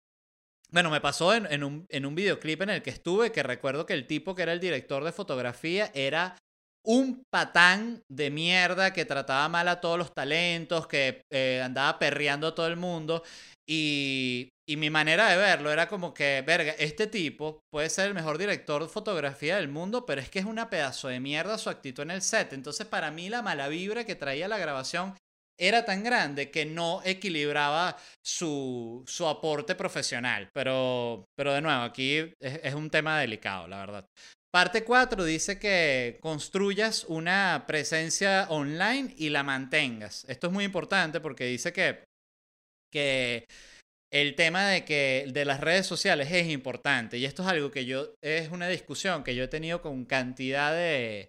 Bueno, 0.72 0.90
me 0.90 1.00
pasó 1.00 1.34
en, 1.34 1.46
en, 1.52 1.64
un, 1.64 1.86
en 1.88 2.06
un 2.06 2.14
videoclip 2.14 2.62
en 2.62 2.70
el 2.70 2.82
que 2.82 2.90
estuve, 2.90 3.32
que 3.32 3.42
recuerdo 3.42 3.86
que 3.86 3.94
el 3.94 4.06
tipo 4.06 4.36
que 4.36 4.42
era 4.42 4.52
el 4.52 4.60
director 4.60 5.02
de 5.02 5.10
fotografía 5.10 5.90
era 5.94 6.36
un 6.85 7.22
patán 7.31 8.03
de 8.09 8.31
mierda 8.31 8.93
que 8.93 9.05
trataba 9.05 9.49
mal 9.49 9.68
a 9.68 9.81
todos 9.81 9.99
los 9.99 10.12
talentos, 10.14 10.87
que 10.87 11.22
eh, 11.31 11.61
andaba 11.64 11.99
perreando 11.99 12.49
a 12.49 12.55
todo 12.55 12.66
el 12.66 12.76
mundo. 12.76 13.22
Y, 13.68 14.49
y, 14.68 14.76
mi 14.76 14.91
manera 14.91 15.28
de 15.28 15.37
verlo 15.37 15.70
era 15.70 15.89
como 15.89 16.12
que, 16.12 16.43
verga, 16.45 16.72
este 16.72 17.07
tipo 17.07 17.61
puede 17.70 17.89
ser 17.89 18.09
el 18.09 18.14
mejor 18.14 18.37
director 18.39 18.83
de 18.83 18.89
fotografía 18.89 19.57
del 19.57 19.68
mundo, 19.68 20.05
pero 20.05 20.20
es 20.20 20.28
que 20.28 20.41
es 20.41 20.45
una 20.45 20.68
pedazo 20.70 21.09
de 21.09 21.20
mierda 21.20 21.59
su 21.59 21.70
actitud 21.70 22.03
en 22.03 22.11
el 22.11 22.22
set. 22.22 22.53
Entonces, 22.53 22.87
para 22.87 23.11
mí, 23.12 23.28
la 23.28 23.43
mala 23.43 23.68
vibra 23.68 24.05
que 24.05 24.16
traía 24.16 24.49
la 24.49 24.59
grabación 24.59 25.14
era 25.57 25.85
tan 25.85 26.03
grande 26.03 26.51
que 26.51 26.64
no 26.64 27.03
equilibraba 27.05 27.97
su, 28.24 29.05
su 29.07 29.28
aporte 29.28 29.74
profesional. 29.74 30.49
Pero, 30.53 31.26
pero 31.37 31.53
de 31.53 31.61
nuevo, 31.61 31.83
aquí 31.83 32.16
es, 32.16 32.35
es 32.41 32.74
un 32.74 32.91
tema 32.91 33.20
delicado, 33.20 33.68
la 33.68 33.78
verdad. 33.78 34.07
Parte 34.53 34.82
4 34.82 35.24
dice 35.24 35.61
que 35.61 36.18
construyas 36.20 37.05
una 37.05 37.64
presencia 37.68 38.46
online 38.48 39.14
y 39.16 39.28
la 39.28 39.44
mantengas. 39.44 40.24
Esto 40.28 40.48
es 40.48 40.53
muy 40.53 40.64
importante 40.64 41.20
porque 41.20 41.44
dice 41.44 41.72
que, 41.72 42.05
que 42.92 43.46
el 44.12 44.34
tema 44.34 44.66
de 44.66 44.84
que 44.84 45.28
de 45.32 45.44
las 45.44 45.61
redes 45.61 45.86
sociales 45.86 46.32
es 46.32 46.48
importante 46.48 47.16
y 47.16 47.26
esto 47.26 47.42
es 47.42 47.48
algo 47.48 47.70
que 47.70 47.84
yo 47.84 48.14
es 48.24 48.51
una 48.51 48.66
discusión 48.66 49.22
que 49.22 49.36
yo 49.36 49.44
he 49.44 49.48
tenido 49.48 49.80
con 49.82 50.05
cantidad 50.05 50.72
de, 50.72 51.28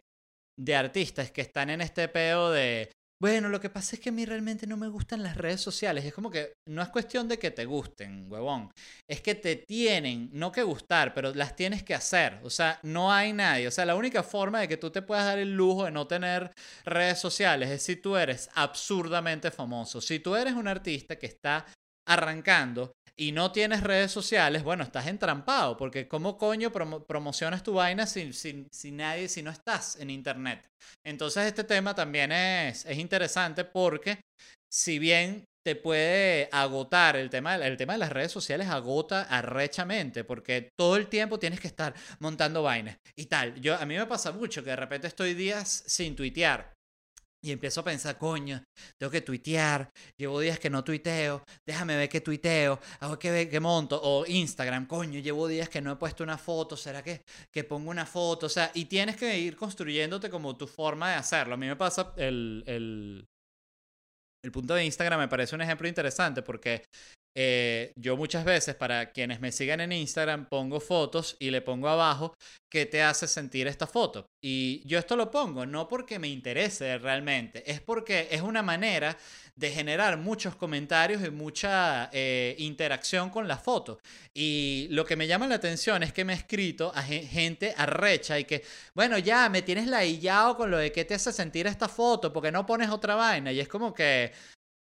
de 0.59 0.75
artistas 0.75 1.29
que 1.29 1.41
están 1.41 1.69
en 1.69 1.81
este 1.81 2.07
peo 2.07 2.49
de 2.49 2.91
bueno, 3.21 3.49
lo 3.49 3.59
que 3.61 3.69
pasa 3.69 3.95
es 3.95 4.01
que 4.01 4.09
a 4.09 4.11
mí 4.11 4.25
realmente 4.25 4.65
no 4.65 4.77
me 4.77 4.87
gustan 4.87 5.21
las 5.21 5.37
redes 5.37 5.61
sociales. 5.61 6.03
Es 6.03 6.11
como 6.11 6.31
que 6.31 6.53
no 6.67 6.81
es 6.81 6.89
cuestión 6.89 7.27
de 7.27 7.37
que 7.37 7.51
te 7.51 7.65
gusten, 7.65 8.25
huevón. 8.27 8.71
Es 9.07 9.21
que 9.21 9.35
te 9.35 9.57
tienen, 9.57 10.31
no 10.33 10.51
que 10.51 10.63
gustar, 10.63 11.13
pero 11.13 11.31
las 11.35 11.55
tienes 11.55 11.83
que 11.83 11.93
hacer. 11.93 12.39
O 12.41 12.49
sea, 12.49 12.79
no 12.81 13.13
hay 13.13 13.31
nadie. 13.31 13.67
O 13.67 13.71
sea, 13.71 13.85
la 13.85 13.93
única 13.93 14.23
forma 14.23 14.59
de 14.59 14.67
que 14.67 14.77
tú 14.77 14.89
te 14.89 15.03
puedas 15.03 15.25
dar 15.25 15.37
el 15.37 15.55
lujo 15.55 15.85
de 15.85 15.91
no 15.91 16.07
tener 16.07 16.51
redes 16.83 17.19
sociales 17.19 17.69
es 17.69 17.83
si 17.83 17.95
tú 17.95 18.17
eres 18.17 18.49
absurdamente 18.55 19.51
famoso. 19.51 20.01
Si 20.01 20.17
tú 20.17 20.35
eres 20.35 20.55
un 20.55 20.67
artista 20.67 21.15
que 21.17 21.27
está 21.27 21.67
arrancando 22.07 22.91
y 23.21 23.33
no 23.33 23.51
tienes 23.51 23.81
redes 23.83 24.11
sociales, 24.11 24.63
bueno, 24.63 24.83
estás 24.83 25.05
entrampado, 25.05 25.77
porque 25.77 26.07
¿cómo 26.07 26.39
coño 26.39 26.71
promocionas 26.71 27.61
tu 27.61 27.73
vaina 27.73 28.07
sin, 28.07 28.33
sin, 28.33 28.67
sin, 28.71 28.97
nadie, 28.97 29.29
si 29.29 29.43
no 29.43 29.51
estás 29.51 29.95
en 29.97 30.09
internet? 30.09 30.67
Entonces 31.05 31.45
este 31.45 31.63
tema 31.63 31.93
también 31.93 32.31
es, 32.31 32.83
es 32.83 32.97
interesante 32.97 33.63
porque 33.63 34.21
si 34.73 34.97
bien 34.97 35.45
te 35.63 35.75
puede 35.75 36.49
agotar 36.51 37.15
el 37.15 37.29
tema, 37.29 37.57
el 37.57 37.77
tema 37.77 37.93
de 37.93 37.99
las 37.99 38.11
redes 38.11 38.31
sociales 38.31 38.67
agota 38.69 39.21
arrechamente 39.29 40.23
porque 40.23 40.69
todo 40.75 40.95
el 40.95 41.05
tiempo 41.05 41.37
tienes 41.37 41.59
que 41.59 41.67
estar 41.67 41.93
montando 42.17 42.63
vainas 42.63 42.97
y 43.15 43.27
tal. 43.27 43.53
Yo 43.61 43.75
a 43.75 43.85
mí 43.85 43.95
me 43.95 44.07
pasa 44.07 44.31
mucho 44.31 44.63
que 44.63 44.71
de 44.71 44.77
repente 44.77 45.05
estoy 45.05 45.35
días 45.35 45.83
sin 45.85 46.15
tuitear 46.15 46.73
y 47.43 47.51
empiezo 47.51 47.81
a 47.81 47.83
pensar, 47.83 48.17
coño, 48.17 48.63
tengo 48.99 49.09
que 49.09 49.21
tuitear, 49.21 49.89
llevo 50.17 50.39
días 50.39 50.59
que 50.59 50.69
no 50.69 50.83
tuiteo, 50.83 51.43
déjame 51.65 51.95
ver 51.95 52.07
qué 52.07 52.21
tuiteo, 52.21 52.79
hago 52.99 53.17
que 53.17 53.31
ver 53.31 53.49
qué 53.49 53.59
monto, 53.59 53.99
o 54.01 54.25
Instagram, 54.27 54.85
coño, 54.85 55.19
llevo 55.19 55.47
días 55.47 55.67
que 55.67 55.81
no 55.81 55.91
he 55.91 55.95
puesto 55.95 56.23
una 56.23 56.37
foto, 56.37 56.77
¿será 56.77 57.03
que, 57.03 57.23
que 57.51 57.63
pongo 57.63 57.89
una 57.89 58.05
foto? 58.05 58.45
O 58.45 58.49
sea, 58.49 58.71
y 58.75 58.85
tienes 58.85 59.15
que 59.15 59.39
ir 59.39 59.55
construyéndote 59.55 60.29
como 60.29 60.55
tu 60.55 60.67
forma 60.67 61.09
de 61.09 61.15
hacerlo. 61.15 61.55
A 61.55 61.57
mí 61.57 61.65
me 61.65 61.75
pasa 61.75 62.13
el, 62.17 62.63
el, 62.67 63.25
el 64.43 64.51
punto 64.51 64.75
de 64.75 64.85
Instagram, 64.85 65.19
me 65.19 65.27
parece 65.27 65.55
un 65.55 65.61
ejemplo 65.61 65.87
interesante 65.87 66.43
porque 66.43 66.83
eh, 67.35 67.93
yo 67.95 68.17
muchas 68.17 68.43
veces, 68.43 68.75
para 68.75 69.11
quienes 69.11 69.39
me 69.39 69.51
sigan 69.51 69.79
en 69.79 69.91
Instagram, 69.91 70.47
pongo 70.49 70.79
fotos 70.79 71.37
y 71.39 71.49
le 71.49 71.61
pongo 71.61 71.87
abajo 71.87 72.33
qué 72.69 72.85
te 72.85 73.01
hace 73.01 73.27
sentir 73.27 73.67
esta 73.67 73.87
foto. 73.87 74.25
Y 74.43 74.81
yo 74.85 74.99
esto 74.99 75.15
lo 75.15 75.31
pongo 75.31 75.65
no 75.65 75.87
porque 75.87 76.19
me 76.19 76.27
interese 76.27 76.97
realmente, 76.97 77.69
es 77.69 77.81
porque 77.81 78.27
es 78.31 78.41
una 78.41 78.61
manera 78.61 79.17
de 79.55 79.69
generar 79.69 80.17
muchos 80.17 80.55
comentarios 80.55 81.23
y 81.23 81.29
mucha 81.29 82.09
eh, 82.11 82.55
interacción 82.57 83.29
con 83.29 83.47
la 83.47 83.57
foto. 83.57 83.99
Y 84.33 84.87
lo 84.89 85.05
que 85.05 85.15
me 85.15 85.27
llama 85.27 85.47
la 85.47 85.55
atención 85.55 86.03
es 86.03 86.13
que 86.13 86.25
me 86.25 86.33
he 86.33 86.37
escrito 86.37 86.91
a 86.95 87.03
gente 87.03 87.73
arrecha 87.77 88.39
y 88.39 88.45
que, 88.45 88.63
bueno, 88.95 89.17
ya 89.17 89.49
me 89.49 89.61
tienes 89.61 89.87
laillado 89.87 90.57
con 90.57 90.71
lo 90.71 90.77
de 90.77 90.91
qué 90.91 91.05
te 91.05 91.13
hace 91.13 91.31
sentir 91.31 91.67
esta 91.67 91.87
foto, 91.87 92.31
porque 92.33 92.51
no 92.51 92.65
pones 92.65 92.89
otra 92.89 93.15
vaina. 93.15 93.51
Y 93.51 93.59
es 93.59 93.67
como 93.67 93.93
que, 93.93 94.31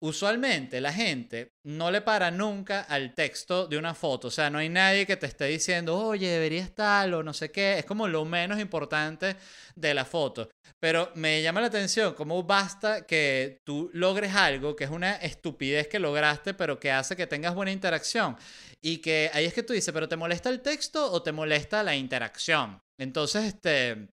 usualmente 0.05 0.83
la 0.83 0.93
gente 0.93 1.55
no 1.65 1.91
le 1.91 2.03
para 2.03 2.31
nunca 2.31 2.83
al 2.83 3.15
texto 3.15 3.67
de 3.67 3.79
una 3.79 3.95
foto. 3.95 4.29
O 4.29 4.31
sea, 4.31 4.51
no 4.51 4.59
hay 4.59 4.69
nadie 4.69 5.07
que 5.07 5.17
te 5.17 5.27
esté 5.27 5.47
diciendo, 5.47 5.97
oye, 5.97 6.29
debería 6.29 6.63
estar 6.63 7.13
o 7.15 7.23
no 7.23 7.33
sé 7.33 7.51
qué. 7.51 7.79
Es 7.79 7.87
como 7.87 8.07
lo 8.07 8.27
menos 8.27 8.61
importante 8.61 9.37
de 9.75 9.95
la 9.95 10.05
foto. 10.05 10.51
Pero 10.79 11.11
me 11.15 11.41
llama 11.43 11.63
la 11.63 11.69
atención 11.69 12.13
cómo 12.15 12.43
basta 12.43 13.07
que 13.07 13.61
tú 13.65 13.91
logres 13.95 14.35
algo 14.35 14.77
que 14.77 14.85
es 14.85 14.91
una 14.91 15.17
estupidez 15.17 15.89
que 15.89 15.99
lograste, 15.99 16.53
pero 16.53 16.79
que 16.79 16.91
hace 16.93 17.17
que 17.17 17.27
tengas 17.27 17.55
buena 17.55 17.73
interacción. 17.73 18.37
Y 18.83 18.99
que 18.99 19.31
ahí 19.33 19.47
es 19.47 19.55
que 19.55 19.63
tú 19.63 19.73
dices, 19.73 19.95
pero 19.95 20.09
¿te 20.09 20.17
molesta 20.17 20.51
el 20.51 20.61
texto 20.61 21.11
o 21.11 21.23
te 21.23 21.33
molesta 21.33 21.83
la 21.83 21.97
interacción? 21.97 22.79
Entonces, 22.99 23.45
este 23.45 24.09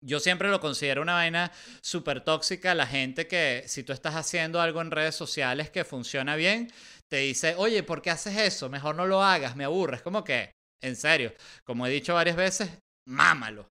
yo 0.00 0.20
siempre 0.20 0.48
lo 0.48 0.60
considero 0.60 1.02
una 1.02 1.14
vaina 1.14 1.52
súper 1.80 2.22
tóxica. 2.22 2.74
La 2.74 2.86
gente 2.86 3.26
que 3.26 3.64
si 3.66 3.82
tú 3.82 3.92
estás 3.92 4.14
haciendo 4.14 4.60
algo 4.60 4.80
en 4.80 4.90
redes 4.90 5.14
sociales 5.14 5.70
que 5.70 5.84
funciona 5.84 6.36
bien, 6.36 6.72
te 7.08 7.18
dice, 7.18 7.54
oye, 7.56 7.82
¿por 7.82 8.02
qué 8.02 8.10
haces 8.10 8.36
eso? 8.36 8.68
Mejor 8.68 8.94
no 8.94 9.06
lo 9.06 9.22
hagas, 9.22 9.56
me 9.56 9.64
aburres. 9.64 10.02
Como 10.02 10.22
que, 10.24 10.52
en 10.82 10.96
serio, 10.96 11.32
como 11.64 11.86
he 11.86 11.90
dicho 11.90 12.14
varias 12.14 12.36
veces, 12.36 12.70
mámalo. 13.06 13.68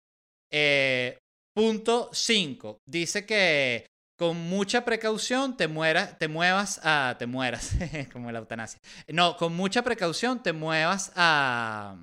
Eh, 0.51 1.17
punto 1.55 2.09
5. 2.13 2.80
Dice 2.88 3.26
que 3.26 3.88
con 4.17 4.38
mucha 4.38 4.86
precaución 4.86 5.57
te, 5.57 5.67
mueras, 5.67 6.19
te 6.19 6.28
muevas 6.28 6.80
a... 6.84 7.15
Te 7.17 7.26
mueras, 7.26 7.72
como 8.13 8.32
la 8.32 8.39
eutanasia. 8.39 8.80
No, 9.07 9.36
con 9.38 9.55
mucha 9.55 9.82
precaución 9.82 10.43
te 10.43 10.53
muevas 10.53 11.11
a 11.15 11.95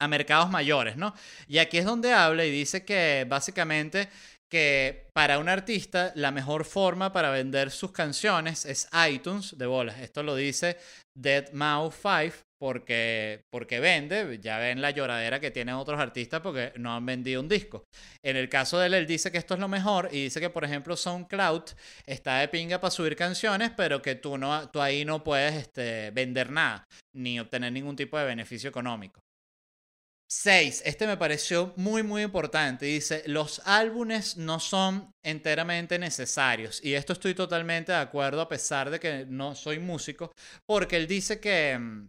a 0.00 0.08
mercados 0.08 0.50
mayores, 0.50 0.96
¿no? 0.96 1.14
Y 1.46 1.58
aquí 1.58 1.78
es 1.78 1.84
donde 1.84 2.12
habla 2.12 2.44
y 2.44 2.50
dice 2.50 2.84
que 2.84 3.26
básicamente 3.28 4.08
que 4.48 5.08
para 5.12 5.38
un 5.38 5.48
artista 5.48 6.12
la 6.14 6.30
mejor 6.30 6.64
forma 6.64 7.12
para 7.12 7.30
vender 7.30 7.70
sus 7.70 7.90
canciones 7.92 8.64
es 8.64 8.88
iTunes 9.08 9.58
de 9.58 9.66
bolas. 9.66 9.98
Esto 10.00 10.22
lo 10.22 10.36
dice 10.36 10.76
Dead 11.16 11.50
Mouse 11.52 11.96
5 12.00 12.46
porque, 12.58 13.42
porque 13.50 13.80
vende. 13.80 14.38
Ya 14.40 14.58
ven 14.58 14.80
la 14.80 14.90
lloradera 14.90 15.40
que 15.40 15.50
tienen 15.50 15.74
otros 15.74 15.98
artistas 15.98 16.40
porque 16.40 16.72
no 16.76 16.94
han 16.94 17.04
vendido 17.04 17.40
un 17.40 17.48
disco. 17.48 17.84
En 18.22 18.36
el 18.36 18.48
caso 18.48 18.78
de 18.78 18.86
él, 18.86 18.94
él 18.94 19.06
dice 19.06 19.30
que 19.30 19.38
esto 19.38 19.54
es 19.54 19.60
lo 19.60 19.68
mejor 19.68 20.08
y 20.12 20.24
dice 20.24 20.40
que, 20.40 20.50
por 20.50 20.64
ejemplo, 20.64 20.96
SoundCloud 20.96 21.62
está 22.06 22.38
de 22.38 22.48
pinga 22.48 22.80
para 22.80 22.90
subir 22.90 23.16
canciones, 23.16 23.72
pero 23.76 24.00
que 24.00 24.14
tú, 24.14 24.38
no, 24.38 24.68
tú 24.70 24.80
ahí 24.80 25.04
no 25.04 25.22
puedes 25.22 25.54
este, 25.54 26.10
vender 26.12 26.50
nada 26.50 26.84
ni 27.14 27.40
obtener 27.40 27.72
ningún 27.72 27.96
tipo 27.96 28.18
de 28.18 28.24
beneficio 28.24 28.70
económico. 28.70 29.25
6. 30.28 30.82
Este 30.84 31.06
me 31.06 31.16
pareció 31.16 31.72
muy, 31.76 32.02
muy 32.02 32.22
importante. 32.22 32.86
Dice, 32.86 33.22
los 33.26 33.60
álbumes 33.64 34.36
no 34.36 34.58
son 34.60 35.14
enteramente 35.22 35.98
necesarios. 35.98 36.80
Y 36.82 36.94
esto 36.94 37.12
estoy 37.12 37.34
totalmente 37.34 37.92
de 37.92 37.98
acuerdo 37.98 38.40
a 38.40 38.48
pesar 38.48 38.90
de 38.90 38.98
que 39.00 39.26
no 39.26 39.54
soy 39.54 39.78
músico, 39.78 40.32
porque 40.66 40.96
él 40.96 41.06
dice 41.06 41.40
que, 41.40 41.78
mm, 41.78 42.08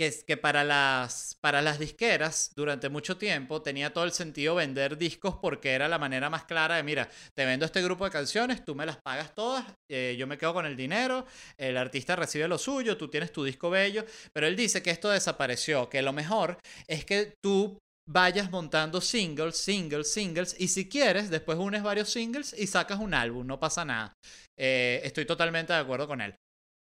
que, 0.00 0.24
que 0.26 0.38
para, 0.38 0.64
las, 0.64 1.36
para 1.42 1.60
las 1.60 1.78
disqueras 1.78 2.52
durante 2.56 2.88
mucho 2.88 3.18
tiempo 3.18 3.60
tenía 3.60 3.92
todo 3.92 4.04
el 4.04 4.12
sentido 4.12 4.54
vender 4.54 4.96
discos 4.96 5.34
porque 5.42 5.72
era 5.72 5.88
la 5.88 5.98
manera 5.98 6.30
más 6.30 6.44
clara 6.44 6.76
de, 6.76 6.82
mira, 6.82 7.06
te 7.36 7.44
vendo 7.44 7.66
este 7.66 7.82
grupo 7.82 8.06
de 8.06 8.10
canciones, 8.10 8.64
tú 8.64 8.74
me 8.74 8.86
las 8.86 8.96
pagas 9.04 9.34
todas, 9.34 9.62
eh, 9.90 10.16
yo 10.18 10.26
me 10.26 10.38
quedo 10.38 10.54
con 10.54 10.64
el 10.64 10.74
dinero, 10.74 11.26
el 11.58 11.76
artista 11.76 12.16
recibe 12.16 12.48
lo 12.48 12.56
suyo, 12.56 12.96
tú 12.96 13.08
tienes 13.08 13.30
tu 13.30 13.44
disco 13.44 13.68
bello, 13.68 14.06
pero 14.32 14.46
él 14.46 14.56
dice 14.56 14.82
que 14.82 14.90
esto 14.90 15.10
desapareció, 15.10 15.90
que 15.90 16.00
lo 16.00 16.14
mejor 16.14 16.56
es 16.88 17.04
que 17.04 17.34
tú 17.44 17.78
vayas 18.08 18.50
montando 18.50 19.02
singles, 19.02 19.58
singles, 19.58 20.10
singles, 20.10 20.56
y 20.58 20.68
si 20.68 20.88
quieres, 20.88 21.28
después 21.28 21.58
unes 21.58 21.82
varios 21.82 22.08
singles 22.08 22.54
y 22.56 22.66
sacas 22.68 23.00
un 23.00 23.12
álbum, 23.12 23.46
no 23.46 23.60
pasa 23.60 23.84
nada. 23.84 24.14
Eh, 24.58 25.02
estoy 25.04 25.26
totalmente 25.26 25.74
de 25.74 25.78
acuerdo 25.78 26.08
con 26.08 26.22
él. 26.22 26.34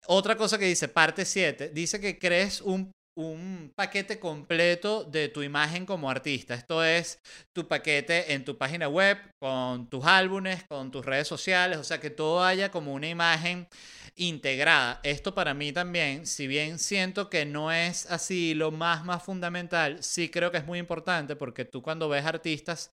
Otra 0.09 0.37
cosa 0.37 0.59
que 0.59 0.67
dice, 0.67 0.89
parte 0.89 1.25
7, 1.25 1.69
dice 1.69 2.01
que 2.01 2.19
crees 2.19 2.61
un, 2.61 2.91
un 3.17 3.73
paquete 3.75 4.19
completo 4.19 5.05
de 5.05 5.29
tu 5.29 5.43
imagen 5.43 5.87
como 5.87 6.11
artista. 6.11 6.55
Esto 6.55 6.85
es 6.85 7.21
tu 7.53 7.69
paquete 7.69 8.35
en 8.35 8.45
tu 8.45 8.59
página 8.59 8.89
web, 8.89 9.19
con 9.39 9.89
tus 9.89 10.05
álbumes, 10.05 10.65
con 10.65 10.91
tus 10.91 11.05
redes 11.05 11.29
sociales, 11.29 11.79
o 11.79 11.85
sea, 11.85 12.01
que 12.01 12.11
todo 12.11 12.43
haya 12.43 12.71
como 12.71 12.93
una 12.93 13.09
imagen 13.09 13.69
integrada. 14.17 15.01
Esto 15.03 15.35
para 15.35 15.55
mí 15.55 15.73
también, 15.73 16.27
si 16.27 16.47
bien 16.47 16.79
siento 16.79 17.31
que 17.31 17.45
no 17.47 17.73
es 17.73 18.07
así 18.11 18.55
lo 18.55 18.71
más, 18.71 19.05
más 19.05 19.23
fundamental, 19.23 20.03
sí 20.03 20.29
creo 20.29 20.51
que 20.51 20.59
es 20.59 20.67
muy 20.67 20.79
importante 20.79 21.37
porque 21.37 21.65
tú 21.65 21.83
cuando 21.83 22.09
ves 22.09 22.25
artistas 22.25 22.93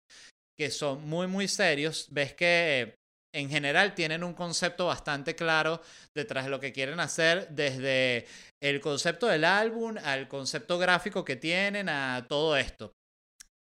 que 0.58 0.70
son 0.70 1.08
muy, 1.08 1.28
muy 1.28 1.48
serios, 1.48 2.08
ves 2.12 2.34
que 2.34 3.01
en 3.34 3.50
general 3.50 3.96
tienen 3.96 4.24
un 4.24 4.34
concepto 4.34 4.88
bastante 4.88 5.36
claro 5.36 5.82
detrás 6.16 6.46
de 6.46 6.52
lo 6.52 6.60
que 6.60 6.74
quieren 6.74 7.00
hacer, 7.00 7.48
desde 7.50 8.26
el 8.62 8.82
concepto 8.82 9.28
del 9.28 9.46
álbum 9.46 9.96
al 10.04 10.28
concepto 10.28 10.78
gráfico 10.78 11.24
que 11.24 11.36
tienen, 11.36 11.90
a 11.90 12.26
todo 12.28 12.58
esto. 12.58 12.94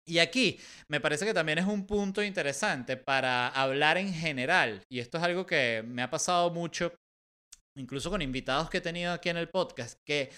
Y 0.07 0.19
aquí 0.19 0.59
me 0.89 0.99
parece 0.99 1.25
que 1.25 1.33
también 1.33 1.59
es 1.59 1.65
un 1.65 1.85
punto 1.85 2.23
interesante 2.23 2.97
para 2.97 3.47
hablar 3.47 3.97
en 3.97 4.13
general, 4.13 4.83
y 4.91 4.99
esto 4.99 5.17
es 5.17 5.23
algo 5.23 5.45
que 5.45 5.83
me 5.85 6.01
ha 6.01 6.09
pasado 6.09 6.49
mucho 6.51 6.93
incluso 7.77 8.09
con 8.09 8.21
invitados 8.21 8.69
que 8.69 8.79
he 8.79 8.81
tenido 8.81 9.13
aquí 9.13 9.29
en 9.29 9.37
el 9.37 9.49
podcast, 9.49 9.97
que 10.05 10.31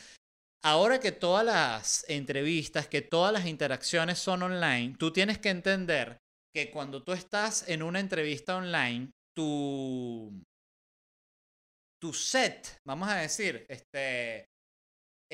ahora 0.63 0.99
que 0.99 1.11
todas 1.11 1.45
las 1.45 2.05
entrevistas, 2.07 2.87
que 2.87 3.01
todas 3.01 3.33
las 3.33 3.47
interacciones 3.47 4.19
son 4.19 4.43
online, 4.43 4.95
tú 4.97 5.11
tienes 5.11 5.39
que 5.39 5.49
entender 5.49 6.17
que 6.55 6.69
cuando 6.69 7.03
tú 7.03 7.13
estás 7.13 7.67
en 7.67 7.81
una 7.81 7.99
entrevista 7.99 8.55
online, 8.55 9.09
tu, 9.33 10.43
tu 11.99 12.13
set, 12.13 12.81
vamos 12.85 13.09
a 13.09 13.15
decir, 13.15 13.65
este, 13.69 14.52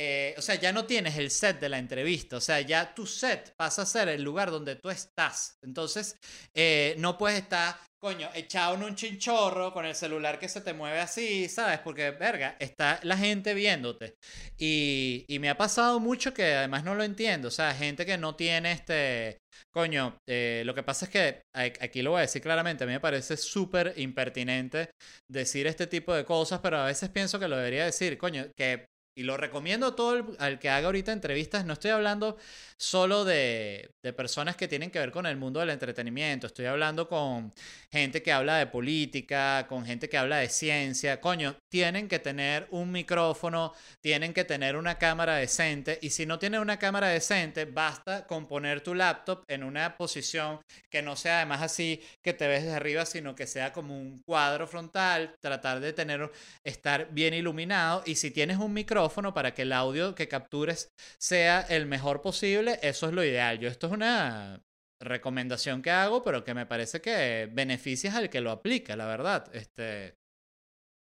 eh, 0.02 0.34
o 0.38 0.42
sea, 0.42 0.56
ya 0.56 0.72
no 0.72 0.86
tienes 0.86 1.18
el 1.18 1.30
set 1.30 1.60
de 1.60 1.68
la 1.68 1.78
entrevista, 1.78 2.38
o 2.38 2.42
sea, 2.42 2.62
ya 2.62 2.94
tu 2.96 3.06
set 3.06 3.54
pasa 3.58 3.82
a 3.82 3.86
ser 3.86 4.08
el 4.08 4.24
lugar 4.24 4.50
donde 4.50 4.78
tú 4.78 4.90
estás. 4.90 5.58
Entonces, 5.62 6.16
eh, 6.56 6.96
no 7.00 7.18
puedes 7.18 7.40
estar 7.40 7.76
coño, 8.02 8.30
echado 8.34 8.76
en 8.76 8.84
un 8.84 8.96
chinchorro 8.96 9.74
con 9.74 9.86
el 9.86 9.94
celular 9.94 10.40
que 10.40 10.48
se 10.48 10.62
te 10.62 10.74
mueve 10.74 11.00
así, 11.02 11.50
¿sabes? 11.50 11.80
Porque, 11.80 12.12
verga, 12.12 12.56
está 12.60 13.00
la 13.04 13.18
gente 13.18 13.54
viéndote. 13.54 14.16
Y, 14.58 15.26
y 15.28 15.40
me 15.40 15.50
ha 15.50 15.58
pasado 15.58 16.00
mucho 16.00 16.34
que 16.34 16.54
además 16.54 16.86
no 16.86 16.96
lo 16.96 17.04
entiendo. 17.04 17.50
O 17.50 17.52
sea, 17.52 17.74
gente 17.74 18.06
que 18.06 18.18
no 18.18 18.36
tiene 18.36 18.72
este. 18.72 19.40
Coño, 19.74 20.18
eh, 20.30 20.64
lo 20.66 20.74
que 20.74 20.84
pasa 20.84 21.06
es 21.06 21.12
que 21.12 21.42
aquí 21.54 22.02
lo 22.02 22.12
voy 22.12 22.20
a 22.20 22.22
decir 22.22 22.42
claramente, 22.42 22.86
a 22.86 22.88
mí 22.88 22.94
me 22.94 23.00
parece 23.02 23.36
súper 23.36 23.94
impertinente 23.98 24.92
decir 25.30 25.68
este 25.68 25.86
tipo 25.88 26.14
de 26.14 26.24
cosas, 26.24 26.62
pero 26.62 26.78
a 26.78 26.86
veces 26.86 27.10
pienso 27.10 27.40
que 27.40 27.50
lo 27.50 27.58
debería 27.58 27.84
decir, 27.86 28.18
coño, 28.18 28.48
que 28.56 28.86
y 29.20 29.24
lo 29.24 29.36
recomiendo 29.36 29.88
a 29.88 29.96
todo 29.98 30.16
el, 30.16 30.26
al 30.40 30.60
que 30.60 30.70
haga 30.70 30.86
ahorita 30.86 31.12
entrevistas. 31.12 31.66
No 31.66 31.74
estoy 31.74 31.92
hablando 31.92 32.38
solo 32.78 33.26
de, 33.26 33.92
de, 34.02 34.14
personas 34.14 34.56
que 34.56 34.70
tienen 34.70 34.92
que 34.92 35.00
ver 35.00 35.12
con 35.12 35.26
el 35.26 35.36
mundo 35.36 35.60
del 35.60 35.72
entretenimiento. 35.72 36.48
Estoy 36.48 36.68
hablando 36.68 37.10
con 37.10 37.54
gente 37.92 38.24
que 38.24 38.32
habla 38.32 38.56
de 38.56 38.68
política, 38.68 39.66
con 39.68 39.86
gente 39.86 40.08
que 40.08 40.18
habla 40.18 40.38
de 40.38 40.48
ciencia. 40.48 41.20
Coño, 41.20 41.58
tienen 41.68 42.08
que 42.08 42.20
tener 42.20 42.70
un 42.72 42.94
micrófono, 42.94 43.74
tienen 44.00 44.34
que 44.34 44.46
tener 44.46 44.78
una 44.78 44.98
cámara 44.98 45.36
decente. 45.36 46.00
Y 46.02 46.12
si 46.12 46.26
no 46.26 46.40
tienen 46.40 46.62
una 46.62 46.80
cámara 46.80 47.10
decente, 47.10 47.66
basta 47.66 48.26
con 48.26 48.48
poner 48.48 48.80
tu 48.80 48.96
laptop 48.96 49.44
en 49.50 49.66
una 49.66 49.98
posición 49.98 50.62
que 50.90 51.02
no 51.02 51.18
sea 51.18 51.40
además 51.40 51.62
así 51.62 52.02
que 52.22 52.32
te 52.32 52.48
ves 52.48 52.64
desde 52.64 52.78
arriba, 52.78 53.06
sino 53.06 53.36
que 53.36 53.48
sea 53.48 53.74
como 53.74 54.00
un 54.00 54.20
cuadro 54.20 54.66
frontal. 54.66 55.36
Tratar 55.42 55.82
de 55.82 55.92
tener, 55.92 56.32
estar 56.64 57.10
bien 57.12 57.34
iluminado. 57.34 58.02
Y 58.06 58.16
si 58.16 58.32
tienes 58.32 58.58
un 58.58 58.72
micrófono, 58.72 59.09
para 59.34 59.54
que 59.54 59.64
el 59.64 59.74
audio 59.74 60.16
que 60.16 60.28
captures 60.28 60.90
sea 61.20 61.62
el 61.62 61.86
mejor 61.86 62.22
posible, 62.22 62.80
eso 62.82 63.08
es 63.08 63.14
lo 63.14 63.24
ideal. 63.24 63.60
Yo 63.60 63.70
esto 63.70 63.88
es 63.88 63.94
una 63.94 64.62
recomendación 65.02 65.82
que 65.82 65.92
hago, 65.92 66.24
pero 66.24 66.44
que 66.44 66.54
me 66.54 66.66
parece 66.66 67.02
que 67.02 67.50
beneficia 67.52 68.16
al 68.16 68.30
que 68.30 68.42
lo 68.42 68.52
aplica, 68.52 68.96
la 68.96 69.08
verdad. 69.08 69.50
Este, 69.54 70.16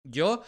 yo 0.06 0.42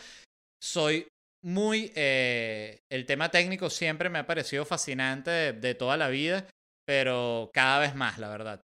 soy 0.62 1.06
muy... 1.44 1.92
Eh, 1.94 2.80
el 2.90 3.06
tema 3.06 3.30
técnico 3.30 3.70
siempre 3.70 4.08
me 4.08 4.18
ha 4.18 4.26
parecido 4.26 4.64
fascinante 4.64 5.52
de, 5.52 5.74
toda 5.74 5.96
la 5.96 6.08
vida, 6.08 6.46
pero 6.86 7.50
cada 7.52 7.80
vez 7.80 7.94
más, 7.94 8.18
la 8.18 8.28
verdad. 8.28 8.60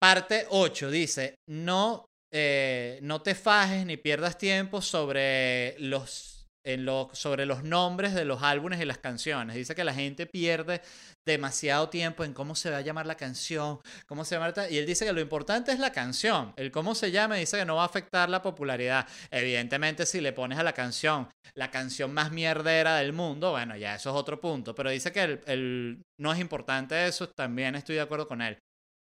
Parte 0.00 0.46
8 0.48 0.90
dice, 0.90 1.34
no, 1.48 2.06
eh, 2.32 2.98
no 3.02 3.20
te 3.22 3.34
fajes 3.34 3.84
ni 3.84 3.96
pierdas 3.96 4.38
tiempo 4.38 4.80
sobre 4.80 5.76
los 5.78 6.39
en 6.64 6.84
lo, 6.84 7.10
sobre 7.12 7.46
los 7.46 7.62
nombres 7.62 8.14
de 8.14 8.24
los 8.24 8.42
álbumes 8.42 8.80
y 8.80 8.84
las 8.84 8.98
canciones. 8.98 9.56
Dice 9.56 9.74
que 9.74 9.84
la 9.84 9.94
gente 9.94 10.26
pierde 10.26 10.80
demasiado 11.26 11.88
tiempo 11.88 12.24
en 12.24 12.32
cómo 12.32 12.54
se 12.54 12.70
va 12.70 12.78
a 12.78 12.82
llamar 12.82 13.06
la 13.06 13.16
canción, 13.16 13.80
cómo 14.06 14.24
se 14.24 14.34
llama. 14.36 14.52
Y 14.70 14.78
él 14.78 14.86
dice 14.86 15.04
que 15.06 15.12
lo 15.12 15.20
importante 15.20 15.72
es 15.72 15.78
la 15.78 15.92
canción. 15.92 16.52
El 16.56 16.70
cómo 16.70 16.94
se 16.94 17.10
llama 17.10 17.36
dice 17.36 17.58
que 17.58 17.64
no 17.64 17.76
va 17.76 17.82
a 17.82 17.86
afectar 17.86 18.28
la 18.28 18.42
popularidad. 18.42 19.06
Evidentemente, 19.30 20.06
si 20.06 20.20
le 20.20 20.32
pones 20.32 20.58
a 20.58 20.62
la 20.62 20.72
canción 20.72 21.28
la 21.54 21.70
canción 21.70 22.12
más 22.12 22.30
mierdera 22.30 22.96
del 22.96 23.12
mundo, 23.12 23.50
bueno, 23.50 23.76
ya 23.76 23.94
eso 23.94 24.10
es 24.10 24.16
otro 24.16 24.40
punto. 24.40 24.74
Pero 24.74 24.90
dice 24.90 25.12
que 25.12 25.40
el, 25.46 26.02
no 26.18 26.32
es 26.32 26.38
importante 26.40 27.06
eso, 27.06 27.28
también 27.28 27.74
estoy 27.74 27.96
de 27.96 28.02
acuerdo 28.02 28.28
con 28.28 28.42
él. 28.42 28.58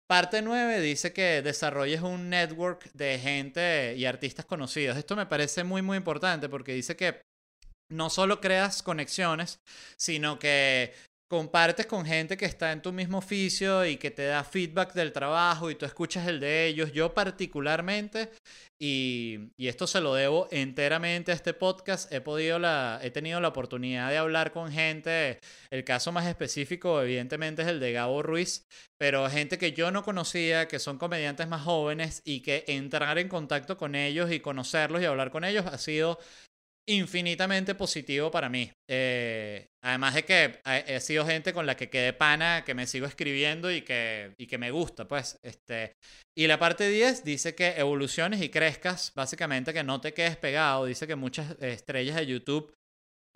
Parte 0.09 0.41
9 0.41 0.81
dice 0.81 1.13
que 1.13 1.43
desarrolles 1.43 2.01
un 2.01 2.31
network 2.31 2.91
de 2.95 3.19
gente 3.19 3.95
y 3.95 4.07
artistas 4.07 4.47
conocidos. 4.47 4.97
Esto 4.97 5.17
me 5.17 5.27
parece 5.27 5.65
muy, 5.65 5.83
muy 5.83 5.99
importante 5.99 6.49
porque 6.49 6.73
dice 6.73 6.97
que 6.97 7.21
no 7.91 8.11
solo 8.11 8.41
creas 8.41 8.83
conexiones, 8.83 9.61
sino 9.97 10.39
que 10.39 10.93
compartes 11.29 11.87
con 11.87 12.07
gente 12.07 12.39
que 12.39 12.47
está 12.47 12.73
en 12.73 12.81
tu 12.81 12.91
mismo 12.91 13.19
oficio 13.19 13.85
y 13.85 13.99
que 13.99 14.11
te 14.11 14.25
da 14.25 14.45
feedback 14.45 14.95
del 14.95 15.13
trabajo 15.13 15.71
y 15.71 15.75
tú 15.75 15.85
escuchas 15.85 16.27
el 16.27 16.41
de 16.41 16.67
ellos. 16.67 16.93
Yo 16.93 17.13
particularmente, 17.13 18.31
y, 18.79 19.51
esto 19.59 19.87
se 19.87 20.01
lo 20.01 20.15
debo 20.15 20.49
enteramente 20.51 21.31
a 21.31 21.35
este 21.35 21.53
podcast, 21.53 22.11
he, 22.13 22.23
podido 22.23 22.59
la, 22.59 22.99
he 23.03 23.11
tenido 23.11 23.41
la 23.41 23.49
oportunidad 23.49 24.09
de 24.09 24.17
hablar 24.17 24.53
con 24.53 24.73
gente, 24.73 25.39
el 25.71 25.85
caso 25.85 26.13
más 26.13 26.27
específico 26.27 27.01
evidentemente 27.03 27.63
es 27.63 27.69
el 27.69 27.79
de 27.81 27.93
Gabo 27.93 28.23
Ruiz, 28.23 28.67
pero 28.97 29.29
gente 29.29 29.59
que 29.59 29.73
yo 29.73 29.91
no 29.91 30.03
conocía, 30.03 30.67
que 30.67 30.79
son 30.79 30.97
comediantes 30.97 31.47
más 31.47 31.63
jóvenes 31.63 32.23
y 32.25 32.41
que 32.41 32.65
entrar 32.69 33.19
en 33.19 33.29
contacto 33.29 33.77
con 33.77 33.95
ellos 33.95 34.33
y 34.33 34.41
conocerlos 34.41 35.03
y 35.03 35.05
hablar 35.05 35.31
con 35.31 35.45
ellos 35.45 35.67
ha 35.67 35.77
sido 35.77 36.19
infinitamente 36.89 37.75
positivo 37.75 38.31
para 38.31 38.49
mí. 38.49 38.71
Eh, 38.89 39.67
además 39.85 40.15
de 40.15 40.25
que 40.25 40.61
he, 40.65 41.01
sido 41.01 41.27
gente 41.27 41.53
con 41.53 41.67
la 41.67 41.77
que 41.77 41.91
quedé 41.91 42.13
pana, 42.15 42.65
que 42.65 42.75
me 42.75 42.87
sigo 42.87 43.07
escribiendo 43.07 43.71
y 43.71 43.83
que, 43.83 44.35
y 44.39 44.47
que 44.47 44.59
me 44.59 44.71
gusta, 44.71 45.07
pues. 45.07 45.39
Este, 45.43 45.93
y 46.37 46.47
la 46.47 46.59
parte 46.59 46.89
10 46.89 47.25
dice 47.25 47.55
que 47.55 47.75
evoluciones 47.77 48.41
y 48.41 48.49
crezcas, 48.49 49.13
básicamente 49.15 49.75
que 49.75 49.85
no 49.85 50.01
te 50.01 50.15
quedes 50.15 50.37
pegado. 50.37 50.87
Dice 50.87 51.07
que 51.07 51.15
muchas 51.15 51.61
estrellas 51.61 52.17
de 52.17 52.27
YouTube 52.27 52.75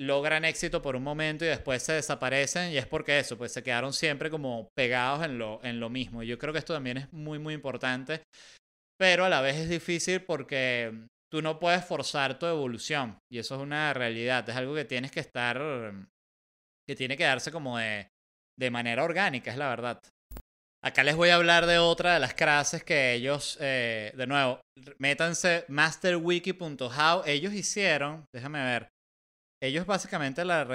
logran 0.01 0.47
éxito 0.47 0.81
por 0.81 0.97
un 0.97 1.03
momento 1.03 1.45
y 1.45 1.49
después 1.49 1.83
se 1.83 1.93
desaparecen 1.93 2.73
y 2.73 2.79
es 2.79 2.87
porque 2.87 3.19
eso, 3.19 3.37
pues 3.37 3.53
se 3.53 3.63
quedaron 3.63 3.93
siempre 3.93 4.31
como 4.31 4.71
pegados 4.75 5.25
en 5.25 5.39
lo, 5.39 5.61
en 5.63 5.79
lo 5.79 5.91
mismo. 5.91 6.23
Yo 6.23 6.39
creo 6.39 6.53
que 6.53 6.59
esto 6.59 6.73
también 6.73 6.97
es 6.97 7.13
muy, 7.13 7.39
muy 7.39 7.53
importante, 7.53 8.23
pero 8.99 9.27
a 9.27 9.29
la 9.29 9.43
vez 9.43 9.57
es 9.57 9.69
difícil 9.69 10.23
porque 10.23 11.07
tú 11.33 11.41
no 11.41 11.59
puedes 11.59 11.83
forzar 11.83 12.39
tu 12.39 12.45
evolución. 12.45 13.19
Y 13.33 13.39
eso 13.39 13.55
es 13.55 13.63
una 13.63 13.95
realidad. 13.95 14.47
Es 14.47 14.55
algo 14.55 14.75
que 14.75 14.85
tienes 14.85 15.11
que 15.11 15.21
estar, 15.21 15.59
que 16.87 16.95
tiene 16.95 17.17
que 17.17 17.25
darse 17.25 17.51
como 17.51 17.79
de, 17.79 18.11
de 18.59 18.71
manera 18.71 19.03
orgánica, 19.03 19.51
es 19.51 19.57
la 19.57 19.71
verdad. 19.71 20.03
Acá 20.85 21.03
les 21.05 21.17
voy 21.17 21.31
a 21.31 21.37
hablar 21.37 21.65
de 21.65 21.79
otra 21.79 22.15
de 22.15 22.21
las 22.21 22.35
clases 22.35 22.85
que 22.85 23.15
ellos, 23.15 23.57
eh, 23.61 24.13
de 24.15 24.27
nuevo, 24.27 24.61
métanse 24.99 25.65
masterwiki.how. 25.69 27.23
Ellos 27.25 27.55
hicieron, 27.55 28.27
déjame 28.35 28.63
ver, 28.63 28.89
ellos 29.63 29.87
básicamente 29.87 30.45
la, 30.45 30.67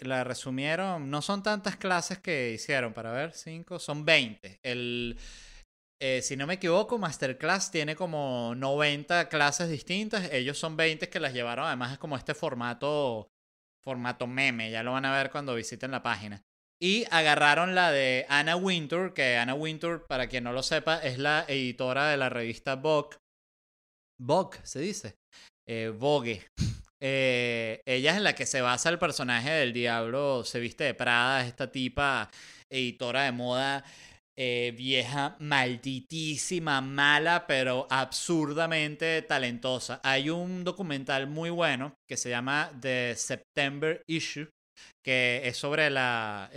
la 0.00 0.24
resumieron, 0.24 1.10
no 1.10 1.22
son 1.22 1.42
tantas 1.42 1.76
clases 1.76 2.18
que 2.18 2.52
hicieron, 2.52 2.94
para 2.94 3.12
ver, 3.12 3.32
cinco, 3.32 3.78
son 3.78 4.04
20. 4.04 4.58
El, 4.64 5.16
eh, 6.02 6.22
si 6.22 6.34
no 6.34 6.46
me 6.46 6.54
equivoco, 6.54 6.96
Masterclass 6.96 7.70
tiene 7.70 7.94
como 7.94 8.54
90 8.56 9.28
clases 9.28 9.68
distintas. 9.68 10.32
Ellos 10.32 10.58
son 10.58 10.74
20 10.74 11.10
que 11.10 11.20
las 11.20 11.34
llevaron. 11.34 11.66
Además, 11.66 11.92
es 11.92 11.98
como 11.98 12.16
este 12.16 12.34
formato, 12.34 13.28
formato 13.84 14.26
meme. 14.26 14.70
Ya 14.70 14.82
lo 14.82 14.92
van 14.92 15.04
a 15.04 15.14
ver 15.14 15.30
cuando 15.30 15.54
visiten 15.54 15.90
la 15.90 16.02
página. 16.02 16.42
Y 16.82 17.04
agarraron 17.10 17.74
la 17.74 17.92
de 17.92 18.24
Anna 18.30 18.56
Wintour, 18.56 19.12
que 19.12 19.36
Anna 19.36 19.52
Wintour, 19.52 20.06
para 20.06 20.26
quien 20.28 20.44
no 20.44 20.54
lo 20.54 20.62
sepa, 20.62 20.96
es 21.00 21.18
la 21.18 21.44
editora 21.46 22.08
de 22.08 22.16
la 22.16 22.30
revista 22.30 22.76
Vogue. 22.76 23.18
Vogue, 24.18 24.58
se 24.62 24.80
dice. 24.80 25.16
Eh, 25.68 25.92
Vogue. 25.94 26.46
Eh, 27.02 27.80
ella 27.86 28.10
es 28.12 28.16
en 28.18 28.24
la 28.24 28.34
que 28.34 28.44
se 28.44 28.60
basa 28.60 28.90
el 28.90 28.98
personaje 28.98 29.50
del 29.50 29.72
diablo 29.72 30.44
se 30.44 30.60
viste 30.60 30.84
de 30.84 30.92
Prada, 30.92 31.46
esta 31.46 31.72
tipa 31.72 32.30
editora 32.68 33.22
de 33.22 33.32
moda 33.32 33.82
eh, 34.42 34.72
vieja 34.74 35.36
malditísima, 35.38 36.80
mala, 36.80 37.46
pero 37.46 37.86
absurdamente 37.90 39.20
talentosa. 39.20 40.00
Hay 40.02 40.30
un 40.30 40.64
documental 40.64 41.26
muy 41.26 41.50
bueno 41.50 41.92
que 42.08 42.16
se 42.16 42.30
llama 42.30 42.72
The 42.80 43.16
September 43.16 44.02
Issue, 44.08 44.48
que 45.04 45.42
es 45.44 45.58
sobre 45.58 45.90
la, 45.90 46.50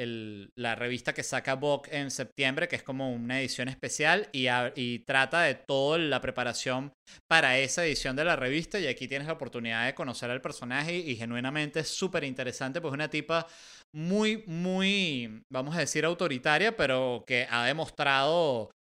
la 0.58 0.76
revista 0.76 1.14
que 1.14 1.24
saca 1.24 1.56
Vogue 1.56 1.90
en 1.92 2.10
septiembre, 2.10 2.70
que 2.70 2.78
es 2.78 2.84
como 2.84 3.12
una 3.12 3.42
edición 3.42 3.68
especial 3.68 4.30
y, 4.32 4.48
y, 4.76 5.00
trata 5.00 5.42
de 5.42 5.56
toda 5.56 5.98
la 5.98 6.22
preparación 6.22 6.94
para 7.30 7.58
esa 7.58 7.86
edición 7.86 8.16
de 8.16 8.24
la 8.24 8.38
revista 8.38 8.80
y 8.80 8.88
aquí 8.88 9.10
tienes 9.10 9.28
la 9.28 9.34
oportunidad 9.34 9.86
de 9.86 9.94
conocer 9.94 10.32
al 10.32 10.42
personaje 10.42 10.96
y, 10.96 11.18
genuinamente 11.18 11.82
es 11.82 11.90
súper 11.90 12.24
interesante, 12.24 12.80
pues 12.80 12.94
una 12.94 13.10
tipa 13.10 13.46
muy, 13.94 14.44
muy, 14.48 15.44
vamos 15.52 15.76
a 15.76 15.80
decir, 15.80 16.06
autoritaria, 16.06 16.76
pero 16.76 17.24
que 17.28 17.48
ha 17.50 17.66
demostrado 17.66 18.72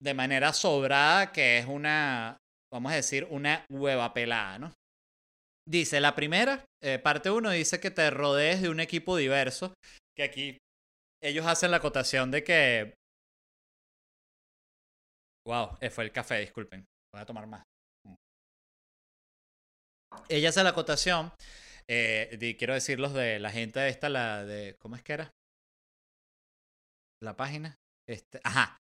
de 0.00 0.14
manera 0.14 0.52
sobrada 0.52 1.32
que 1.32 1.58
es 1.58 1.66
una, 1.66 2.36
vamos 2.72 2.92
a 2.92 2.96
decir, 2.96 3.26
una 3.30 3.64
hueva 3.70 4.12
pelada, 4.12 4.58
¿no? 4.58 4.72
Dice, 5.68 6.00
la 6.00 6.14
primera, 6.14 6.64
eh, 6.82 6.98
parte 6.98 7.30
uno, 7.30 7.50
dice 7.50 7.78
que 7.78 7.90
te 7.90 8.10
rodees 8.10 8.62
de 8.62 8.68
un 8.68 8.80
equipo 8.80 9.16
diverso, 9.16 9.74
que 10.16 10.24
aquí 10.24 10.58
ellos 11.22 11.46
hacen 11.46 11.70
la 11.70 11.76
acotación 11.76 12.30
de 12.30 12.42
que... 12.42 12.94
Wow, 15.46 15.78
eh, 15.80 15.90
fue 15.90 16.04
el 16.04 16.12
café, 16.12 16.38
disculpen, 16.40 16.84
voy 17.12 17.22
a 17.22 17.26
tomar 17.26 17.46
más. 17.46 17.62
Ella 20.28 20.50
hace 20.50 20.62
la 20.62 20.70
acotación 20.70 21.32
eh, 21.88 22.56
quiero 22.58 22.74
decirlos 22.74 23.12
de 23.14 23.38
la 23.38 23.50
gente 23.50 23.86
esta, 23.88 24.08
la 24.08 24.44
de. 24.44 24.76
¿Cómo 24.78 24.96
es 24.96 25.02
que 25.02 25.12
era? 25.14 25.32
La 27.20 27.36
página. 27.36 27.78
Este, 28.08 28.40
ajá. 28.44 28.78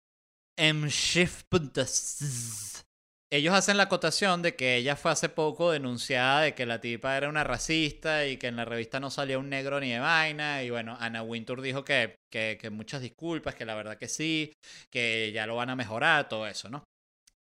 mshift.sz. 0.58 2.10
Ellos 3.32 3.54
hacen 3.54 3.76
la 3.76 3.84
acotación 3.84 4.42
de 4.42 4.56
que 4.56 4.74
ella 4.74 4.96
fue 4.96 5.12
hace 5.12 5.28
poco 5.28 5.70
denunciada 5.70 6.40
de 6.40 6.54
que 6.56 6.66
la 6.66 6.80
tipa 6.80 7.16
era 7.16 7.28
una 7.28 7.44
racista 7.44 8.26
y 8.26 8.38
que 8.38 8.48
en 8.48 8.56
la 8.56 8.64
revista 8.64 8.98
no 8.98 9.08
salía 9.08 9.38
un 9.38 9.48
negro 9.48 9.78
ni 9.78 9.92
de 9.92 10.00
vaina. 10.00 10.64
Y 10.64 10.70
bueno, 10.70 10.96
Anna 10.98 11.22
Wintour 11.22 11.60
dijo 11.60 11.84
que, 11.84 12.16
que, 12.28 12.58
que 12.60 12.70
muchas 12.70 13.02
disculpas, 13.02 13.54
que 13.54 13.64
la 13.64 13.76
verdad 13.76 13.98
que 13.98 14.08
sí, 14.08 14.52
que 14.90 15.30
ya 15.32 15.46
lo 15.46 15.54
van 15.54 15.70
a 15.70 15.76
mejorar, 15.76 16.28
todo 16.28 16.48
eso, 16.48 16.68
¿no? 16.70 16.82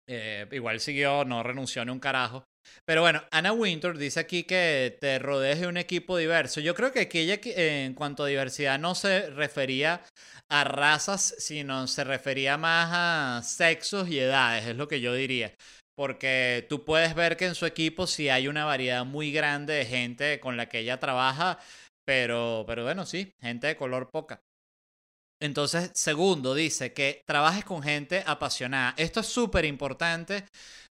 Eh, 0.08 0.46
igual 0.52 0.78
siguió, 0.78 1.24
no 1.24 1.42
renunció 1.42 1.84
ni 1.84 1.90
un 1.90 1.98
carajo. 1.98 2.44
Pero 2.84 3.02
bueno, 3.02 3.22
Anna 3.30 3.52
Winter 3.52 3.96
dice 3.96 4.20
aquí 4.20 4.44
que 4.44 4.96
te 5.00 5.18
rodees 5.18 5.60
de 5.60 5.66
un 5.66 5.76
equipo 5.76 6.16
diverso. 6.16 6.60
Yo 6.60 6.74
creo 6.74 6.92
que 6.92 7.00
aquí 7.00 7.18
ella, 7.18 7.38
en 7.44 7.94
cuanto 7.94 8.24
a 8.24 8.28
diversidad, 8.28 8.78
no 8.78 8.94
se 8.94 9.30
refería 9.30 10.02
a 10.50 10.64
razas, 10.64 11.34
sino 11.38 11.86
se 11.86 12.04
refería 12.04 12.58
más 12.58 12.90
a 12.92 13.42
sexos 13.42 14.08
y 14.08 14.18
edades, 14.18 14.66
es 14.66 14.76
lo 14.76 14.88
que 14.88 15.00
yo 15.00 15.14
diría. 15.14 15.54
Porque 15.96 16.66
tú 16.68 16.84
puedes 16.84 17.14
ver 17.14 17.36
que 17.36 17.46
en 17.46 17.54
su 17.54 17.66
equipo 17.66 18.06
sí 18.06 18.28
hay 18.28 18.48
una 18.48 18.64
variedad 18.64 19.04
muy 19.04 19.30
grande 19.32 19.74
de 19.74 19.86
gente 19.86 20.40
con 20.40 20.56
la 20.56 20.68
que 20.68 20.80
ella 20.80 20.98
trabaja, 20.98 21.58
pero, 22.04 22.64
pero 22.66 22.84
bueno, 22.84 23.06
sí, 23.06 23.32
gente 23.40 23.68
de 23.68 23.76
color 23.76 24.10
poca. 24.10 24.40
Entonces, 25.40 25.90
segundo, 25.94 26.54
dice 26.54 26.92
que 26.92 27.22
trabajes 27.26 27.64
con 27.64 27.82
gente 27.82 28.22
apasionada. 28.26 28.94
Esto 28.96 29.20
es 29.20 29.26
súper 29.26 29.64
importante 29.64 30.44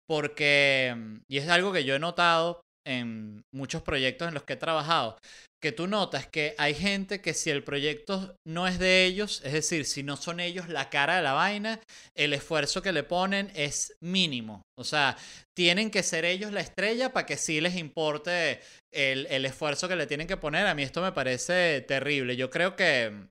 porque, 0.08 0.94
mm, 0.96 1.16
y 1.28 1.38
es 1.38 1.48
algo 1.48 1.72
que 1.72 1.84
yo 1.84 1.94
he 1.94 1.98
notado 1.98 2.60
en 2.86 3.42
muchos 3.52 3.82
proyectos 3.82 4.28
en 4.28 4.34
los 4.34 4.44
que 4.44 4.54
he 4.54 4.56
trabajado, 4.56 5.18
que 5.62 5.72
tú 5.72 5.86
notas 5.86 6.26
que 6.26 6.54
hay 6.56 6.74
gente 6.74 7.20
que 7.20 7.34
si 7.34 7.50
el 7.50 7.64
proyecto 7.64 8.34
no 8.46 8.66
es 8.66 8.78
de 8.78 9.04
ellos, 9.04 9.42
es 9.44 9.52
decir, 9.52 9.84
si 9.84 10.02
no 10.02 10.16
son 10.16 10.40
ellos 10.40 10.68
la 10.68 10.88
cara 10.88 11.16
de 11.16 11.22
la 11.22 11.32
vaina, 11.32 11.80
el 12.16 12.32
esfuerzo 12.32 12.80
que 12.80 12.92
le 12.92 13.02
ponen 13.02 13.50
es 13.54 13.92
mínimo. 14.02 14.62
O 14.78 14.84
sea, 14.84 15.16
tienen 15.56 15.90
que 15.90 16.02
ser 16.02 16.24
ellos 16.24 16.52
la 16.52 16.60
estrella 16.60 17.12
para 17.12 17.26
que 17.26 17.36
sí 17.36 17.60
les 17.60 17.76
importe 17.76 18.60
el, 18.94 19.26
el 19.26 19.44
esfuerzo 19.44 19.88
que 19.88 19.96
le 19.96 20.06
tienen 20.06 20.28
que 20.28 20.36
poner. 20.36 20.66
A 20.66 20.74
mí 20.74 20.82
esto 20.82 21.02
me 21.02 21.12
parece 21.12 21.80
terrible. 21.82 22.36
Yo 22.36 22.50
creo 22.50 22.76
que, 22.76 23.28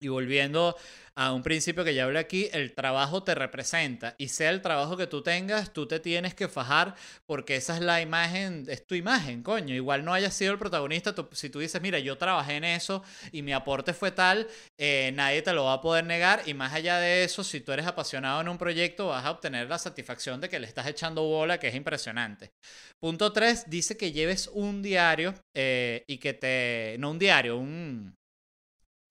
y 0.00 0.08
volviendo 0.08 0.76
a 1.18 1.32
un 1.32 1.42
principio 1.42 1.82
que 1.82 1.94
ya 1.94 2.04
hablé 2.04 2.18
aquí, 2.18 2.50
el 2.52 2.74
trabajo 2.74 3.22
te 3.22 3.34
representa 3.34 4.14
y 4.18 4.28
sea 4.28 4.50
el 4.50 4.60
trabajo 4.60 4.98
que 4.98 5.06
tú 5.06 5.22
tengas, 5.22 5.72
tú 5.72 5.86
te 5.86 5.98
tienes 5.98 6.34
que 6.34 6.46
fajar 6.46 6.94
porque 7.24 7.56
esa 7.56 7.74
es 7.74 7.80
la 7.80 8.02
imagen, 8.02 8.66
es 8.68 8.86
tu 8.86 8.94
imagen, 8.94 9.42
coño. 9.42 9.74
Igual 9.74 10.04
no 10.04 10.12
hayas 10.12 10.34
sido 10.34 10.52
el 10.52 10.58
protagonista, 10.58 11.14
si 11.32 11.48
tú 11.48 11.60
dices, 11.60 11.80
mira, 11.80 11.98
yo 11.98 12.18
trabajé 12.18 12.56
en 12.56 12.64
eso 12.64 13.02
y 13.32 13.40
mi 13.40 13.54
aporte 13.54 13.94
fue 13.94 14.10
tal, 14.10 14.46
eh, 14.78 15.10
nadie 15.14 15.40
te 15.40 15.54
lo 15.54 15.64
va 15.64 15.74
a 15.74 15.80
poder 15.80 16.04
negar 16.04 16.42
y 16.46 16.52
más 16.52 16.74
allá 16.74 16.98
de 16.98 17.24
eso, 17.24 17.42
si 17.42 17.60
tú 17.60 17.72
eres 17.72 17.86
apasionado 17.86 18.42
en 18.42 18.48
un 18.50 18.58
proyecto, 18.58 19.08
vas 19.08 19.24
a 19.24 19.30
obtener 19.30 19.68
la 19.68 19.78
satisfacción 19.78 20.42
de 20.42 20.50
que 20.50 20.60
le 20.60 20.66
estás 20.66 20.86
echando 20.86 21.22
bola, 21.22 21.58
que 21.58 21.68
es 21.68 21.74
impresionante. 21.74 22.52
Punto 23.00 23.32
3, 23.32 23.70
dice 23.70 23.96
que 23.96 24.12
lleves 24.12 24.50
un 24.52 24.82
diario 24.82 25.34
eh, 25.54 26.04
y 26.06 26.18
que 26.18 26.34
te, 26.34 26.96
no 26.98 27.12
un 27.12 27.18
diario, 27.18 27.56
un 27.56 28.15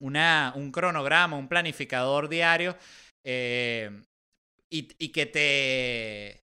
una, 0.00 0.52
un 0.56 0.72
cronograma, 0.72 1.36
un 1.36 1.48
planificador 1.48 2.28
diario 2.28 2.76
eh, 3.24 3.90
y, 4.70 4.88
y, 4.98 5.08
que 5.10 5.26
te... 5.26 6.42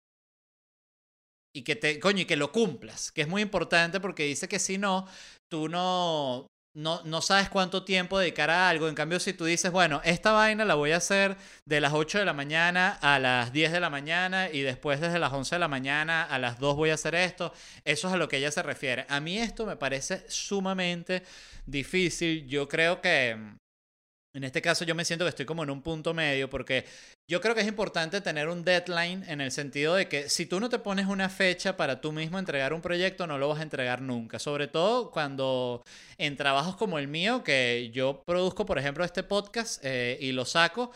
Y 1.53 1.63
que 1.63 1.75
te, 1.75 1.99
coño, 1.99 2.21
y 2.21 2.25
que 2.25 2.35
lo 2.35 2.51
cumplas, 2.51 3.11
que 3.11 3.21
es 3.21 3.27
muy 3.27 3.41
importante 3.41 3.99
porque 3.99 4.23
dice 4.23 4.47
que 4.47 4.59
si 4.59 4.77
no, 4.77 5.07
tú 5.49 5.67
no, 5.69 6.45
no, 6.77 7.01
no, 7.05 7.23
sabes 7.23 7.49
cuánto 7.49 7.83
tiempo 7.83 8.19
dedicar 8.19 8.51
a 8.51 8.69
algo. 8.69 8.87
En 8.87 8.93
cambio, 8.93 9.19
si 9.19 9.33
tú 9.33 9.45
dices, 9.45 9.71
bueno, 9.71 9.99
esta 10.03 10.31
vaina 10.31 10.63
la 10.63 10.75
voy 10.75 10.91
a 10.91 10.97
hacer 10.97 11.35
de 11.65 11.81
las 11.81 11.91
8 11.91 12.19
de 12.19 12.25
la 12.25 12.33
mañana 12.33 12.99
a 13.01 13.17
las 13.17 13.51
10 13.51 13.71
de 13.71 13.79
la 13.79 13.89
mañana 13.89 14.51
y 14.51 14.61
después 14.61 15.01
desde 15.01 15.17
las 15.17 15.33
11 15.33 15.55
de 15.55 15.59
la 15.59 15.67
mañana 15.67 16.23
a 16.23 16.37
las 16.37 16.59
2 16.59 16.75
voy 16.75 16.91
a 16.91 16.93
hacer 16.93 17.15
esto, 17.15 17.51
eso 17.83 18.07
es 18.09 18.13
a 18.13 18.17
lo 18.17 18.29
que 18.29 18.37
ella 18.37 18.51
se 18.51 18.61
refiere. 18.61 19.07
A 19.09 19.19
mí 19.19 19.39
esto 19.39 19.65
me 19.65 19.75
parece 19.75 20.23
sumamente 20.29 21.23
difícil. 21.65 22.45
Yo 22.47 22.67
creo 22.67 23.01
que 23.01 23.35
en 24.37 24.43
este 24.43 24.61
caso 24.61 24.85
yo 24.85 24.93
me 24.93 25.03
siento 25.03 25.25
que 25.25 25.29
estoy 25.29 25.45
como 25.45 25.63
en 25.63 25.71
un 25.71 25.81
punto 25.81 26.13
medio 26.13 26.47
porque 26.49 26.85
yo 27.29 27.41
creo 27.41 27.55
que 27.55 27.61
es 27.61 27.67
importante 27.67 28.21
tener 28.21 28.47
un 28.47 28.63
deadline 28.63 29.23
en 29.27 29.41
el 29.41 29.51
sentido 29.51 29.95
de 29.95 30.07
que 30.07 30.29
si 30.29 30.45
tú 30.45 30.59
no 30.59 30.69
te 30.69 30.77
pones 30.79 31.07
una 31.07 31.27
fecha 31.27 31.75
para 31.75 32.01
tú 32.01 32.11
mismo 32.11 32.37
entregar 32.37 32.71
un 32.71 32.81
proyecto, 32.81 33.25
no 33.25 33.39
lo 33.39 33.49
vas 33.49 33.59
a 33.59 33.63
entregar 33.63 34.01
nunca. 34.01 34.37
Sobre 34.37 34.67
todo 34.67 35.09
cuando 35.09 35.83
en 36.17 36.37
trabajos 36.37 36.75
como 36.75 36.99
el 36.99 37.07
mío, 37.07 37.43
que 37.43 37.89
yo 37.91 38.21
produzco, 38.25 38.65
por 38.65 38.77
ejemplo, 38.77 39.03
este 39.03 39.23
podcast 39.23 39.83
eh, 39.83 40.17
y 40.21 40.31
lo 40.31 40.45
saco 40.45 40.91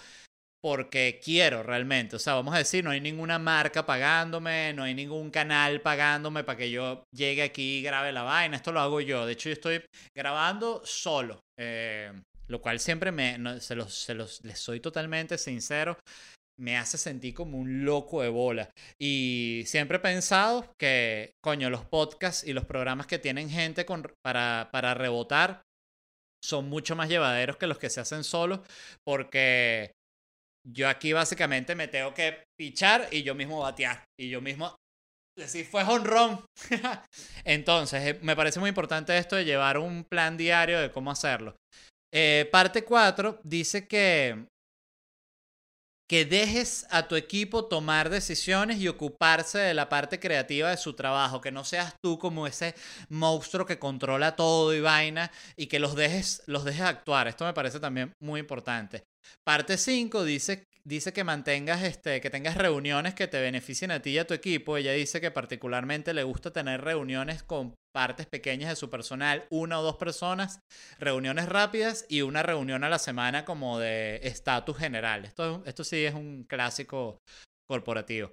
porque 0.62 1.20
quiero 1.24 1.64
realmente. 1.64 2.16
O 2.16 2.20
sea, 2.20 2.36
vamos 2.36 2.54
a 2.54 2.60
decir, 2.60 2.84
no 2.84 2.92
hay 2.92 3.02
ninguna 3.02 3.40
marca 3.40 3.86
pagándome, 3.86 4.74
no 4.74 4.84
hay 4.84 4.94
ningún 4.94 5.32
canal 5.32 5.82
pagándome 5.82 6.44
para 6.44 6.60
que 6.60 6.70
yo 6.70 7.04
llegue 7.12 7.42
aquí 7.42 7.80
y 7.80 7.82
grabe 7.82 8.12
la 8.12 8.22
vaina. 8.22 8.56
Esto 8.56 8.72
lo 8.72 8.80
hago 8.80 9.02
yo. 9.02 9.26
De 9.26 9.34
hecho, 9.34 9.50
yo 9.50 9.54
estoy 9.54 9.84
grabando 10.16 10.82
solo. 10.86 11.40
Eh, 11.60 12.12
lo 12.52 12.62
cual 12.62 12.80
siempre 12.80 13.12
me, 13.12 13.60
se, 13.62 13.76
los, 13.76 13.94
se 13.94 14.14
los, 14.14 14.44
les 14.44 14.60
soy 14.60 14.82
totalmente 14.82 15.38
sincero, 15.38 15.98
me 16.60 16.78
hace 16.78 16.98
sentir 16.98 17.34
como 17.34 17.58
un 17.58 17.86
loco 17.86 18.22
de 18.22 18.30
bola. 18.30 18.70
Y 19.00 19.64
siempre 19.66 19.98
he 19.98 20.02
pensado 20.02 20.72
que, 20.80 21.32
coño, 21.42 21.70
los 21.70 21.86
podcasts 21.86 22.46
y 22.46 22.54
los 22.54 22.66
programas 22.66 23.08
que 23.08 23.20
tienen 23.20 23.50
gente 23.50 23.86
con, 23.86 24.06
para, 24.24 24.70
para 24.72 24.94
rebotar 24.94 25.62
son 26.44 26.70
mucho 26.70 26.96
más 26.96 27.08
llevaderos 27.08 27.58
que 27.58 27.68
los 27.68 27.78
que 27.78 27.90
se 27.90 28.02
hacen 28.02 28.24
solos, 28.24 28.60
porque 29.06 29.92
yo 30.68 30.90
aquí 30.90 31.14
básicamente 31.14 31.74
me 31.74 31.88
tengo 31.88 32.14
que 32.14 32.44
pichar 32.60 33.08
y 33.12 33.24
yo 33.24 33.34
mismo 33.34 33.62
batear. 33.62 34.04
Y 34.20 34.30
yo 34.30 34.42
mismo 34.42 34.76
decir, 35.38 35.66
fue 35.66 35.84
honrón. 35.84 36.44
Entonces, 37.46 38.08
eh, 38.08 38.20
me 38.22 38.36
parece 38.36 38.60
muy 38.60 38.70
importante 38.70 39.18
esto 39.18 39.36
de 39.36 39.46
llevar 39.46 39.78
un 39.78 40.04
plan 40.04 40.38
diario 40.38 40.80
de 40.80 40.92
cómo 40.92 41.12
hacerlo. 41.12 41.56
Eh, 42.14 42.50
parte 42.52 42.84
4 42.84 43.40
dice 43.44 43.88
que, 43.88 44.48
que 46.10 46.26
dejes 46.26 46.86
a 46.90 47.08
tu 47.08 47.16
equipo 47.16 47.66
tomar 47.66 48.10
decisiones 48.10 48.80
y 48.80 48.90
ocuparse 48.90 49.60
de 49.60 49.74
la 49.74 49.88
parte 49.88 50.20
creativa 50.20 50.70
de 50.70 50.78
su 50.78 50.94
trabajo, 50.94 51.40
que 51.40 51.52
no 51.52 51.64
seas 51.64 51.96
tú 52.04 52.20
como 52.20 52.48
ese 52.48 52.76
monstruo 53.08 53.66
que 53.66 53.80
controla 53.80 54.36
todo 54.36 54.74
y 54.74 54.82
vaina 54.82 55.32
y 55.56 55.68
que 55.68 55.80
los 55.80 55.96
dejes, 55.96 56.44
los 56.48 56.66
dejes 56.66 56.82
actuar. 56.82 57.30
Esto 57.30 57.46
me 57.46 57.54
parece 57.54 57.80
también 57.80 58.12
muy 58.22 58.42
importante. 58.42 59.04
Parte 59.46 59.78
5 59.78 60.26
dice 60.26 60.66
dice 60.84 61.14
que 61.14 61.24
mantengas, 61.24 61.84
este, 61.84 62.22
que 62.22 62.30
tengas 62.30 62.56
reuniones 62.56 63.14
que 63.14 63.28
te 63.28 63.42
beneficien 63.42 63.92
a 63.92 64.02
ti 64.02 64.12
y 64.12 64.18
a 64.18 64.28
tu 64.28 64.34
equipo. 64.34 64.78
Ella 64.78 64.94
dice 64.94 65.22
que 65.22 65.32
particularmente 65.32 66.14
le 66.14 66.24
gusta 66.24 66.52
tener 66.52 66.82
reuniones 66.82 67.44
con 67.44 67.74
partes 67.94 68.26
pequeñas 68.26 68.70
de 68.70 68.76
su 68.76 68.90
personal, 68.90 69.46
una 69.50 69.80
o 69.80 69.84
dos 69.84 69.98
personas, 69.98 70.60
reuniones 71.00 71.50
rápidas 71.50 72.06
y 72.10 72.22
una 72.22 72.44
reunión 72.44 72.84
a 72.84 72.90
la 72.90 73.00
semana 73.00 73.46
como 73.46 73.80
de 73.80 74.22
estatus 74.24 74.78
general. 74.78 75.26
Esto, 75.26 75.64
esto 75.66 75.84
sí 75.84 76.06
es 76.06 76.14
un 76.14 76.46
clásico 76.48 77.18
corporativo. 77.70 78.32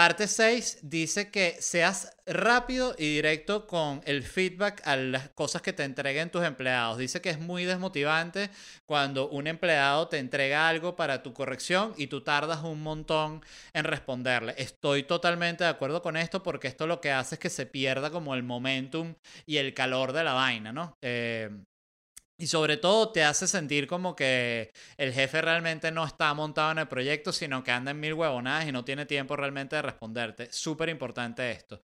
Parte 0.00 0.28
6 0.28 0.78
dice 0.80 1.30
que 1.30 1.58
seas 1.60 2.16
rápido 2.24 2.94
y 2.96 3.16
directo 3.16 3.66
con 3.66 4.00
el 4.06 4.22
feedback 4.22 4.80
a 4.86 4.96
las 4.96 5.28
cosas 5.28 5.60
que 5.60 5.74
te 5.74 5.84
entreguen 5.84 6.30
tus 6.30 6.42
empleados. 6.42 6.96
Dice 6.96 7.20
que 7.20 7.28
es 7.28 7.38
muy 7.38 7.66
desmotivante 7.66 8.48
cuando 8.86 9.28
un 9.28 9.46
empleado 9.46 10.08
te 10.08 10.16
entrega 10.16 10.70
algo 10.70 10.96
para 10.96 11.22
tu 11.22 11.34
corrección 11.34 11.92
y 11.98 12.06
tú 12.06 12.22
tardas 12.22 12.64
un 12.64 12.82
montón 12.82 13.44
en 13.74 13.84
responderle. 13.84 14.54
Estoy 14.56 15.02
totalmente 15.02 15.64
de 15.64 15.70
acuerdo 15.70 16.00
con 16.00 16.16
esto 16.16 16.42
porque 16.42 16.68
esto 16.68 16.86
lo 16.86 17.02
que 17.02 17.12
hace 17.12 17.34
es 17.34 17.38
que 17.38 17.50
se 17.50 17.66
pierda 17.66 18.10
como 18.10 18.34
el 18.34 18.42
momentum 18.42 19.14
y 19.44 19.58
el 19.58 19.74
calor 19.74 20.14
de 20.14 20.24
la 20.24 20.32
vaina, 20.32 20.72
¿no? 20.72 20.96
Eh, 21.02 21.50
y 22.40 22.46
sobre 22.46 22.78
todo 22.78 23.12
te 23.12 23.22
hace 23.22 23.46
sentir 23.46 23.86
como 23.86 24.16
que 24.16 24.72
el 24.96 25.12
jefe 25.12 25.42
realmente 25.42 25.92
no 25.92 26.06
está 26.06 26.32
montado 26.32 26.72
en 26.72 26.78
el 26.78 26.88
proyecto, 26.88 27.32
sino 27.32 27.62
que 27.62 27.70
anda 27.70 27.90
en 27.90 28.00
mil 28.00 28.14
huevonadas 28.14 28.66
y 28.66 28.72
no 28.72 28.82
tiene 28.82 29.04
tiempo 29.04 29.36
realmente 29.36 29.76
de 29.76 29.82
responderte. 29.82 30.50
Súper 30.50 30.88
importante 30.88 31.50
esto. 31.50 31.82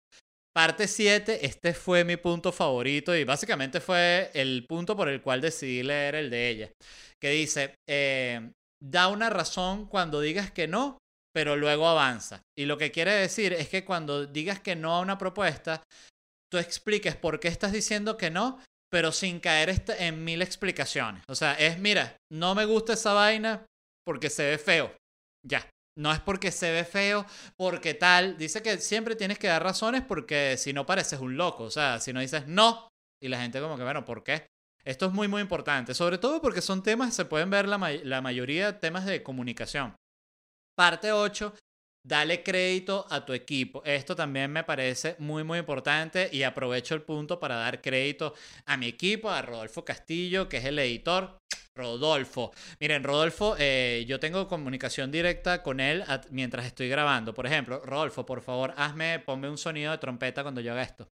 Parte 0.54 0.88
7, 0.88 1.44
este 1.44 1.74
fue 1.74 2.04
mi 2.04 2.16
punto 2.16 2.50
favorito 2.50 3.14
y 3.14 3.24
básicamente 3.24 3.80
fue 3.80 4.30
el 4.32 4.64
punto 4.66 4.96
por 4.96 5.10
el 5.10 5.20
cual 5.20 5.42
decidí 5.42 5.82
leer 5.82 6.14
el 6.14 6.30
de 6.30 6.48
ella. 6.48 6.72
Que 7.20 7.30
dice, 7.30 7.74
eh, 7.86 8.52
da 8.82 9.08
una 9.08 9.28
razón 9.28 9.86
cuando 9.86 10.22
digas 10.22 10.50
que 10.50 10.66
no, 10.66 10.96
pero 11.34 11.56
luego 11.56 11.86
avanza. 11.86 12.40
Y 12.58 12.64
lo 12.64 12.78
que 12.78 12.90
quiere 12.90 13.12
decir 13.12 13.52
es 13.52 13.68
que 13.68 13.84
cuando 13.84 14.24
digas 14.24 14.58
que 14.58 14.74
no 14.74 14.94
a 14.94 15.00
una 15.00 15.18
propuesta, 15.18 15.82
tú 16.50 16.56
expliques 16.56 17.14
por 17.14 17.38
qué 17.38 17.48
estás 17.48 17.72
diciendo 17.72 18.16
que 18.16 18.30
no 18.30 18.58
pero 18.90 19.12
sin 19.12 19.40
caer 19.40 19.68
este, 19.68 20.06
en 20.06 20.24
mil 20.24 20.42
explicaciones. 20.42 21.22
O 21.28 21.34
sea, 21.34 21.54
es, 21.54 21.78
mira, 21.78 22.16
no 22.32 22.54
me 22.54 22.64
gusta 22.64 22.94
esa 22.94 23.12
vaina 23.12 23.66
porque 24.06 24.30
se 24.30 24.50
ve 24.50 24.58
feo. 24.58 24.94
Ya. 25.46 25.68
No 25.98 26.12
es 26.12 26.20
porque 26.20 26.52
se 26.52 26.70
ve 26.72 26.84
feo, 26.84 27.24
porque 27.56 27.94
tal. 27.94 28.36
Dice 28.36 28.62
que 28.62 28.78
siempre 28.78 29.16
tienes 29.16 29.38
que 29.38 29.46
dar 29.46 29.62
razones 29.62 30.02
porque 30.02 30.56
si 30.58 30.72
no 30.72 30.84
pareces 30.84 31.20
un 31.20 31.36
loco. 31.36 31.64
O 31.64 31.70
sea, 31.70 32.00
si 32.00 32.12
no 32.12 32.20
dices 32.20 32.46
no, 32.46 32.88
y 33.22 33.28
la 33.28 33.40
gente 33.40 33.60
como 33.60 33.76
que, 33.76 33.82
bueno, 33.82 34.04
¿por 34.04 34.22
qué? 34.22 34.46
Esto 34.84 35.06
es 35.06 35.12
muy, 35.12 35.26
muy 35.26 35.40
importante. 35.40 35.94
Sobre 35.94 36.18
todo 36.18 36.42
porque 36.42 36.60
son 36.60 36.82
temas, 36.82 37.14
se 37.14 37.24
pueden 37.24 37.50
ver 37.50 37.66
la, 37.66 37.78
la 38.04 38.20
mayoría 38.20 38.78
temas 38.78 39.06
de 39.06 39.22
comunicación. 39.22 39.96
Parte 40.76 41.12
8 41.12 41.54
Dale 42.06 42.44
crédito 42.44 43.04
a 43.10 43.24
tu 43.24 43.32
equipo. 43.32 43.82
Esto 43.84 44.14
también 44.14 44.52
me 44.52 44.62
parece 44.62 45.16
muy, 45.18 45.42
muy 45.42 45.58
importante 45.58 46.28
y 46.30 46.44
aprovecho 46.44 46.94
el 46.94 47.02
punto 47.02 47.40
para 47.40 47.56
dar 47.56 47.82
crédito 47.82 48.32
a 48.64 48.76
mi 48.76 48.86
equipo, 48.86 49.28
a 49.28 49.42
Rodolfo 49.42 49.84
Castillo, 49.84 50.48
que 50.48 50.58
es 50.58 50.64
el 50.66 50.78
editor. 50.78 51.40
Rodolfo. 51.74 52.52
Miren, 52.78 53.02
Rodolfo, 53.02 53.56
eh, 53.58 54.04
yo 54.06 54.20
tengo 54.20 54.46
comunicación 54.46 55.10
directa 55.10 55.64
con 55.64 55.80
él 55.80 56.04
mientras 56.30 56.64
estoy 56.64 56.88
grabando. 56.88 57.34
Por 57.34 57.44
ejemplo, 57.44 57.82
Rodolfo, 57.84 58.24
por 58.24 58.40
favor, 58.40 58.72
hazme, 58.76 59.18
ponme 59.18 59.50
un 59.50 59.58
sonido 59.58 59.90
de 59.90 59.98
trompeta 59.98 60.44
cuando 60.44 60.60
yo 60.60 60.72
haga 60.72 60.82
esto. 60.84 61.10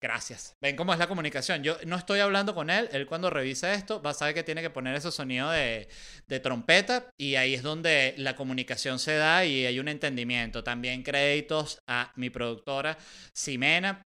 Gracias. 0.00 0.56
Ven 0.62 0.76
cómo 0.76 0.92
es 0.92 0.98
la 0.98 1.08
comunicación. 1.08 1.64
Yo 1.64 1.76
no 1.84 1.96
estoy 1.96 2.20
hablando 2.20 2.54
con 2.54 2.70
él. 2.70 2.88
Él 2.92 3.06
cuando 3.06 3.30
revisa 3.30 3.74
esto 3.74 4.00
va 4.00 4.10
a 4.10 4.14
saber 4.14 4.34
que 4.34 4.44
tiene 4.44 4.62
que 4.62 4.70
poner 4.70 4.94
ese 4.94 5.10
sonido 5.10 5.50
de, 5.50 5.88
trompeta 6.40 7.10
y 7.18 7.34
ahí 7.34 7.54
es 7.54 7.62
donde 7.62 8.14
la 8.16 8.36
comunicación 8.36 9.00
se 9.00 9.16
da 9.16 9.44
y 9.44 9.66
hay 9.66 9.80
un 9.80 9.88
entendimiento. 9.88 10.62
También 10.62 11.02
créditos 11.02 11.80
a 11.88 12.12
mi 12.14 12.30
productora 12.30 12.96
Ximena, 13.34 14.02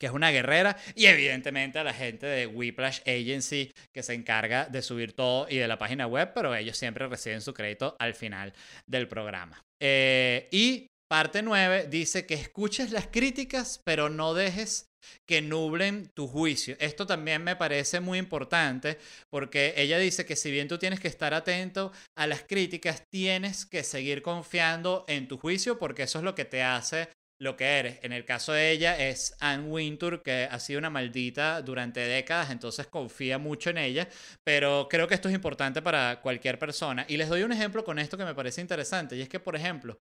que 0.00 0.06
es 0.06 0.12
una 0.12 0.30
guerrera, 0.30 0.76
y 0.94 1.06
evidentemente 1.06 1.78
a 1.78 1.84
la 1.84 1.92
gente 1.92 2.26
de 2.26 2.46
Whiplash 2.46 3.00
Agency, 3.00 3.72
que 3.92 4.02
se 4.02 4.14
encarga 4.14 4.66
de 4.66 4.80
subir 4.80 5.12
todo 5.12 5.46
y 5.50 5.56
de 5.56 5.68
la 5.68 5.76
página 5.76 6.06
web, 6.06 6.32
pero 6.34 6.54
ellos 6.54 6.78
siempre 6.78 7.06
reciben 7.06 7.42
su 7.42 7.52
crédito 7.52 7.96
al 7.98 8.14
final 8.14 8.54
del 8.86 9.08
programa. 9.08 9.60
Eh, 9.82 10.48
y 10.52 10.86
parte 11.10 11.42
9 11.42 11.88
dice 11.88 12.26
que 12.26 12.34
escuches 12.34 12.92
las 12.92 13.08
críticas, 13.08 13.80
pero 13.84 14.08
no 14.08 14.34
dejes 14.34 14.87
que 15.26 15.42
nublen 15.42 16.10
tu 16.14 16.26
juicio. 16.26 16.76
Esto 16.80 17.06
también 17.06 17.44
me 17.44 17.56
parece 17.56 18.00
muy 18.00 18.18
importante 18.18 18.98
porque 19.30 19.74
ella 19.76 19.98
dice 19.98 20.26
que 20.26 20.36
si 20.36 20.50
bien 20.50 20.68
tú 20.68 20.78
tienes 20.78 21.00
que 21.00 21.08
estar 21.08 21.34
atento 21.34 21.92
a 22.16 22.26
las 22.26 22.42
críticas, 22.42 23.04
tienes 23.08 23.66
que 23.66 23.82
seguir 23.82 24.22
confiando 24.22 25.04
en 25.08 25.28
tu 25.28 25.38
juicio 25.38 25.78
porque 25.78 26.04
eso 26.04 26.18
es 26.18 26.24
lo 26.24 26.34
que 26.34 26.44
te 26.44 26.62
hace 26.62 27.08
lo 27.40 27.56
que 27.56 27.78
eres. 27.78 27.98
En 28.02 28.12
el 28.12 28.24
caso 28.24 28.52
de 28.52 28.70
ella 28.70 28.98
es 28.98 29.36
Anne 29.40 29.68
Wintour, 29.68 30.22
que 30.22 30.48
ha 30.50 30.58
sido 30.58 30.78
una 30.78 30.90
maldita 30.90 31.62
durante 31.62 32.00
décadas, 32.00 32.50
entonces 32.50 32.86
confía 32.86 33.38
mucho 33.38 33.70
en 33.70 33.78
ella, 33.78 34.08
pero 34.44 34.88
creo 34.90 35.06
que 35.06 35.14
esto 35.14 35.28
es 35.28 35.34
importante 35.34 35.80
para 35.80 36.20
cualquier 36.20 36.58
persona. 36.58 37.06
Y 37.08 37.16
les 37.16 37.28
doy 37.28 37.42
un 37.42 37.52
ejemplo 37.52 37.84
con 37.84 37.98
esto 37.98 38.16
que 38.16 38.24
me 38.24 38.34
parece 38.34 38.60
interesante, 38.60 39.16
y 39.16 39.22
es 39.22 39.28
que, 39.28 39.40
por 39.40 39.54
ejemplo, 39.54 40.00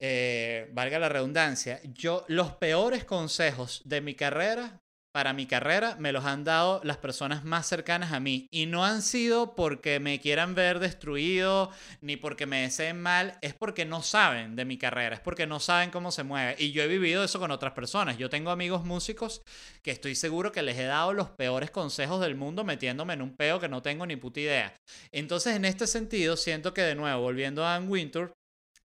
eh, 0.00 0.68
valga 0.72 0.98
la 0.98 1.08
redundancia, 1.08 1.80
yo 1.84 2.24
los 2.28 2.52
peores 2.52 3.04
consejos 3.04 3.82
de 3.84 4.00
mi 4.00 4.14
carrera, 4.14 4.80
para 5.12 5.32
mi 5.32 5.46
carrera, 5.46 5.96
me 5.98 6.12
los 6.12 6.24
han 6.24 6.44
dado 6.44 6.80
las 6.84 6.96
personas 6.96 7.44
más 7.44 7.66
cercanas 7.66 8.12
a 8.12 8.20
mí. 8.20 8.46
Y 8.50 8.66
no 8.66 8.84
han 8.84 9.02
sido 9.02 9.56
porque 9.56 9.98
me 9.98 10.20
quieran 10.20 10.54
ver 10.54 10.78
destruido, 10.78 11.70
ni 12.00 12.16
porque 12.16 12.46
me 12.46 12.62
deseen 12.62 13.00
mal, 13.00 13.36
es 13.42 13.54
porque 13.54 13.84
no 13.84 14.02
saben 14.02 14.54
de 14.54 14.64
mi 14.64 14.78
carrera, 14.78 15.16
es 15.16 15.20
porque 15.20 15.48
no 15.48 15.58
saben 15.58 15.90
cómo 15.90 16.12
se 16.12 16.22
mueve. 16.22 16.54
Y 16.58 16.70
yo 16.70 16.82
he 16.82 16.86
vivido 16.86 17.24
eso 17.24 17.40
con 17.40 17.50
otras 17.50 17.72
personas. 17.72 18.18
Yo 18.18 18.30
tengo 18.30 18.50
amigos 18.50 18.84
músicos 18.84 19.42
que 19.82 19.90
estoy 19.90 20.14
seguro 20.14 20.52
que 20.52 20.62
les 20.62 20.78
he 20.78 20.84
dado 20.84 21.12
los 21.12 21.30
peores 21.30 21.72
consejos 21.72 22.20
del 22.20 22.36
mundo 22.36 22.62
metiéndome 22.62 23.14
en 23.14 23.22
un 23.22 23.36
peo 23.36 23.58
que 23.58 23.68
no 23.68 23.82
tengo 23.82 24.06
ni 24.06 24.14
puta 24.14 24.40
idea. 24.40 24.76
Entonces, 25.12 25.56
en 25.56 25.64
este 25.64 25.88
sentido, 25.88 26.36
siento 26.36 26.72
que 26.72 26.82
de 26.82 26.94
nuevo, 26.94 27.22
volviendo 27.22 27.64
a 27.64 27.74
Anne 27.74 27.88
Winter 27.88 28.32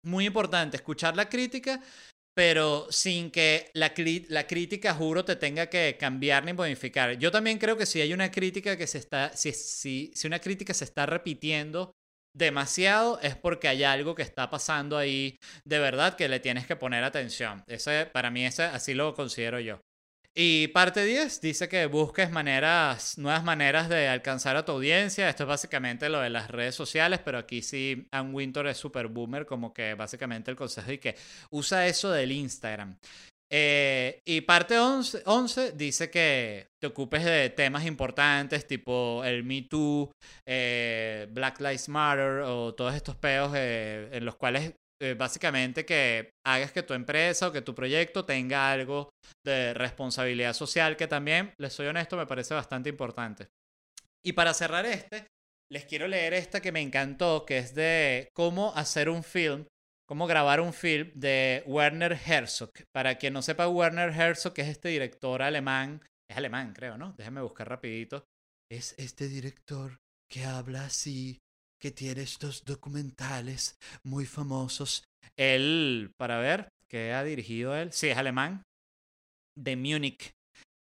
muy 0.03 0.25
importante 0.25 0.77
escuchar 0.77 1.15
la 1.15 1.29
crítica, 1.29 1.81
pero 2.33 2.87
sin 2.89 3.29
que 3.29 3.69
la, 3.73 3.93
la, 4.29 4.47
crítica, 4.47 4.93
juro, 4.93 5.25
te 5.25 5.35
tenga 5.35 5.67
que 5.67 5.97
cambiar 5.99 6.45
ni 6.45 6.53
modificar. 6.53 7.17
Yo 7.17 7.31
también 7.31 7.57
creo 7.57 7.77
que 7.77 7.85
si 7.85 8.01
hay 8.01 8.13
una 8.13 8.31
crítica 8.31 8.77
que 8.77 8.87
se 8.87 8.97
está, 8.97 9.35
si, 9.35 9.51
si, 9.51 10.11
si 10.15 10.27
una 10.27 10.39
crítica 10.39 10.73
se 10.73 10.85
está 10.85 11.05
repitiendo 11.05 11.91
demasiado, 12.33 13.19
es 13.21 13.35
porque 13.35 13.67
hay 13.67 13.83
algo 13.83 14.15
que 14.15 14.21
está 14.21 14.49
pasando 14.49 14.97
ahí 14.97 15.37
de 15.65 15.79
verdad 15.79 16.15
que 16.15 16.29
le 16.29 16.39
tienes 16.39 16.65
que 16.65 16.77
poner 16.77 17.03
atención. 17.03 17.63
Ese, 17.67 18.05
para 18.05 18.31
mí, 18.31 18.45
ese, 18.45 18.63
así 18.63 18.93
lo 18.93 19.13
considero 19.13 19.59
yo. 19.59 19.81
Y 20.33 20.69
parte 20.69 21.03
10 21.03 21.41
dice 21.41 21.67
que 21.67 21.87
busques 21.87 22.31
maneras, 22.31 23.17
nuevas 23.17 23.43
maneras 23.43 23.89
de 23.89 24.07
alcanzar 24.07 24.55
a 24.55 24.63
tu 24.63 24.71
audiencia. 24.71 25.27
Esto 25.27 25.43
es 25.43 25.49
básicamente 25.49 26.07
lo 26.07 26.21
de 26.21 26.29
las 26.29 26.49
redes 26.49 26.73
sociales, 26.73 27.19
pero 27.23 27.37
aquí 27.37 27.61
sí 27.61 28.07
Ann 28.11 28.33
Winter 28.33 28.65
es 28.67 28.77
super 28.77 29.07
boomer, 29.07 29.45
como 29.45 29.73
que 29.73 29.93
básicamente 29.93 30.49
el 30.49 30.55
consejo 30.55 30.89
es 30.89 30.99
que 30.99 31.15
usa 31.49 31.85
eso 31.85 32.11
del 32.11 32.31
Instagram. 32.31 32.97
Eh, 33.53 34.21
y 34.23 34.39
parte 34.41 34.79
11, 34.79 35.23
11, 35.25 35.73
dice 35.73 36.09
que 36.09 36.69
te 36.79 36.87
ocupes 36.87 37.25
de 37.25 37.49
temas 37.49 37.85
importantes 37.85 38.65
tipo 38.65 39.25
el 39.25 39.43
Me 39.43 39.63
Too, 39.63 40.09
eh, 40.45 41.27
Black 41.31 41.59
Lives 41.59 41.89
Matter 41.89 42.43
o 42.45 42.73
todos 42.73 42.95
estos 42.95 43.17
peos 43.17 43.51
eh, 43.53 44.07
en 44.13 44.23
los 44.23 44.37
cuales 44.37 44.73
eh, 45.01 45.15
básicamente 45.15 45.83
que 45.83 46.29
hagas 46.45 46.71
que 46.71 46.83
tu 46.83 46.93
empresa 46.93 47.47
o 47.47 47.51
que 47.51 47.63
tu 47.63 47.73
proyecto 47.73 48.23
tenga 48.23 48.71
algo 48.71 49.09
de 49.43 49.73
responsabilidad 49.73 50.53
social, 50.53 50.95
que 50.95 51.07
también, 51.07 51.53
les 51.59 51.73
soy 51.73 51.87
honesto, 51.87 52.17
me 52.17 52.27
parece 52.27 52.53
bastante 52.53 52.89
importante. 52.89 53.47
Y 54.23 54.33
para 54.33 54.53
cerrar 54.53 54.85
este, 54.85 55.25
les 55.71 55.85
quiero 55.85 56.07
leer 56.07 56.35
esta 56.35 56.61
que 56.61 56.71
me 56.71 56.81
encantó, 56.81 57.45
que 57.47 57.57
es 57.57 57.73
de 57.73 58.29
cómo 58.35 58.73
hacer 58.75 59.09
un 59.09 59.23
film, 59.23 59.65
cómo 60.07 60.27
grabar 60.27 60.61
un 60.61 60.71
film 60.71 61.09
de 61.15 61.63
Werner 61.65 62.13
Herzog. 62.13 62.71
Para 62.93 63.15
quien 63.15 63.33
no 63.33 63.41
sepa, 63.41 63.67
Werner 63.67 64.09
Herzog 64.09 64.53
es 64.57 64.67
este 64.67 64.89
director 64.89 65.41
alemán, 65.41 66.01
es 66.29 66.37
alemán 66.37 66.73
creo, 66.73 66.97
¿no? 66.99 67.13
Déjenme 67.17 67.41
buscar 67.41 67.67
rapidito. 67.67 68.23
Es 68.71 68.93
este 68.99 69.27
director 69.27 69.97
que 70.29 70.45
habla 70.45 70.85
así 70.85 71.39
que 71.81 71.91
tiene 71.91 72.21
estos 72.21 72.63
documentales 72.63 73.77
muy 74.03 74.25
famosos. 74.25 75.03
Él, 75.35 76.13
para 76.15 76.37
ver, 76.37 76.69
¿qué 76.87 77.11
ha 77.11 77.23
dirigido 77.23 77.75
él? 77.75 77.91
Sí, 77.91 78.07
es 78.07 78.17
alemán. 78.17 78.61
De 79.57 79.75
Múnich. 79.75 80.31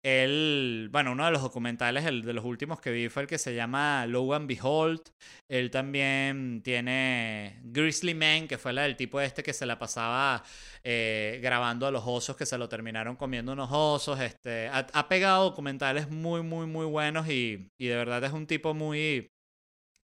Él, 0.05 0.91
bueno, 0.93 1.13
uno 1.13 1.25
de 1.25 1.31
los 1.31 1.41
documentales, 1.41 2.05
el 2.05 2.23
de 2.23 2.35
los 2.35 2.45
últimos 2.45 2.79
que 2.79 2.91
vi 2.91 3.09
fue 3.09 3.23
el 3.23 3.29
que 3.29 3.39
se 3.39 3.55
llama 3.55 4.07
Low 4.07 4.35
and 4.35 4.47
Behold. 4.47 5.01
Él 5.49 5.71
también 5.71 6.63
tiene 6.63 7.59
Grizzly 7.65 8.15
Man, 8.15 8.47
que 8.47 8.59
fue 8.59 8.75
la 8.75 8.83
del 8.83 8.97
tipo 8.97 9.21
este 9.21 9.43
que 9.43 9.55
se 9.55 9.65
la 9.65 9.79
pasaba 9.79 10.45
eh, 10.85 11.41
grabando 11.43 11.87
a 11.87 11.91
los 11.91 12.05
osos 12.07 12.37
que 12.37 12.45
se 12.45 12.59
lo 12.59 12.69
terminaron 12.69 13.17
comiendo 13.17 13.53
unos 13.53 13.71
osos. 13.73 14.21
Este, 14.21 14.69
ha, 14.69 14.87
ha 14.93 15.09
pegado 15.09 15.45
documentales 15.45 16.11
muy, 16.11 16.43
muy, 16.43 16.67
muy 16.67 16.85
buenos 16.85 17.27
y, 17.29 17.71
y 17.79 17.87
de 17.87 17.97
verdad 17.97 18.23
es 18.25 18.33
un 18.33 18.47
tipo 18.47 18.75
muy, 18.75 19.31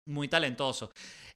muy 0.10 0.28
talentoso. 0.28 0.92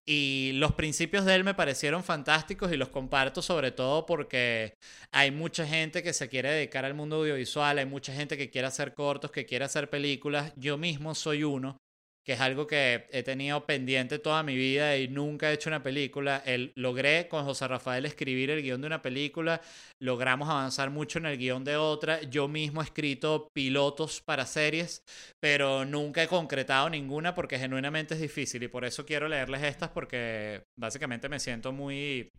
Y 0.05 0.51
los 0.55 0.73
principios 0.73 1.23
de 1.25 1.35
él 1.35 1.43
me 1.45 1.53
parecieron 1.53 2.03
fantásticos 2.03 2.73
y 2.73 2.77
los 2.77 2.89
comparto 2.89 3.41
sobre 3.41 3.71
todo 3.71 4.05
porque 4.05 4.73
hay 5.11 5.31
mucha 5.31 5.65
gente 5.65 6.03
que 6.03 6.11
se 6.11 6.27
quiere 6.27 6.51
dedicar 6.51 6.83
al 6.83 6.93
mundo 6.93 7.17
audiovisual, 7.17 7.77
hay 7.77 7.85
mucha 7.85 8.13
gente 8.13 8.35
que 8.37 8.49
quiere 8.49 8.67
hacer 8.67 8.93
cortos, 8.93 9.31
que 9.31 9.45
quiere 9.45 9.63
hacer 9.65 9.89
películas. 9.89 10.51
Yo 10.57 10.77
mismo 10.77 11.15
soy 11.15 11.43
uno 11.45 11.77
que 12.23 12.33
es 12.33 12.39
algo 12.39 12.67
que 12.67 13.07
he 13.11 13.23
tenido 13.23 13.65
pendiente 13.65 14.19
toda 14.19 14.43
mi 14.43 14.55
vida 14.55 14.97
y 14.97 15.07
nunca 15.07 15.51
he 15.51 15.53
hecho 15.53 15.69
una 15.69 15.83
película. 15.83 16.41
El, 16.45 16.71
logré 16.75 17.27
con 17.27 17.43
José 17.45 17.67
Rafael 17.67 18.05
escribir 18.05 18.49
el 18.49 18.61
guion 18.61 18.81
de 18.81 18.87
una 18.87 19.01
película, 19.01 19.61
logramos 19.99 20.49
avanzar 20.49 20.89
mucho 20.89 21.19
en 21.19 21.25
el 21.25 21.37
guion 21.37 21.63
de 21.63 21.75
otra. 21.75 22.21
Yo 22.23 22.47
mismo 22.47 22.81
he 22.81 22.85
escrito 22.85 23.49
pilotos 23.53 24.21
para 24.21 24.45
series, 24.45 25.03
pero 25.39 25.85
nunca 25.85 26.23
he 26.23 26.27
concretado 26.27 26.89
ninguna 26.89 27.35
porque 27.35 27.59
genuinamente 27.59 28.13
es 28.13 28.21
difícil 28.21 28.63
y 28.63 28.67
por 28.67 28.85
eso 28.85 29.05
quiero 29.05 29.27
leerles 29.27 29.63
estas 29.63 29.89
porque 29.89 30.63
básicamente 30.77 31.27
me 31.27 31.39
siento 31.39 31.71
muy 31.71 32.31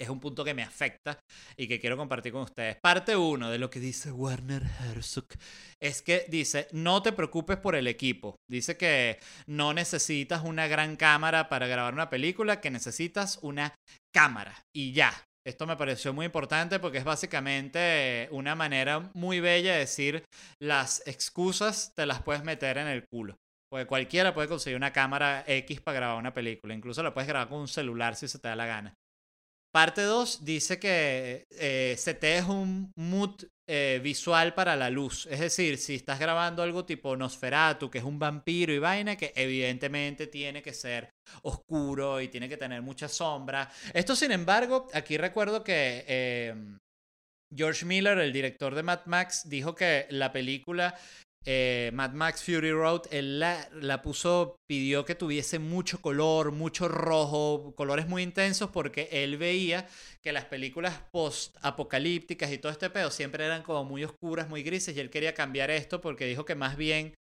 es 0.00 0.08
un 0.08 0.20
punto 0.20 0.44
que 0.44 0.54
me 0.54 0.62
afecta 0.62 1.20
y 1.56 1.68
que 1.68 1.80
quiero 1.80 1.96
compartir 1.96 2.32
con 2.32 2.42
ustedes. 2.42 2.76
Parte 2.82 3.16
1 3.16 3.50
de 3.50 3.58
lo 3.58 3.70
que 3.70 3.80
dice 3.80 4.10
Werner 4.10 4.62
Herzog 4.62 5.26
es 5.80 6.02
que 6.02 6.26
dice, 6.28 6.68
no 6.72 7.02
te 7.02 7.12
preocupes 7.12 7.56
por 7.56 7.76
el 7.76 7.86
equipo. 7.86 8.36
Dice 8.50 8.76
que 8.76 9.18
no 9.46 9.72
necesitas 9.72 10.42
una 10.42 10.66
gran 10.66 10.96
cámara 10.96 11.48
para 11.48 11.66
grabar 11.66 11.94
una 11.94 12.10
película, 12.10 12.60
que 12.60 12.70
necesitas 12.70 13.38
una 13.42 13.74
cámara 14.14 14.62
y 14.74 14.92
ya. 14.92 15.12
Esto 15.46 15.66
me 15.66 15.76
pareció 15.76 16.14
muy 16.14 16.26
importante 16.26 16.78
porque 16.78 16.98
es 16.98 17.04
básicamente 17.04 18.28
una 18.30 18.54
manera 18.54 19.10
muy 19.12 19.40
bella 19.40 19.74
de 19.74 19.80
decir 19.80 20.24
las 20.58 21.06
excusas 21.06 21.92
te 21.94 22.06
las 22.06 22.22
puedes 22.22 22.42
meter 22.44 22.78
en 22.78 22.88
el 22.88 23.04
culo. 23.12 23.36
Porque 23.70 23.86
cualquiera 23.86 24.32
puede 24.32 24.48
conseguir 24.48 24.76
una 24.76 24.92
cámara 24.92 25.44
X 25.46 25.80
para 25.80 25.96
grabar 25.96 26.18
una 26.18 26.32
película. 26.32 26.74
Incluso 26.74 27.02
la 27.02 27.12
puedes 27.12 27.28
grabar 27.28 27.48
con 27.48 27.58
un 27.58 27.68
celular 27.68 28.16
si 28.16 28.26
se 28.26 28.38
te 28.38 28.48
da 28.48 28.56
la 28.56 28.66
gana. 28.66 28.94
Parte 29.74 30.02
2 30.02 30.44
dice 30.44 30.78
que 30.78 31.48
eh, 31.50 31.96
CT 31.98 32.22
es 32.22 32.44
un 32.44 32.92
mood 32.94 33.34
eh, 33.68 33.98
visual 34.00 34.54
para 34.54 34.76
la 34.76 34.88
luz. 34.88 35.26
Es 35.28 35.40
decir, 35.40 35.78
si 35.78 35.96
estás 35.96 36.20
grabando 36.20 36.62
algo 36.62 36.84
tipo 36.84 37.16
Nosferatu, 37.16 37.90
que 37.90 37.98
es 37.98 38.04
un 38.04 38.20
vampiro 38.20 38.72
y 38.72 38.78
vaina, 38.78 39.16
que 39.16 39.32
evidentemente 39.34 40.28
tiene 40.28 40.62
que 40.62 40.72
ser 40.72 41.10
oscuro 41.42 42.20
y 42.20 42.28
tiene 42.28 42.48
que 42.48 42.56
tener 42.56 42.82
mucha 42.82 43.08
sombra. 43.08 43.68
Esto, 43.92 44.14
sin 44.14 44.30
embargo, 44.30 44.86
aquí 44.94 45.16
recuerdo 45.16 45.64
que 45.64 46.04
em, 46.06 46.78
George 47.52 47.84
Miller, 47.84 48.18
el 48.18 48.32
director 48.32 48.76
de 48.76 48.84
Mad 48.84 49.06
Max, 49.06 49.42
dijo 49.48 49.74
que 49.74 50.06
la 50.10 50.30
película 50.30 50.96
eh, 51.46 51.90
Mad 51.92 52.12
Max 52.12 52.42
Fury 52.42 52.72
Road, 52.72 53.02
él 53.10 53.38
la, 53.38 54.02
puso, 54.02 54.56
pidió 54.66 55.04
que 55.04 55.14
tuviese 55.14 55.58
mucho 55.58 56.00
color, 56.00 56.52
mucho 56.52 56.88
rojo, 56.88 57.74
colores 57.76 58.08
muy 58.08 58.22
intensos, 58.22 58.70
porque 58.70 59.08
él 59.12 59.36
veía 59.36 59.86
que 60.22 60.32
las 60.32 60.46
películas 60.46 61.02
post-apocalípticas 61.12 62.50
y 62.50 62.58
todo 62.58 62.72
este 62.72 62.88
pedo 62.88 63.10
siempre 63.10 63.44
eran 63.44 63.62
como 63.62 63.84
muy 63.84 64.04
oscuras, 64.04 64.48
muy 64.48 64.62
grises, 64.62 64.96
y 64.96 65.00
él 65.00 65.10
quería 65.10 65.34
cambiar 65.34 65.70
esto 65.70 66.00
porque 66.00 66.26
dijo 66.26 66.44
que 66.44 66.54
más 66.54 66.76
bien, 66.76 67.14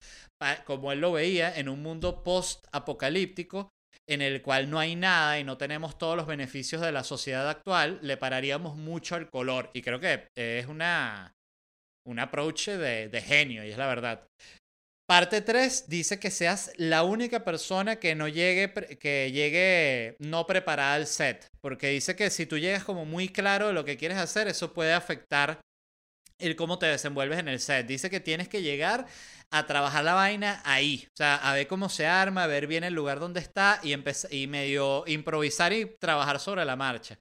como 0.65 0.91
él 0.91 1.01
lo 1.01 1.11
veía, 1.11 1.53
en 1.53 1.67
un 1.67 1.82
mundo 1.82 2.24
post-apocalíptico, 2.24 3.74
en 4.07 4.21
el 4.21 4.41
cual 4.41 4.69
no 4.69 4.80
hay 4.80 4.95
nada 4.95 5.39
y 5.39 5.43
no 5.43 5.57
tenemos 5.57 5.97
todos 5.97 6.17
los 6.17 6.28
beneficios 6.28 6.82
de 6.82 6.91
la 6.91 7.03
sociedad 7.03 7.49
actual, 7.49 7.99
le 8.01 8.17
pararíamos 8.17 8.76
mucho 8.76 9.15
al 9.15 9.30
color. 9.30 9.69
Y 9.74 9.82
creo 9.82 9.99
que 9.99 10.28
es 10.36 10.67
una 10.67 11.34
un 12.06 12.20
approach 12.20 12.70
de, 12.70 13.24
genio, 13.26 13.64
y 13.64 13.72
es 13.72 13.78
la 13.78 13.88
verdad. 13.88 14.28
Parte 15.06 15.41
3 15.41 15.89
dice 15.89 16.20
que 16.20 16.32
seas 16.32 16.72
la 16.78 17.04
única 17.04 17.43
persona 17.43 17.97
que 17.97 18.16
no 18.16 18.28
llegue, 18.28 18.74
que 18.99 19.32
llegue 19.32 20.16
no 20.20 20.47
preparada 20.47 20.95
al 20.95 21.08
set, 21.08 21.47
porque 21.62 21.89
dice 21.89 22.16
que 22.16 22.30
si 22.30 22.45
tú 22.45 22.58
llegas 22.58 22.84
como 22.84 23.06
muy 23.06 23.28
claro 23.28 23.68
de 23.68 23.74
lo 23.74 23.84
que 23.84 23.97
quieres 23.97 24.18
hacer, 24.18 24.47
eso 24.47 24.74
puede 24.74 24.93
afectar 24.93 25.60
el 26.39 26.56
cómo 26.56 26.80
te 26.80 26.86
desenvuelves 26.86 27.39
en 27.39 27.47
el 27.49 27.60
set. 27.60 27.86
Dice 27.86 28.10
que 28.10 28.20
tienes 28.20 28.47
que 28.47 28.62
llegar 28.62 29.06
a 29.51 29.68
trabajar 29.68 30.04
la 30.04 30.14
vaina 30.14 30.62
ahí, 30.66 31.06
o 31.08 31.18
sea, 31.18 31.36
a 31.36 31.54
ver 31.54 31.68
cómo 31.68 31.89
se 31.89 32.08
arma, 32.08 32.43
a 32.43 32.47
ver 32.47 32.66
bien 32.66 32.84
el 32.84 32.93
lugar 32.93 33.20
donde 33.20 33.39
está 33.39 33.80
y, 33.84 33.93
y 34.32 34.47
medio 34.47 35.04
improvisar 35.06 35.74
y 35.74 35.86
trabajar 35.99 36.39
sobre 36.39 36.66
la 36.66 36.76
marcha 36.76 37.20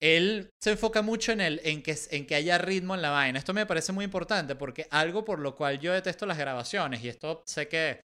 él 0.00 0.50
se 0.62 0.72
enfoca 0.72 1.02
mucho 1.02 1.32
en, 1.32 1.40
el, 1.40 1.60
en, 1.64 1.82
que, 1.82 1.96
en 2.10 2.26
que 2.26 2.34
haya 2.34 2.58
ritmo 2.58 2.94
en 2.94 3.02
la 3.02 3.10
vaina. 3.10 3.38
Esto 3.38 3.52
me 3.52 3.66
parece 3.66 3.92
muy 3.92 4.04
importante 4.04 4.54
porque 4.54 4.86
algo 4.90 5.24
por 5.24 5.40
lo 5.40 5.56
cual 5.56 5.80
yo 5.80 5.92
detesto 5.92 6.26
las 6.26 6.38
grabaciones, 6.38 7.02
y 7.02 7.08
esto 7.08 7.42
sé 7.46 7.68
que 7.68 8.02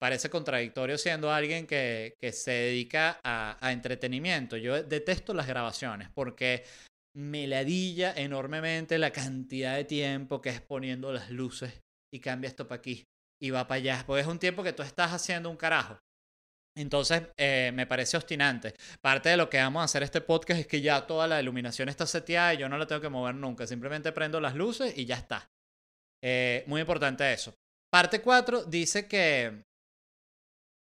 parece 0.00 0.28
contradictorio 0.28 0.98
siendo 0.98 1.30
alguien 1.30 1.66
que, 1.66 2.14
que 2.20 2.32
se 2.32 2.50
dedica 2.50 3.20
a, 3.22 3.72
entretenimiento. 3.72 4.56
Yo 4.56 4.82
detesto 4.82 5.34
las 5.34 5.46
grabaciones 5.46 6.08
porque 6.14 6.64
me 7.14 7.46
ladilla 7.46 8.12
enormemente 8.14 8.98
la 8.98 9.10
cantidad 9.10 9.76
de 9.76 9.84
tiempo 9.84 10.40
que 10.40 10.50
es 10.50 10.60
poniendo 10.60 11.12
las 11.12 11.30
luces 11.30 11.80
y 12.12 12.20
cambia 12.20 12.48
esto 12.48 12.68
para 12.68 12.78
aquí 12.78 13.04
y 13.40 13.50
va 13.50 13.66
para 13.66 13.78
allá. 13.78 14.04
Porque 14.06 14.20
es 14.20 14.26
un 14.26 14.38
tiempo 14.38 14.62
que 14.62 14.72
tú 14.72 14.82
estás 14.82 15.12
haciendo 15.12 15.48
un 15.48 15.56
carajo. 15.56 15.98
Entonces, 16.76 17.22
eh, 17.38 17.72
me 17.74 17.86
parece 17.86 18.16
obstinante. 18.16 18.74
Parte 19.00 19.30
de 19.30 19.36
lo 19.38 19.48
que 19.48 19.56
vamos 19.56 19.80
a 19.80 19.84
hacer 19.84 20.02
este 20.02 20.20
podcast 20.20 20.60
es 20.60 20.66
que 20.66 20.82
ya 20.82 21.06
toda 21.06 21.26
la 21.26 21.40
iluminación 21.40 21.88
está 21.88 22.06
seteada 22.06 22.54
y 22.54 22.58
yo 22.58 22.68
no 22.68 22.76
la 22.76 22.86
tengo 22.86 23.00
que 23.00 23.08
mover 23.08 23.34
nunca. 23.34 23.66
Simplemente 23.66 24.12
prendo 24.12 24.40
las 24.40 24.54
luces 24.54 24.96
y 24.96 25.06
ya 25.06 25.16
está. 25.16 25.48
Eh, 26.22 26.64
muy 26.66 26.82
importante 26.82 27.32
eso. 27.32 27.54
Parte 27.90 28.20
4 28.20 28.64
dice 28.64 29.08
que, 29.08 29.62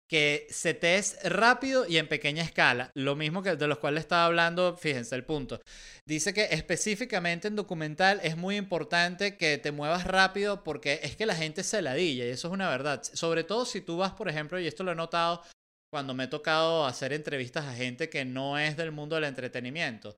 que 0.08 0.46
setees 0.50 1.18
rápido 1.24 1.84
y 1.88 1.96
en 1.96 2.06
pequeña 2.06 2.44
escala. 2.44 2.92
Lo 2.94 3.16
mismo 3.16 3.42
que 3.42 3.56
de 3.56 3.66
los 3.66 3.78
cuales 3.78 4.02
estaba 4.02 4.26
hablando, 4.26 4.76
fíjense 4.76 5.16
el 5.16 5.24
punto. 5.24 5.60
Dice 6.06 6.32
que 6.32 6.48
específicamente 6.52 7.48
en 7.48 7.56
documental 7.56 8.20
es 8.22 8.36
muy 8.36 8.56
importante 8.56 9.36
que 9.36 9.58
te 9.58 9.72
muevas 9.72 10.06
rápido 10.06 10.62
porque 10.62 11.00
es 11.02 11.16
que 11.16 11.26
la 11.26 11.34
gente 11.34 11.64
se 11.64 11.82
ladilla 11.82 12.26
y 12.26 12.30
eso 12.30 12.46
es 12.46 12.54
una 12.54 12.68
verdad. 12.68 13.02
Sobre 13.02 13.42
todo 13.42 13.64
si 13.64 13.80
tú 13.80 13.96
vas, 13.96 14.12
por 14.12 14.28
ejemplo, 14.28 14.60
y 14.60 14.68
esto 14.68 14.84
lo 14.84 14.92
he 14.92 14.96
notado 14.96 15.42
cuando 15.90 16.14
me 16.14 16.24
he 16.24 16.28
tocado 16.28 16.86
hacer 16.86 17.12
entrevistas 17.12 17.66
a 17.66 17.74
gente 17.74 18.08
que 18.08 18.24
no 18.24 18.58
es 18.58 18.76
del 18.76 18.92
mundo 18.92 19.16
del 19.16 19.24
entretenimiento. 19.24 20.16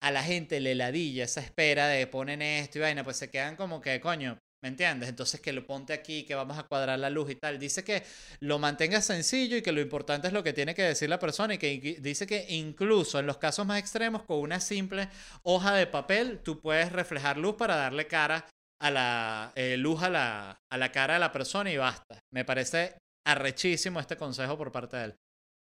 A 0.00 0.12
la 0.12 0.22
gente 0.22 0.60
le 0.60 0.74
ladilla 0.74 1.24
esa 1.24 1.40
espera 1.40 1.88
de 1.88 2.06
ponen 2.06 2.40
esto 2.40 2.78
y 2.78 2.82
vaina, 2.82 3.02
pues 3.02 3.16
se 3.16 3.30
quedan 3.30 3.56
como 3.56 3.80
que, 3.80 4.00
coño, 4.00 4.38
¿me 4.62 4.68
entiendes? 4.68 5.08
Entonces 5.08 5.40
que 5.40 5.52
lo 5.52 5.66
ponte 5.66 5.92
aquí, 5.92 6.24
que 6.24 6.36
vamos 6.36 6.56
a 6.56 6.64
cuadrar 6.64 6.98
la 6.98 7.10
luz 7.10 7.30
y 7.30 7.34
tal. 7.34 7.58
Dice 7.58 7.82
que 7.82 8.04
lo 8.40 8.60
mantenga 8.60 9.00
sencillo 9.00 9.56
y 9.56 9.62
que 9.62 9.72
lo 9.72 9.80
importante 9.80 10.28
es 10.28 10.32
lo 10.32 10.44
que 10.44 10.52
tiene 10.52 10.74
que 10.74 10.82
decir 10.82 11.08
la 11.08 11.18
persona 11.18 11.54
y 11.54 11.58
que 11.58 11.98
dice 12.00 12.26
que 12.26 12.46
incluso 12.50 13.18
en 13.18 13.26
los 13.26 13.38
casos 13.38 13.66
más 13.66 13.80
extremos, 13.80 14.22
con 14.22 14.38
una 14.38 14.60
simple 14.60 15.08
hoja 15.42 15.74
de 15.74 15.88
papel, 15.88 16.40
tú 16.44 16.60
puedes 16.60 16.92
reflejar 16.92 17.38
luz 17.38 17.56
para 17.56 17.74
darle 17.76 18.06
cara 18.06 18.46
a 18.80 18.90
la 18.92 19.52
eh, 19.56 19.76
luz 19.76 20.02
a 20.02 20.10
la, 20.10 20.60
a 20.70 20.76
la 20.76 20.92
cara 20.92 21.14
de 21.14 21.20
la 21.20 21.32
persona 21.32 21.70
y 21.72 21.76
basta. 21.76 22.20
Me 22.32 22.44
parece 22.44 22.94
arrechísimo 23.28 24.00
este 24.00 24.16
consejo 24.16 24.56
por 24.56 24.72
parte 24.72 24.96
de 24.96 25.04
él. 25.04 25.16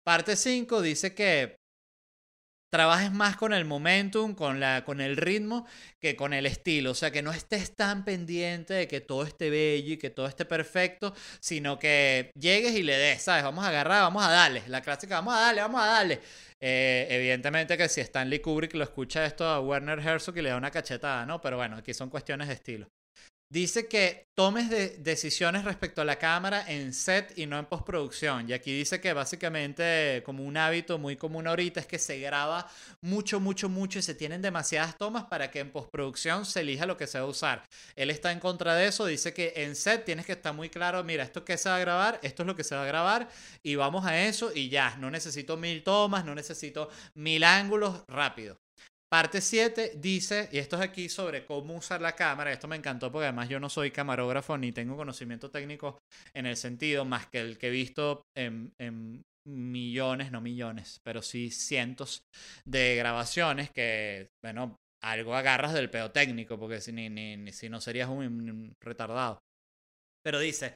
Parte 0.04 0.36
5 0.36 0.82
dice 0.82 1.14
que 1.14 1.56
trabajes 2.70 3.10
más 3.10 3.36
con 3.36 3.52
el 3.52 3.64
momentum, 3.64 4.34
con, 4.34 4.60
la, 4.60 4.84
con 4.84 5.00
el 5.00 5.16
ritmo, 5.16 5.66
que 6.00 6.14
con 6.14 6.32
el 6.32 6.46
estilo. 6.46 6.92
O 6.92 6.94
sea, 6.94 7.10
que 7.10 7.22
no 7.22 7.32
estés 7.32 7.74
tan 7.74 8.04
pendiente 8.04 8.74
de 8.74 8.88
que 8.88 9.00
todo 9.00 9.24
esté 9.24 9.50
bello 9.50 9.94
y 9.94 9.96
que 9.96 10.10
todo 10.10 10.26
esté 10.26 10.44
perfecto, 10.44 11.14
sino 11.40 11.78
que 11.78 12.30
llegues 12.38 12.74
y 12.74 12.82
le 12.82 12.96
des, 12.96 13.22
¿sabes? 13.22 13.44
Vamos 13.44 13.64
a 13.64 13.68
agarrar, 13.68 14.02
vamos 14.02 14.24
a 14.24 14.30
darle. 14.30 14.62
La 14.68 14.80
clásica, 14.82 15.16
vamos 15.16 15.34
a 15.34 15.40
darle, 15.40 15.60
vamos 15.62 15.80
a 15.82 15.86
darle. 15.86 16.20
Eh, 16.60 17.06
evidentemente 17.10 17.76
que 17.76 17.88
si 17.88 18.00
Stanley 18.00 18.40
Kubrick 18.40 18.74
lo 18.74 18.84
escucha 18.84 19.26
esto 19.26 19.44
a 19.46 19.60
Werner 19.60 19.98
Herzog 19.98 20.36
y 20.38 20.42
le 20.42 20.50
da 20.50 20.56
una 20.56 20.70
cachetada, 20.70 21.26
¿no? 21.26 21.40
Pero 21.40 21.56
bueno, 21.56 21.76
aquí 21.76 21.92
son 21.94 22.10
cuestiones 22.10 22.48
de 22.48 22.54
estilo. 22.54 22.88
Dice 23.48 23.86
que 23.86 24.26
tomes 24.34 24.68
decisiones 25.04 25.64
respecto 25.64 26.02
a 26.02 26.04
la 26.04 26.18
cámara 26.18 26.64
en 26.66 26.92
set 26.92 27.32
y 27.38 27.46
no 27.46 27.56
en 27.60 27.66
postproducción. 27.66 28.50
Y 28.50 28.52
aquí 28.52 28.76
dice 28.76 29.00
que 29.00 29.12
básicamente 29.12 30.20
como 30.26 30.42
un 30.42 30.56
hábito 30.56 30.98
muy 30.98 31.16
común 31.16 31.46
ahorita 31.46 31.78
es 31.78 31.86
que 31.86 32.00
se 32.00 32.18
graba 32.18 32.68
mucho, 33.02 33.38
mucho, 33.38 33.68
mucho 33.68 34.00
y 34.00 34.02
se 34.02 34.16
tienen 34.16 34.42
demasiadas 34.42 34.98
tomas 34.98 35.26
para 35.26 35.52
que 35.52 35.60
en 35.60 35.70
postproducción 35.70 36.44
se 36.44 36.62
elija 36.62 36.86
lo 36.86 36.96
que 36.96 37.06
se 37.06 37.20
va 37.20 37.24
a 37.24 37.28
usar. 37.28 37.62
Él 37.94 38.10
está 38.10 38.32
en 38.32 38.40
contra 38.40 38.74
de 38.74 38.88
eso, 38.88 39.06
dice 39.06 39.32
que 39.32 39.52
en 39.54 39.76
set 39.76 40.04
tienes 40.04 40.26
que 40.26 40.32
estar 40.32 40.52
muy 40.52 40.68
claro, 40.68 41.04
mira, 41.04 41.22
esto 41.22 41.44
que 41.44 41.56
se 41.56 41.68
va 41.68 41.76
a 41.76 41.80
grabar, 41.80 42.18
esto 42.24 42.42
es 42.42 42.48
lo 42.48 42.56
que 42.56 42.64
se 42.64 42.74
va 42.74 42.82
a 42.82 42.86
grabar 42.86 43.28
y 43.62 43.76
vamos 43.76 44.04
a 44.06 44.20
eso 44.26 44.50
y 44.52 44.70
ya, 44.70 44.96
no 44.96 45.08
necesito 45.08 45.56
mil 45.56 45.84
tomas, 45.84 46.24
no 46.24 46.34
necesito 46.34 46.90
mil 47.14 47.44
ángulos, 47.44 48.02
rápido. 48.08 48.65
Parte 49.08 49.40
7 49.40 49.92
dice, 49.96 50.48
y 50.50 50.58
esto 50.58 50.76
es 50.76 50.82
aquí 50.82 51.08
sobre 51.08 51.46
cómo 51.46 51.76
usar 51.76 52.00
la 52.00 52.16
cámara, 52.16 52.52
esto 52.52 52.66
me 52.66 52.74
encantó 52.74 53.12
porque 53.12 53.26
además 53.26 53.48
yo 53.48 53.60
no 53.60 53.68
soy 53.68 53.92
camarógrafo 53.92 54.58
ni 54.58 54.72
tengo 54.72 54.96
conocimiento 54.96 55.48
técnico 55.48 55.98
en 56.34 56.46
el 56.46 56.56
sentido 56.56 57.04
más 57.04 57.28
que 57.28 57.40
el 57.40 57.56
que 57.56 57.68
he 57.68 57.70
visto 57.70 58.22
en, 58.36 58.72
millones, 59.46 60.32
no 60.32 60.40
millones, 60.40 60.98
pero 61.04 61.22
sí 61.22 61.52
cientos 61.52 62.22
de 62.64 62.96
grabaciones 62.96 63.70
que, 63.70 64.26
bueno, 64.42 64.74
algo 65.04 65.36
agarras 65.36 65.72
del 65.72 65.88
pedo 65.88 66.10
técnico 66.10 66.58
porque 66.58 66.80
si, 66.80 66.90
ni, 66.90 67.08
ni, 67.08 67.52
si 67.52 67.68
no 67.68 67.80
serías 67.80 68.08
un 68.08 68.72
retardado. 68.82 69.38
Pero 70.24 70.40
dice, 70.40 70.74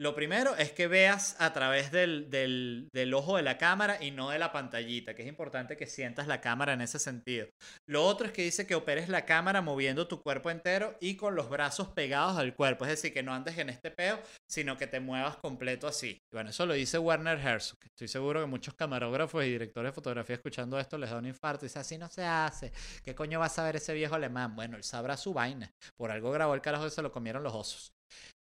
Lo 0.00 0.14
primero 0.14 0.56
es 0.56 0.72
que 0.72 0.86
veas 0.86 1.36
a 1.38 1.52
través 1.52 1.92
del, 1.92 2.30
del, 2.30 3.12
ojo 3.12 3.36
de 3.36 3.42
la 3.42 3.58
cámara 3.58 4.02
y 4.02 4.12
no 4.12 4.30
de 4.30 4.38
la 4.38 4.50
pantallita, 4.50 5.12
que 5.12 5.20
es 5.20 5.28
importante 5.28 5.76
que 5.76 5.84
sientas 5.84 6.26
la 6.26 6.40
cámara 6.40 6.72
en 6.72 6.80
ese 6.80 6.98
sentido. 6.98 7.48
Lo 7.86 8.06
otro 8.06 8.26
es 8.26 8.32
que 8.32 8.42
dice 8.42 8.66
que 8.66 8.74
operes 8.74 9.10
la 9.10 9.26
cámara 9.26 9.60
moviendo 9.60 10.08
tu 10.08 10.22
cuerpo 10.22 10.50
entero 10.50 10.96
y 11.02 11.16
con 11.16 11.34
los 11.34 11.50
brazos 11.50 11.88
pegados 11.88 12.38
al 12.38 12.54
cuerpo, 12.54 12.86
es 12.86 12.92
decir, 12.92 13.12
que 13.12 13.22
no 13.22 13.34
andes 13.34 13.58
en 13.58 13.68
este 13.68 13.90
peo, 13.90 14.18
sino 14.48 14.78
que 14.78 14.86
te 14.86 15.00
muevas 15.00 15.36
completo 15.36 15.86
así. 15.86 16.18
Bueno, 16.32 16.48
eso 16.48 16.64
lo 16.64 16.72
dice 16.72 16.98
Werner 16.98 17.38
Herzog. 17.38 17.80
Estoy 17.84 18.08
seguro 18.08 18.40
que 18.40 18.46
muchos 18.46 18.72
camarógrafos 18.72 19.44
y 19.44 19.50
directores 19.50 19.90
de 19.90 19.94
fotografía 19.94 20.36
escuchando 20.36 20.80
esto 20.80 20.96
les 20.96 21.10
da 21.10 21.18
un 21.18 21.26
infarto 21.26 21.66
y 21.66 21.68
dice, 21.68 21.78
así 21.78 21.98
no 21.98 22.08
se 22.08 22.24
hace. 22.24 22.72
¿Qué 23.04 23.14
coño 23.14 23.38
va 23.38 23.46
a 23.46 23.50
saber 23.50 23.76
ese 23.76 23.92
viejo 23.92 24.14
alemán? 24.14 24.56
Bueno, 24.56 24.78
él 24.78 24.82
sabrá 24.82 25.18
su 25.18 25.34
vaina. 25.34 25.70
Por 25.98 26.10
algo 26.10 26.30
grabó 26.30 26.54
el 26.54 26.62
carajo 26.62 26.86
y 26.86 26.90
se 26.90 27.02
lo 27.02 27.12
comieron 27.12 27.42
los 27.42 27.52
osos. 27.54 27.92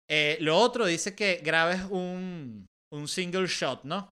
Eh, 0.10 0.38
lo 0.42 0.58
otro 0.58 0.86
dice 0.86 1.16
que 1.16 1.42
grabes 1.44 1.84
un, 1.90 2.66
un 2.92 3.08
single 3.08 3.48
shot, 3.48 3.84
¿no? 3.84 4.10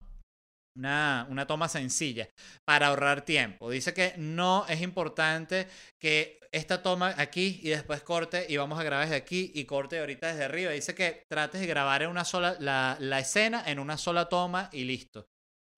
Una, 0.77 1.25
una, 1.31 1.47
toma 1.47 1.67
sencilla 1.67 2.29
para 2.65 2.87
ahorrar 2.87 3.25
tiempo. 3.25 3.71
Dice 3.71 3.95
que 3.95 4.13
no 4.17 4.67
es 4.67 4.81
importante 4.81 5.67
que 5.99 6.39
esta 6.51 6.83
toma 6.83 7.15
aquí 7.17 7.59
y 7.63 7.69
después 7.69 8.03
corte 8.03 8.45
y 8.47 8.57
vamos 8.57 8.79
a 8.79 8.83
grabar 8.83 9.05
desde 9.05 9.17
aquí 9.17 9.51
y 9.55 9.65
corte 9.65 9.99
ahorita 9.99 10.27
desde 10.27 10.45
arriba. 10.45 10.71
Dice 10.71 10.93
que 10.93 11.23
trates 11.29 11.61
de 11.61 11.67
grabar 11.67 12.03
en 12.03 12.09
una 12.09 12.25
sola, 12.25 12.57
la, 12.59 12.95
la 12.99 13.19
escena 13.19 13.63
en 13.65 13.79
una 13.79 13.97
sola 13.97 14.29
toma 14.29 14.69
y 14.71 14.83
listo. 14.83 15.25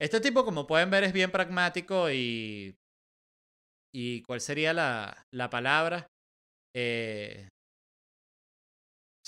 Este 0.02 0.20
tipo, 0.20 0.44
como 0.46 0.68
pueden 0.68 0.90
ver, 0.90 1.04
es 1.04 1.14
bien 1.14 1.32
pragmático 1.32 2.10
y... 2.12 2.76
¿Y 3.92 4.22
cuál 4.22 4.40
sería 4.40 4.72
la, 4.72 5.26
la 5.34 5.50
palabra? 5.50 6.08
Eh, 6.76 7.48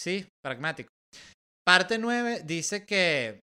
Sí, 0.01 0.25
pragmático. 0.43 0.89
Parte 1.63 1.99
9 1.99 2.41
dice 2.43 2.87
que 2.87 3.39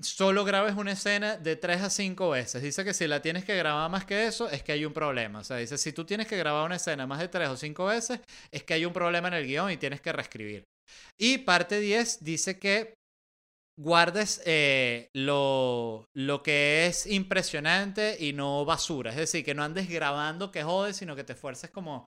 solo 0.00 0.42
grabes 0.42 0.74
una 0.74 0.92
escena 0.92 1.36
de 1.36 1.54
3 1.54 1.82
a 1.82 1.90
5 1.90 2.30
veces. 2.30 2.62
Dice 2.62 2.82
que 2.82 2.94
si 2.94 3.06
la 3.06 3.20
tienes 3.20 3.44
que 3.44 3.54
grabar 3.54 3.90
más 3.90 4.06
que 4.06 4.26
eso, 4.26 4.48
es 4.48 4.62
que 4.62 4.72
hay 4.72 4.86
un 4.86 4.94
problema. 4.94 5.40
O 5.40 5.44
sea, 5.44 5.58
dice, 5.58 5.76
si 5.76 5.92
tú 5.92 6.06
tienes 6.06 6.26
que 6.26 6.38
grabar 6.38 6.64
una 6.64 6.76
escena 6.76 7.06
más 7.06 7.18
de 7.18 7.28
3 7.28 7.50
o 7.50 7.56
5 7.58 7.84
veces, 7.84 8.20
es 8.50 8.64
que 8.64 8.72
hay 8.72 8.86
un 8.86 8.94
problema 8.94 9.28
en 9.28 9.34
el 9.34 9.46
guion 9.46 9.70
y 9.70 9.76
tienes 9.76 10.00
que 10.00 10.12
reescribir. 10.12 10.64
Y 11.20 11.38
parte 11.38 11.78
10 11.78 12.24
dice 12.24 12.58
que 12.58 12.94
guardes 13.78 14.40
eh, 14.46 15.10
lo, 15.14 16.06
lo 16.16 16.42
que 16.42 16.86
es 16.86 17.06
impresionante 17.06 18.16
y 18.18 18.32
no 18.32 18.64
basura. 18.64 19.10
Es 19.10 19.16
decir, 19.16 19.44
que 19.44 19.54
no 19.54 19.62
andes 19.62 19.90
grabando 19.90 20.50
que 20.50 20.62
jodes, 20.62 20.96
sino 20.96 21.14
que 21.14 21.24
te 21.24 21.34
esfuerces 21.34 21.70
como 21.70 22.06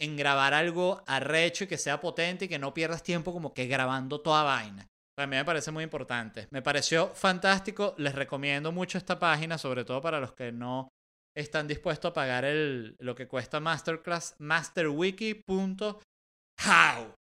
en 0.00 0.16
grabar 0.16 0.54
algo 0.54 1.02
arrecho 1.06 1.64
y 1.64 1.66
que 1.66 1.78
sea 1.78 2.00
potente 2.00 2.46
y 2.46 2.48
que 2.48 2.58
no 2.58 2.74
pierdas 2.74 3.02
tiempo 3.02 3.32
como 3.32 3.54
que 3.54 3.66
grabando 3.66 4.20
toda 4.20 4.42
vaina. 4.42 4.86
Mí 5.16 5.26
me 5.26 5.44
parece 5.44 5.70
muy 5.70 5.84
importante. 5.84 6.48
Me 6.50 6.60
pareció 6.60 7.14
fantástico. 7.14 7.94
Les 7.98 8.14
recomiendo 8.14 8.72
mucho 8.72 8.98
esta 8.98 9.18
página, 9.18 9.58
sobre 9.58 9.84
todo 9.84 10.02
para 10.02 10.18
los 10.18 10.32
que 10.32 10.50
no 10.50 10.88
están 11.36 11.68
dispuestos 11.68 12.10
a 12.10 12.14
pagar 12.14 12.44
el, 12.44 12.96
lo 12.98 13.14
que 13.14 13.28
cuesta 13.28 13.60
Masterclass, 13.60 14.34
masterwiki.how. 14.38 17.14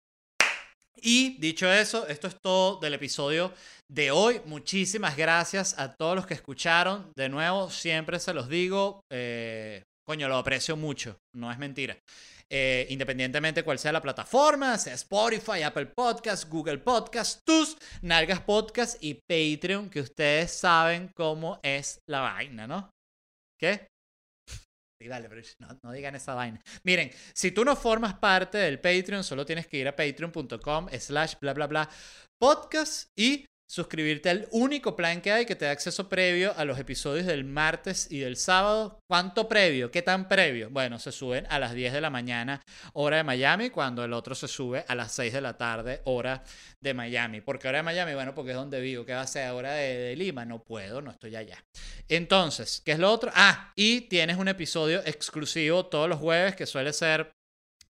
Y 0.96 1.38
dicho 1.38 1.70
eso, 1.70 2.06
esto 2.06 2.28
es 2.28 2.36
todo 2.42 2.78
del 2.78 2.94
episodio 2.94 3.52
de 3.90 4.10
hoy. 4.10 4.40
Muchísimas 4.44 5.16
gracias 5.16 5.78
a 5.78 5.94
todos 5.94 6.14
los 6.14 6.26
que 6.26 6.34
escucharon. 6.34 7.12
De 7.16 7.28
nuevo, 7.28 7.70
siempre 7.70 8.18
se 8.18 8.34
los 8.34 8.48
digo, 8.48 9.00
eh, 9.10 9.82
coño, 10.06 10.28
lo 10.28 10.36
aprecio 10.36 10.76
mucho, 10.76 11.16
no 11.34 11.50
es 11.50 11.58
mentira. 11.58 11.96
Eh, 12.50 12.86
independientemente 12.90 13.62
cuál 13.62 13.78
sea 13.78 13.92
la 13.92 14.02
plataforma, 14.02 14.76
sea 14.78 14.94
Spotify, 14.94 15.62
Apple 15.62 15.86
Podcast, 15.86 16.48
Google 16.48 16.78
Podcast, 16.78 17.40
tus 17.44 17.76
Nalgas 18.02 18.40
Podcast 18.40 19.02
y 19.02 19.14
Patreon, 19.14 19.88
que 19.88 20.00
ustedes 20.00 20.52
saben 20.52 21.10
cómo 21.14 21.58
es 21.62 22.00
la 22.06 22.20
vaina, 22.20 22.66
¿no? 22.66 22.90
¿Qué? 23.58 23.88
Sí, 25.00 25.08
pero 25.08 25.42
no, 25.58 25.78
no, 25.82 25.92
digan 25.92 26.14
esa 26.14 26.34
vaina. 26.34 26.60
Miren, 26.84 27.10
si 27.34 27.50
tú 27.50 27.64
no 27.64 27.74
formas 27.74 28.14
parte 28.14 28.58
del 28.58 28.78
Patreon, 28.78 29.24
solo 29.24 29.44
tienes 29.44 29.66
que 29.66 29.78
ir 29.78 29.88
a 29.88 29.96
patreon.com 29.96 30.88
slash 30.98 31.34
bla 31.40 31.52
bla 31.54 31.66
bla 31.66 31.90
podcast 32.40 33.08
y 33.16 33.46
suscribirte 33.72 34.28
al 34.28 34.48
único 34.50 34.94
plan 34.94 35.22
que 35.22 35.32
hay 35.32 35.46
que 35.46 35.56
te 35.56 35.64
da 35.64 35.70
acceso 35.70 36.06
previo 36.06 36.52
a 36.58 36.66
los 36.66 36.78
episodios 36.78 37.24
del 37.24 37.44
martes 37.44 38.06
y 38.10 38.18
del 38.18 38.36
sábado. 38.36 38.98
¿Cuánto 39.08 39.48
previo? 39.48 39.90
¿Qué 39.90 40.02
tan 40.02 40.28
previo? 40.28 40.68
Bueno, 40.68 40.98
se 40.98 41.10
suben 41.10 41.46
a 41.48 41.58
las 41.58 41.72
10 41.72 41.94
de 41.94 42.02
la 42.02 42.10
mañana, 42.10 42.60
hora 42.92 43.16
de 43.16 43.24
Miami, 43.24 43.70
cuando 43.70 44.04
el 44.04 44.12
otro 44.12 44.34
se 44.34 44.46
sube 44.46 44.84
a 44.86 44.94
las 44.94 45.12
6 45.12 45.32
de 45.32 45.40
la 45.40 45.56
tarde, 45.56 46.02
hora 46.04 46.44
de 46.82 46.92
Miami. 46.92 47.40
¿Por 47.40 47.58
qué 47.58 47.68
hora 47.68 47.78
de 47.78 47.84
Miami? 47.84 48.12
Bueno, 48.12 48.34
porque 48.34 48.50
es 48.50 48.58
donde 48.58 48.78
vivo. 48.78 49.06
¿Qué 49.06 49.14
va 49.14 49.22
a 49.22 49.26
ser 49.26 49.50
hora 49.52 49.72
de, 49.72 49.96
de 49.96 50.16
Lima? 50.16 50.44
No 50.44 50.62
puedo, 50.62 51.00
no 51.00 51.10
estoy 51.10 51.34
allá. 51.34 51.64
Entonces, 52.08 52.82
¿qué 52.84 52.92
es 52.92 52.98
lo 52.98 53.10
otro? 53.10 53.30
Ah, 53.34 53.72
y 53.74 54.02
tienes 54.02 54.36
un 54.36 54.48
episodio 54.48 55.00
exclusivo 55.06 55.86
todos 55.86 56.10
los 56.10 56.18
jueves 56.18 56.54
que 56.54 56.66
suele 56.66 56.92
ser 56.92 57.32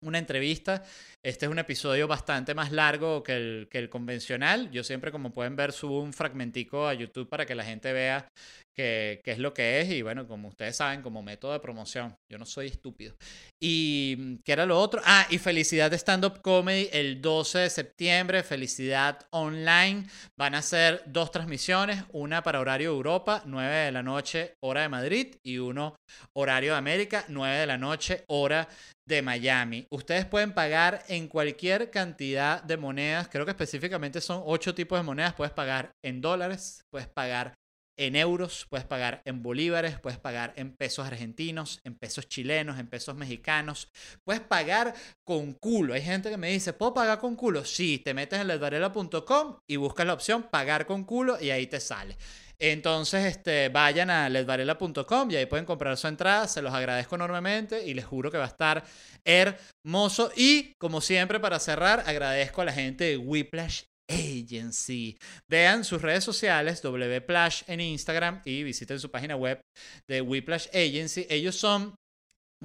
una 0.02 0.20
entrevista 0.20 0.84
este 1.26 1.48
es 1.48 1.52
un 1.52 1.58
episodio 1.58 2.08
bastante 2.08 2.54
más 2.54 2.72
largo 2.72 3.24
que 3.24 3.36
el, 3.36 3.68
que 3.72 3.80
el 3.80 3.90
convencional. 3.90 4.70
Yo 4.70 4.84
siempre, 4.84 5.12
como 5.12 5.34
pueden 5.34 5.56
ver, 5.56 5.72
subo 5.72 6.00
un 6.02 6.14
fragmentico 6.14 6.88
a 6.88 6.94
YouTube 6.94 7.28
para 7.28 7.48
que 7.48 7.56
la 7.56 7.64
gente 7.64 7.92
vea 7.94 8.32
qué, 8.76 9.22
qué 9.24 9.32
es 9.32 9.40
lo 9.40 9.52
que 9.52 9.82
es. 9.82 9.90
Y 9.90 10.04
bueno, 10.04 10.28
como 10.28 10.50
ustedes 10.50 10.76
saben, 10.76 11.02
como 11.02 11.24
método 11.24 11.54
de 11.54 11.60
promoción. 11.60 12.16
Yo 12.32 12.38
no 12.38 12.46
soy 12.46 12.68
estúpido. 12.68 13.16
¿Y 13.60 14.38
qué 14.44 14.52
era 14.52 14.68
lo 14.68 14.80
otro? 14.80 15.02
Ah, 15.04 15.26
y 15.32 15.40
Felicidad 15.40 15.90
de 15.90 15.98
Stand 15.98 16.26
Up 16.26 16.42
Comedy 16.44 16.90
el 16.94 17.20
12 17.24 17.58
de 17.58 17.70
septiembre. 17.72 18.44
Felicidad 18.44 19.26
Online. 19.32 20.06
Van 20.38 20.54
a 20.54 20.62
ser 20.62 21.02
dos 21.08 21.32
transmisiones. 21.32 22.04
Una 22.12 22.44
para 22.44 22.60
horario 22.60 22.92
Europa, 22.92 23.42
9 23.48 23.76
de 23.76 23.92
la 23.92 24.04
noche, 24.04 24.54
hora 24.60 24.82
de 24.82 24.90
Madrid. 24.90 25.36
Y 25.44 25.58
uno 25.58 25.96
horario 26.34 26.74
de 26.74 26.78
América, 26.78 27.26
9 27.30 27.58
de 27.58 27.66
la 27.66 27.80
noche, 27.80 28.26
hora 28.28 28.70
de 29.08 29.22
Miami. 29.22 29.86
Ustedes 29.92 30.26
pueden 30.26 30.54
pagar 30.54 31.04
en 31.16 31.28
cualquier 31.28 31.90
cantidad 31.90 32.62
de 32.64 32.78
monedas. 32.78 33.28
Creo 33.30 33.46
que 33.46 33.52
específicamente 33.52 34.22
son 34.22 34.42
ocho 34.46 34.76
tipos 34.76 35.00
de 35.00 35.04
monedas. 35.04 35.34
Puedes 35.34 35.54
pagar 35.54 35.92
en 36.04 36.22
dólares, 36.22 36.84
puedes 36.92 37.08
pagar 37.08 37.56
en 37.98 38.16
euros, 38.16 38.68
puedes 38.70 38.86
pagar 38.86 39.22
en 39.26 39.42
bolívares, 39.42 40.00
puedes 40.00 40.20
pagar 40.20 40.54
en 40.58 40.76
pesos 40.76 41.06
argentinos, 41.06 41.80
en 41.84 41.96
pesos 41.96 42.28
chilenos, 42.28 42.78
en 42.78 42.88
pesos 42.88 43.16
mexicanos. 43.16 43.90
Puedes 44.24 44.42
pagar 44.42 44.94
con 45.24 45.54
culo. 45.54 45.94
Hay 45.94 46.02
gente 46.02 46.30
que 46.30 46.38
me 46.38 46.50
dice, 46.50 46.74
¿puedo 46.74 46.94
pagar 46.94 47.20
con 47.20 47.36
culo? 47.36 47.64
Sí, 47.64 48.00
te 48.00 48.14
metes 48.14 48.40
en 48.40 48.48
ledvarela.com 48.48 49.60
y 49.68 49.78
buscas 49.78 50.06
la 50.06 50.14
opción 50.14 50.44
pagar 50.44 50.86
con 50.86 51.06
culo 51.06 51.38
y 51.40 51.52
ahí 51.52 51.68
te 51.68 51.80
sale. 51.80 52.18
Entonces, 52.60 53.26
este, 53.26 53.70
vayan 53.70 54.10
a 54.10 54.30
ledvarela.com 54.30 55.32
y 55.32 55.36
ahí 55.36 55.46
pueden 55.46 55.66
comprar 55.66 55.98
su 55.98 56.08
entrada. 56.08 56.48
Se 56.48 56.62
los 56.62 56.74
agradezco 56.74 57.16
enormemente 57.16 57.86
y 57.86 57.94
les 57.94 58.06
juro 58.06 58.32
que 58.32 58.38
va 58.38 58.46
a 58.46 58.48
estar 58.48 58.84
hermoso. 59.24 60.32
Y, 60.36 60.74
como 60.80 61.02
siempre, 61.02 61.40
para 61.40 61.60
cerrar, 61.60 62.04
agradezco 62.06 62.62
a 62.62 62.66
la 62.66 62.74
gente 62.74 63.04
de 63.06 63.18
Whiplash 63.18 63.84
Agency. 64.08 65.18
Vean 65.50 65.84
sus 65.84 66.02
redes 66.02 66.24
sociales, 66.24 66.82
Wplash 66.84 67.64
en 67.68 67.82
Instagram 67.82 68.42
y 68.46 68.64
visiten 68.64 69.00
su 69.00 69.10
página 69.10 69.36
web 69.36 69.62
de 70.08 70.22
Whiplash 70.22 70.68
Agency. 70.70 71.26
Ellos 71.30 71.56
son 71.56 71.96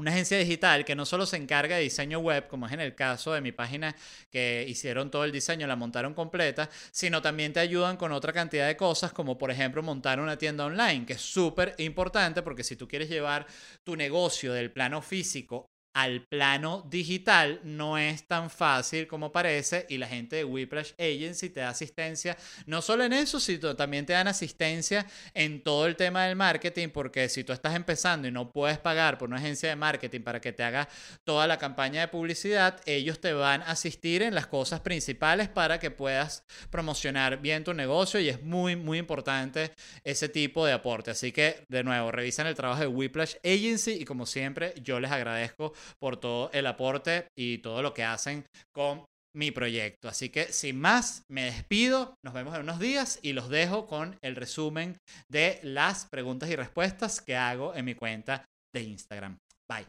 una 0.00 0.10
agencia 0.12 0.38
digital 0.38 0.84
que 0.84 0.96
no 0.96 1.04
solo 1.04 1.26
se 1.26 1.36
encarga 1.36 1.76
de 1.76 1.82
diseño 1.82 2.18
web, 2.18 2.48
como 2.48 2.66
es 2.66 2.72
en 2.72 2.80
el 2.80 2.94
caso 2.94 3.32
de 3.32 3.40
mi 3.40 3.52
página 3.52 3.94
que 4.30 4.64
hicieron 4.66 5.10
todo 5.10 5.24
el 5.24 5.32
diseño, 5.32 5.66
la 5.66 5.76
montaron 5.76 6.14
completa, 6.14 6.70
sino 6.90 7.20
también 7.22 7.52
te 7.52 7.60
ayudan 7.60 7.96
con 7.96 8.10
otra 8.12 8.32
cantidad 8.32 8.66
de 8.66 8.76
cosas, 8.76 9.12
como 9.12 9.36
por 9.36 9.50
ejemplo 9.50 9.82
montar 9.82 10.18
una 10.18 10.38
tienda 10.38 10.64
online, 10.64 11.06
que 11.06 11.12
es 11.12 11.20
súper 11.20 11.74
importante 11.78 12.42
porque 12.42 12.64
si 12.64 12.76
tú 12.76 12.88
quieres 12.88 13.08
llevar 13.08 13.46
tu 13.84 13.94
negocio 13.94 14.52
del 14.52 14.72
plano 14.72 15.02
físico 15.02 15.69
al 15.92 16.22
plano 16.26 16.86
digital 16.88 17.60
no 17.64 17.98
es 17.98 18.26
tan 18.26 18.50
fácil 18.50 19.06
como 19.06 19.32
parece 19.32 19.86
y 19.88 19.98
la 19.98 20.06
gente 20.06 20.36
de 20.36 20.44
Whiplash 20.44 20.92
Agency 20.98 21.50
te 21.50 21.60
da 21.60 21.70
asistencia 21.70 22.36
no 22.66 22.80
solo 22.82 23.04
en 23.04 23.12
eso, 23.12 23.40
sino 23.40 23.74
también 23.74 24.06
te 24.06 24.12
dan 24.12 24.28
asistencia 24.28 25.06
en 25.34 25.62
todo 25.62 25.86
el 25.86 25.96
tema 25.96 26.26
del 26.26 26.36
marketing 26.36 26.88
porque 26.88 27.28
si 27.28 27.44
tú 27.44 27.52
estás 27.52 27.74
empezando 27.74 28.28
y 28.28 28.30
no 28.30 28.52
puedes 28.52 28.78
pagar 28.78 29.18
por 29.18 29.28
una 29.28 29.38
agencia 29.38 29.68
de 29.68 29.76
marketing 29.76 30.20
para 30.20 30.40
que 30.40 30.52
te 30.52 30.62
haga 30.62 30.88
toda 31.24 31.46
la 31.46 31.58
campaña 31.58 32.02
de 32.02 32.08
publicidad, 32.08 32.80
ellos 32.86 33.20
te 33.20 33.32
van 33.32 33.62
a 33.62 33.72
asistir 33.72 34.22
en 34.22 34.34
las 34.34 34.46
cosas 34.46 34.80
principales 34.80 35.48
para 35.48 35.78
que 35.78 35.90
puedas 35.90 36.44
promocionar 36.70 37.40
bien 37.40 37.64
tu 37.64 37.74
negocio 37.74 38.20
y 38.20 38.28
es 38.28 38.42
muy 38.42 38.76
muy 38.76 38.98
importante 38.98 39.72
ese 40.04 40.28
tipo 40.28 40.64
de 40.66 40.72
aporte. 40.72 41.10
Así 41.10 41.32
que 41.32 41.64
de 41.68 41.84
nuevo, 41.84 42.10
revisen 42.10 42.46
el 42.46 42.54
trabajo 42.54 42.80
de 42.80 42.86
Whiplash 42.86 43.36
Agency 43.44 43.92
y 43.92 44.04
como 44.04 44.26
siempre 44.26 44.74
yo 44.82 45.00
les 45.00 45.10
agradezco 45.10 45.72
por 46.00 46.18
todo 46.18 46.50
el 46.52 46.66
aporte 46.66 47.26
y 47.36 47.58
todo 47.58 47.82
lo 47.82 47.94
que 47.94 48.04
hacen 48.04 48.44
con 48.74 49.04
mi 49.34 49.50
proyecto. 49.50 50.08
Así 50.08 50.28
que 50.28 50.52
sin 50.52 50.80
más, 50.80 51.22
me 51.28 51.44
despido, 51.44 52.14
nos 52.24 52.34
vemos 52.34 52.54
en 52.54 52.62
unos 52.62 52.78
días 52.78 53.18
y 53.22 53.32
los 53.32 53.48
dejo 53.48 53.86
con 53.86 54.16
el 54.22 54.36
resumen 54.36 54.98
de 55.30 55.60
las 55.62 56.06
preguntas 56.10 56.48
y 56.50 56.56
respuestas 56.56 57.20
que 57.20 57.36
hago 57.36 57.74
en 57.74 57.84
mi 57.84 57.94
cuenta 57.94 58.44
de 58.74 58.82
Instagram. 58.82 59.36
Bye. 59.68 59.86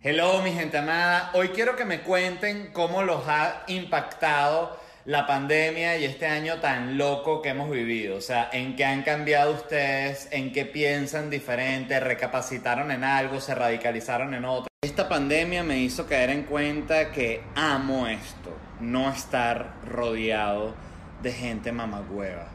Hello 0.00 0.40
mi 0.42 0.52
gente 0.52 0.78
amada, 0.78 1.32
hoy 1.34 1.48
quiero 1.48 1.74
que 1.74 1.84
me 1.84 2.02
cuenten 2.02 2.72
cómo 2.72 3.02
los 3.02 3.26
ha 3.26 3.64
impactado 3.66 4.78
la 5.08 5.26
pandemia 5.26 5.96
y 5.96 6.04
este 6.04 6.26
año 6.26 6.60
tan 6.60 6.98
loco 6.98 7.40
que 7.40 7.48
hemos 7.48 7.70
vivido? 7.70 8.18
O 8.18 8.20
sea, 8.20 8.50
¿en 8.52 8.76
qué 8.76 8.84
han 8.84 9.02
cambiado 9.02 9.54
ustedes? 9.54 10.28
¿En 10.30 10.52
qué 10.52 10.66
piensan 10.66 11.30
diferente? 11.30 11.98
¿Recapacitaron 11.98 12.90
en 12.90 13.02
algo? 13.04 13.40
¿Se 13.40 13.54
radicalizaron 13.54 14.34
en 14.34 14.44
otro? 14.44 14.68
Esta 14.82 15.08
pandemia 15.08 15.64
me 15.64 15.78
hizo 15.78 16.06
caer 16.06 16.28
en 16.28 16.42
cuenta 16.42 17.10
que 17.10 17.42
amo 17.54 18.06
esto, 18.06 18.54
no 18.80 19.08
estar 19.10 19.76
rodeado 19.86 20.74
de 21.22 21.32
gente 21.32 21.72
mamagüeva. 21.72 22.48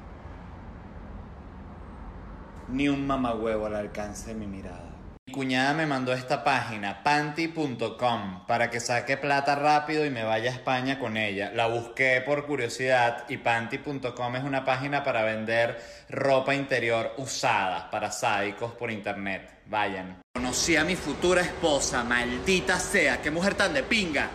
Ni 2.70 2.88
un 2.88 3.08
mamagüevo 3.08 3.66
al 3.66 3.76
alcance 3.78 4.28
de 4.28 4.36
mi 4.36 4.46
mirada. 4.46 4.93
Mi 5.26 5.32
cuñada 5.32 5.74
me 5.74 5.86
mandó 5.86 6.12
esta 6.12 6.44
página, 6.44 7.02
panty.com, 7.02 8.46
para 8.46 8.70
que 8.70 8.82
saque 8.82 9.16
plata 9.16 9.56
rápido 9.56 10.06
y 10.06 10.10
me 10.10 10.26
vaya 10.26 10.52
a 10.52 10.54
España 10.54 11.00
con 11.00 11.16
ella. 11.16 11.50
La 11.56 11.68
busqué 11.68 12.22
por 12.26 12.46
curiosidad 12.46 13.24
y 13.30 13.38
panty.com 13.38 14.36
es 14.36 14.44
una 14.44 14.66
página 14.66 15.02
para 15.02 15.24
vender 15.24 15.82
ropa 16.10 16.54
interior 16.54 17.14
usada 17.18 17.90
para 17.90 18.12
sádicos 18.12 18.74
por 18.74 18.92
internet. 18.92 19.62
Vayan. 19.68 20.22
Conocí 20.34 20.76
a 20.76 20.84
mi 20.84 20.98
futura 20.98 21.40
esposa, 21.40 22.04
maldita 22.04 22.78
sea, 22.78 23.22
qué 23.22 23.32
mujer 23.32 23.56
tan 23.56 23.74
de 23.74 23.84
pinga. 23.84 24.30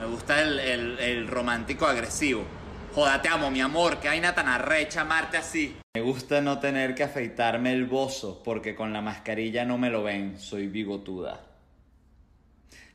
Me 0.00 0.06
gusta 0.06 0.42
el, 0.42 0.58
el, 0.58 0.98
el 0.98 1.28
romántico 1.28 1.86
agresivo. 1.86 2.61
Joda, 2.94 3.22
te 3.22 3.28
amo, 3.30 3.50
mi 3.50 3.62
amor, 3.62 4.00
qué 4.00 4.08
vaina 4.08 4.34
tan 4.34 4.48
arrecha 4.48 5.00
amarte 5.00 5.38
así. 5.38 5.78
Me 5.94 6.02
gusta 6.02 6.42
no 6.42 6.58
tener 6.58 6.94
que 6.94 7.02
afeitarme 7.02 7.72
el 7.72 7.86
bozo 7.86 8.42
porque 8.42 8.74
con 8.74 8.92
la 8.92 9.00
mascarilla 9.00 9.64
no 9.64 9.78
me 9.78 9.88
lo 9.88 10.02
ven, 10.02 10.38
soy 10.38 10.66
bigotuda. 10.66 11.40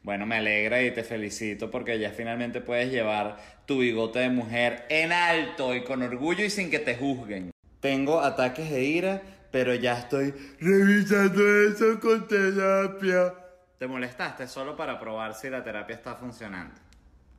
Bueno, 0.03 0.27
me 0.27 0.35
alegra 0.35 0.83
y 0.83 0.91
te 0.91 1.03
felicito 1.03 1.71
porque 1.71 1.97
ya 1.97 2.11
finalmente 2.11 2.61
puedes 2.61 2.91
llevar 2.91 3.37
tu 3.65 3.79
bigote 3.79 4.19
de 4.19 4.29
mujer 4.29 4.85
en 4.89 5.11
alto 5.11 5.73
y 5.73 5.83
con 5.83 6.03
orgullo 6.03 6.45
y 6.45 6.51
sin 6.51 6.69
que 6.69 6.77
te 6.77 6.95
juzguen. 6.95 7.49
Tengo 7.79 8.21
ataques 8.21 8.69
de 8.69 8.83
ira, 8.83 9.21
pero 9.51 9.73
ya 9.73 9.97
estoy 9.97 10.31
revisando 10.59 11.41
eso 11.63 11.99
con 11.99 12.27
terapia. 12.27 13.33
¿Te 13.79 13.87
molestaste 13.87 14.47
solo 14.47 14.75
para 14.77 14.99
probar 14.99 15.33
si 15.33 15.49
la 15.49 15.63
terapia 15.63 15.95
está 15.95 16.13
funcionando? 16.13 16.86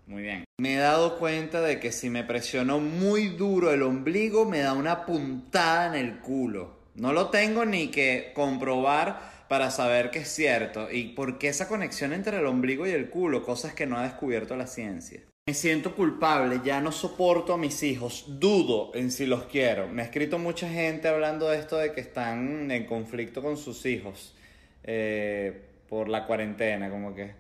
Muy 0.09 0.23
bien. 0.23 0.45
Me 0.59 0.75
he 0.75 0.79
dado 0.79 1.19
cuenta 1.19 1.61
de 1.61 1.79
que 1.81 1.93
si 1.93 2.09
me 2.09 2.25
presiono 2.25 2.81
muy 2.81 3.29
duro 3.29 3.71
el 3.73 3.83
ombligo 3.83 4.47
me 4.47 4.61
da 4.61 4.73
una 4.73 5.05
puntada 5.05 5.87
en 5.87 6.07
el 6.07 6.19
culo. 6.21 6.79
No 6.95 7.13
lo 7.13 7.29
tengo 7.29 7.67
ni 7.67 7.89
que 7.89 8.33
comprobar 8.35 9.21
para 9.49 9.71
saber 9.71 10.11
que 10.11 10.21
es 10.21 10.29
cierto. 10.29 10.91
¿Y 10.91 11.11
por 11.11 11.39
qué 11.39 11.49
esa 11.49 11.69
conexión 11.69 12.15
entre 12.15 12.39
el 12.39 12.47
ombligo 12.47 12.87
y 12.87 12.91
el 12.91 13.11
culo? 13.11 13.45
Cosas 13.45 13.75
que 13.75 13.87
no 13.87 13.99
ha 13.99 14.03
descubierto 14.03 14.57
la 14.57 14.67
ciencia. 14.67 15.21
Me 15.47 15.55
siento 15.55 15.95
culpable, 15.95 16.61
ya 16.65 16.81
no 16.81 16.91
soporto 16.91 17.55
a 17.55 17.59
mis 17.59 17.83
hijos, 17.83 18.25
dudo 18.29 18.91
en 18.95 19.11
si 19.11 19.27
los 19.27 19.45
quiero. 19.45 19.89
Me 19.89 20.03
ha 20.03 20.07
escrito 20.07 20.39
mucha 20.39 20.69
gente 20.69 21.09
hablando 21.09 21.49
de 21.49 21.59
esto 21.59 21.77
de 21.77 21.93
que 21.93 22.01
están 22.01 22.71
en 22.71 22.85
conflicto 22.87 23.43
con 23.43 23.57
sus 23.57 23.87
hijos 23.87 24.35
eh, 24.85 25.63
por 25.89 26.09
la 26.09 26.27
cuarentena, 26.27 26.91
como 26.91 27.15
que 27.15 27.33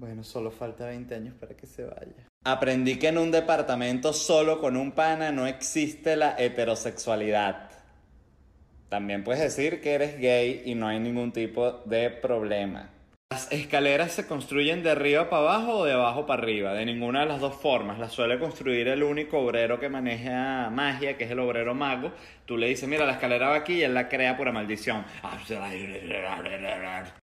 bueno, 0.00 0.24
solo 0.24 0.50
falta 0.50 0.86
20 0.86 1.14
años 1.14 1.34
para 1.38 1.54
que 1.54 1.66
se 1.66 1.84
vaya. 1.84 2.26
Aprendí 2.42 2.98
que 2.98 3.08
en 3.08 3.18
un 3.18 3.30
departamento 3.30 4.14
solo 4.14 4.58
con 4.58 4.78
un 4.78 4.92
pana 4.92 5.30
no 5.30 5.46
existe 5.46 6.16
la 6.16 6.34
heterosexualidad. 6.38 7.68
También 8.88 9.22
puedes 9.22 9.42
decir 9.42 9.82
que 9.82 9.92
eres 9.92 10.18
gay 10.18 10.62
y 10.64 10.74
no 10.74 10.88
hay 10.88 10.98
ningún 10.98 11.32
tipo 11.32 11.82
de 11.84 12.08
problema. 12.08 12.88
Las 13.32 13.52
escaleras 13.52 14.10
se 14.10 14.26
construyen 14.26 14.82
de 14.82 14.90
arriba 14.90 15.30
para 15.30 15.42
abajo 15.42 15.78
o 15.78 15.84
de 15.84 15.92
abajo 15.92 16.26
para 16.26 16.42
arriba, 16.42 16.72
de 16.72 16.84
ninguna 16.84 17.20
de 17.20 17.26
las 17.26 17.40
dos 17.40 17.54
formas. 17.54 17.96
Las 18.00 18.10
suele 18.10 18.40
construir 18.40 18.88
el 18.88 19.04
único 19.04 19.38
obrero 19.38 19.78
que 19.78 19.88
maneja 19.88 20.68
magia, 20.68 21.16
que 21.16 21.22
es 21.22 21.30
el 21.30 21.38
obrero 21.38 21.72
mago. 21.72 22.10
Tú 22.44 22.56
le 22.56 22.66
dices, 22.66 22.88
mira, 22.88 23.06
la 23.06 23.12
escalera 23.12 23.50
va 23.50 23.54
aquí 23.54 23.74
y 23.74 23.82
él 23.84 23.94
la 23.94 24.08
crea 24.08 24.36
pura 24.36 24.50
maldición. 24.50 25.04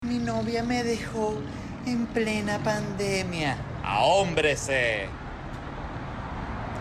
Mi 0.03 0.19
novia 0.19 0.63
me 0.63 0.85
dejó 0.85 1.37
en 1.85 2.05
plena 2.05 2.59
pandemia. 2.59 3.57
¡Ahómbrese! 3.83 5.05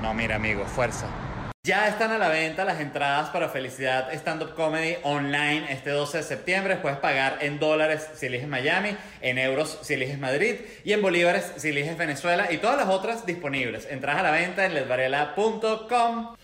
No, 0.01 0.15
mira, 0.15 0.37
amigo, 0.37 0.65
fuerza. 0.65 1.09
Ya 1.69 1.87
están 1.87 2.13
a 2.13 2.17
la 2.17 2.31
venta 2.31 2.65
las 2.65 2.81
entradas 2.81 3.29
para 3.29 3.51
Felicidad 3.51 4.11
Stand 4.15 4.43
Up 4.43 4.55
Comedy 4.55 4.97
online 5.03 5.71
este 5.71 5.91
12 5.91 6.17
de 6.17 6.23
septiembre. 6.23 6.77
Puedes 6.77 6.97
pagar 6.97 7.41
en 7.43 7.59
dólares 7.59 8.09
si 8.15 8.25
eliges 8.25 8.49
Miami, 8.49 8.97
en 9.21 9.37
euros 9.37 9.79
si 9.83 9.93
eliges 9.93 10.19
Madrid 10.19 10.55
y 10.83 10.95
en 10.95 11.03
bolívares 11.03 11.53
si 11.59 11.69
eliges 11.69 11.99
Venezuela 11.99 12.51
y 12.51 12.57
todas 12.57 12.79
las 12.79 12.89
otras 12.89 13.27
disponibles. 13.27 13.87
Entradas 13.91 14.21
a 14.21 14.23
la 14.23 14.31
venta 14.31 14.65
en 14.65 14.73
ledvarela.com. 14.73 16.38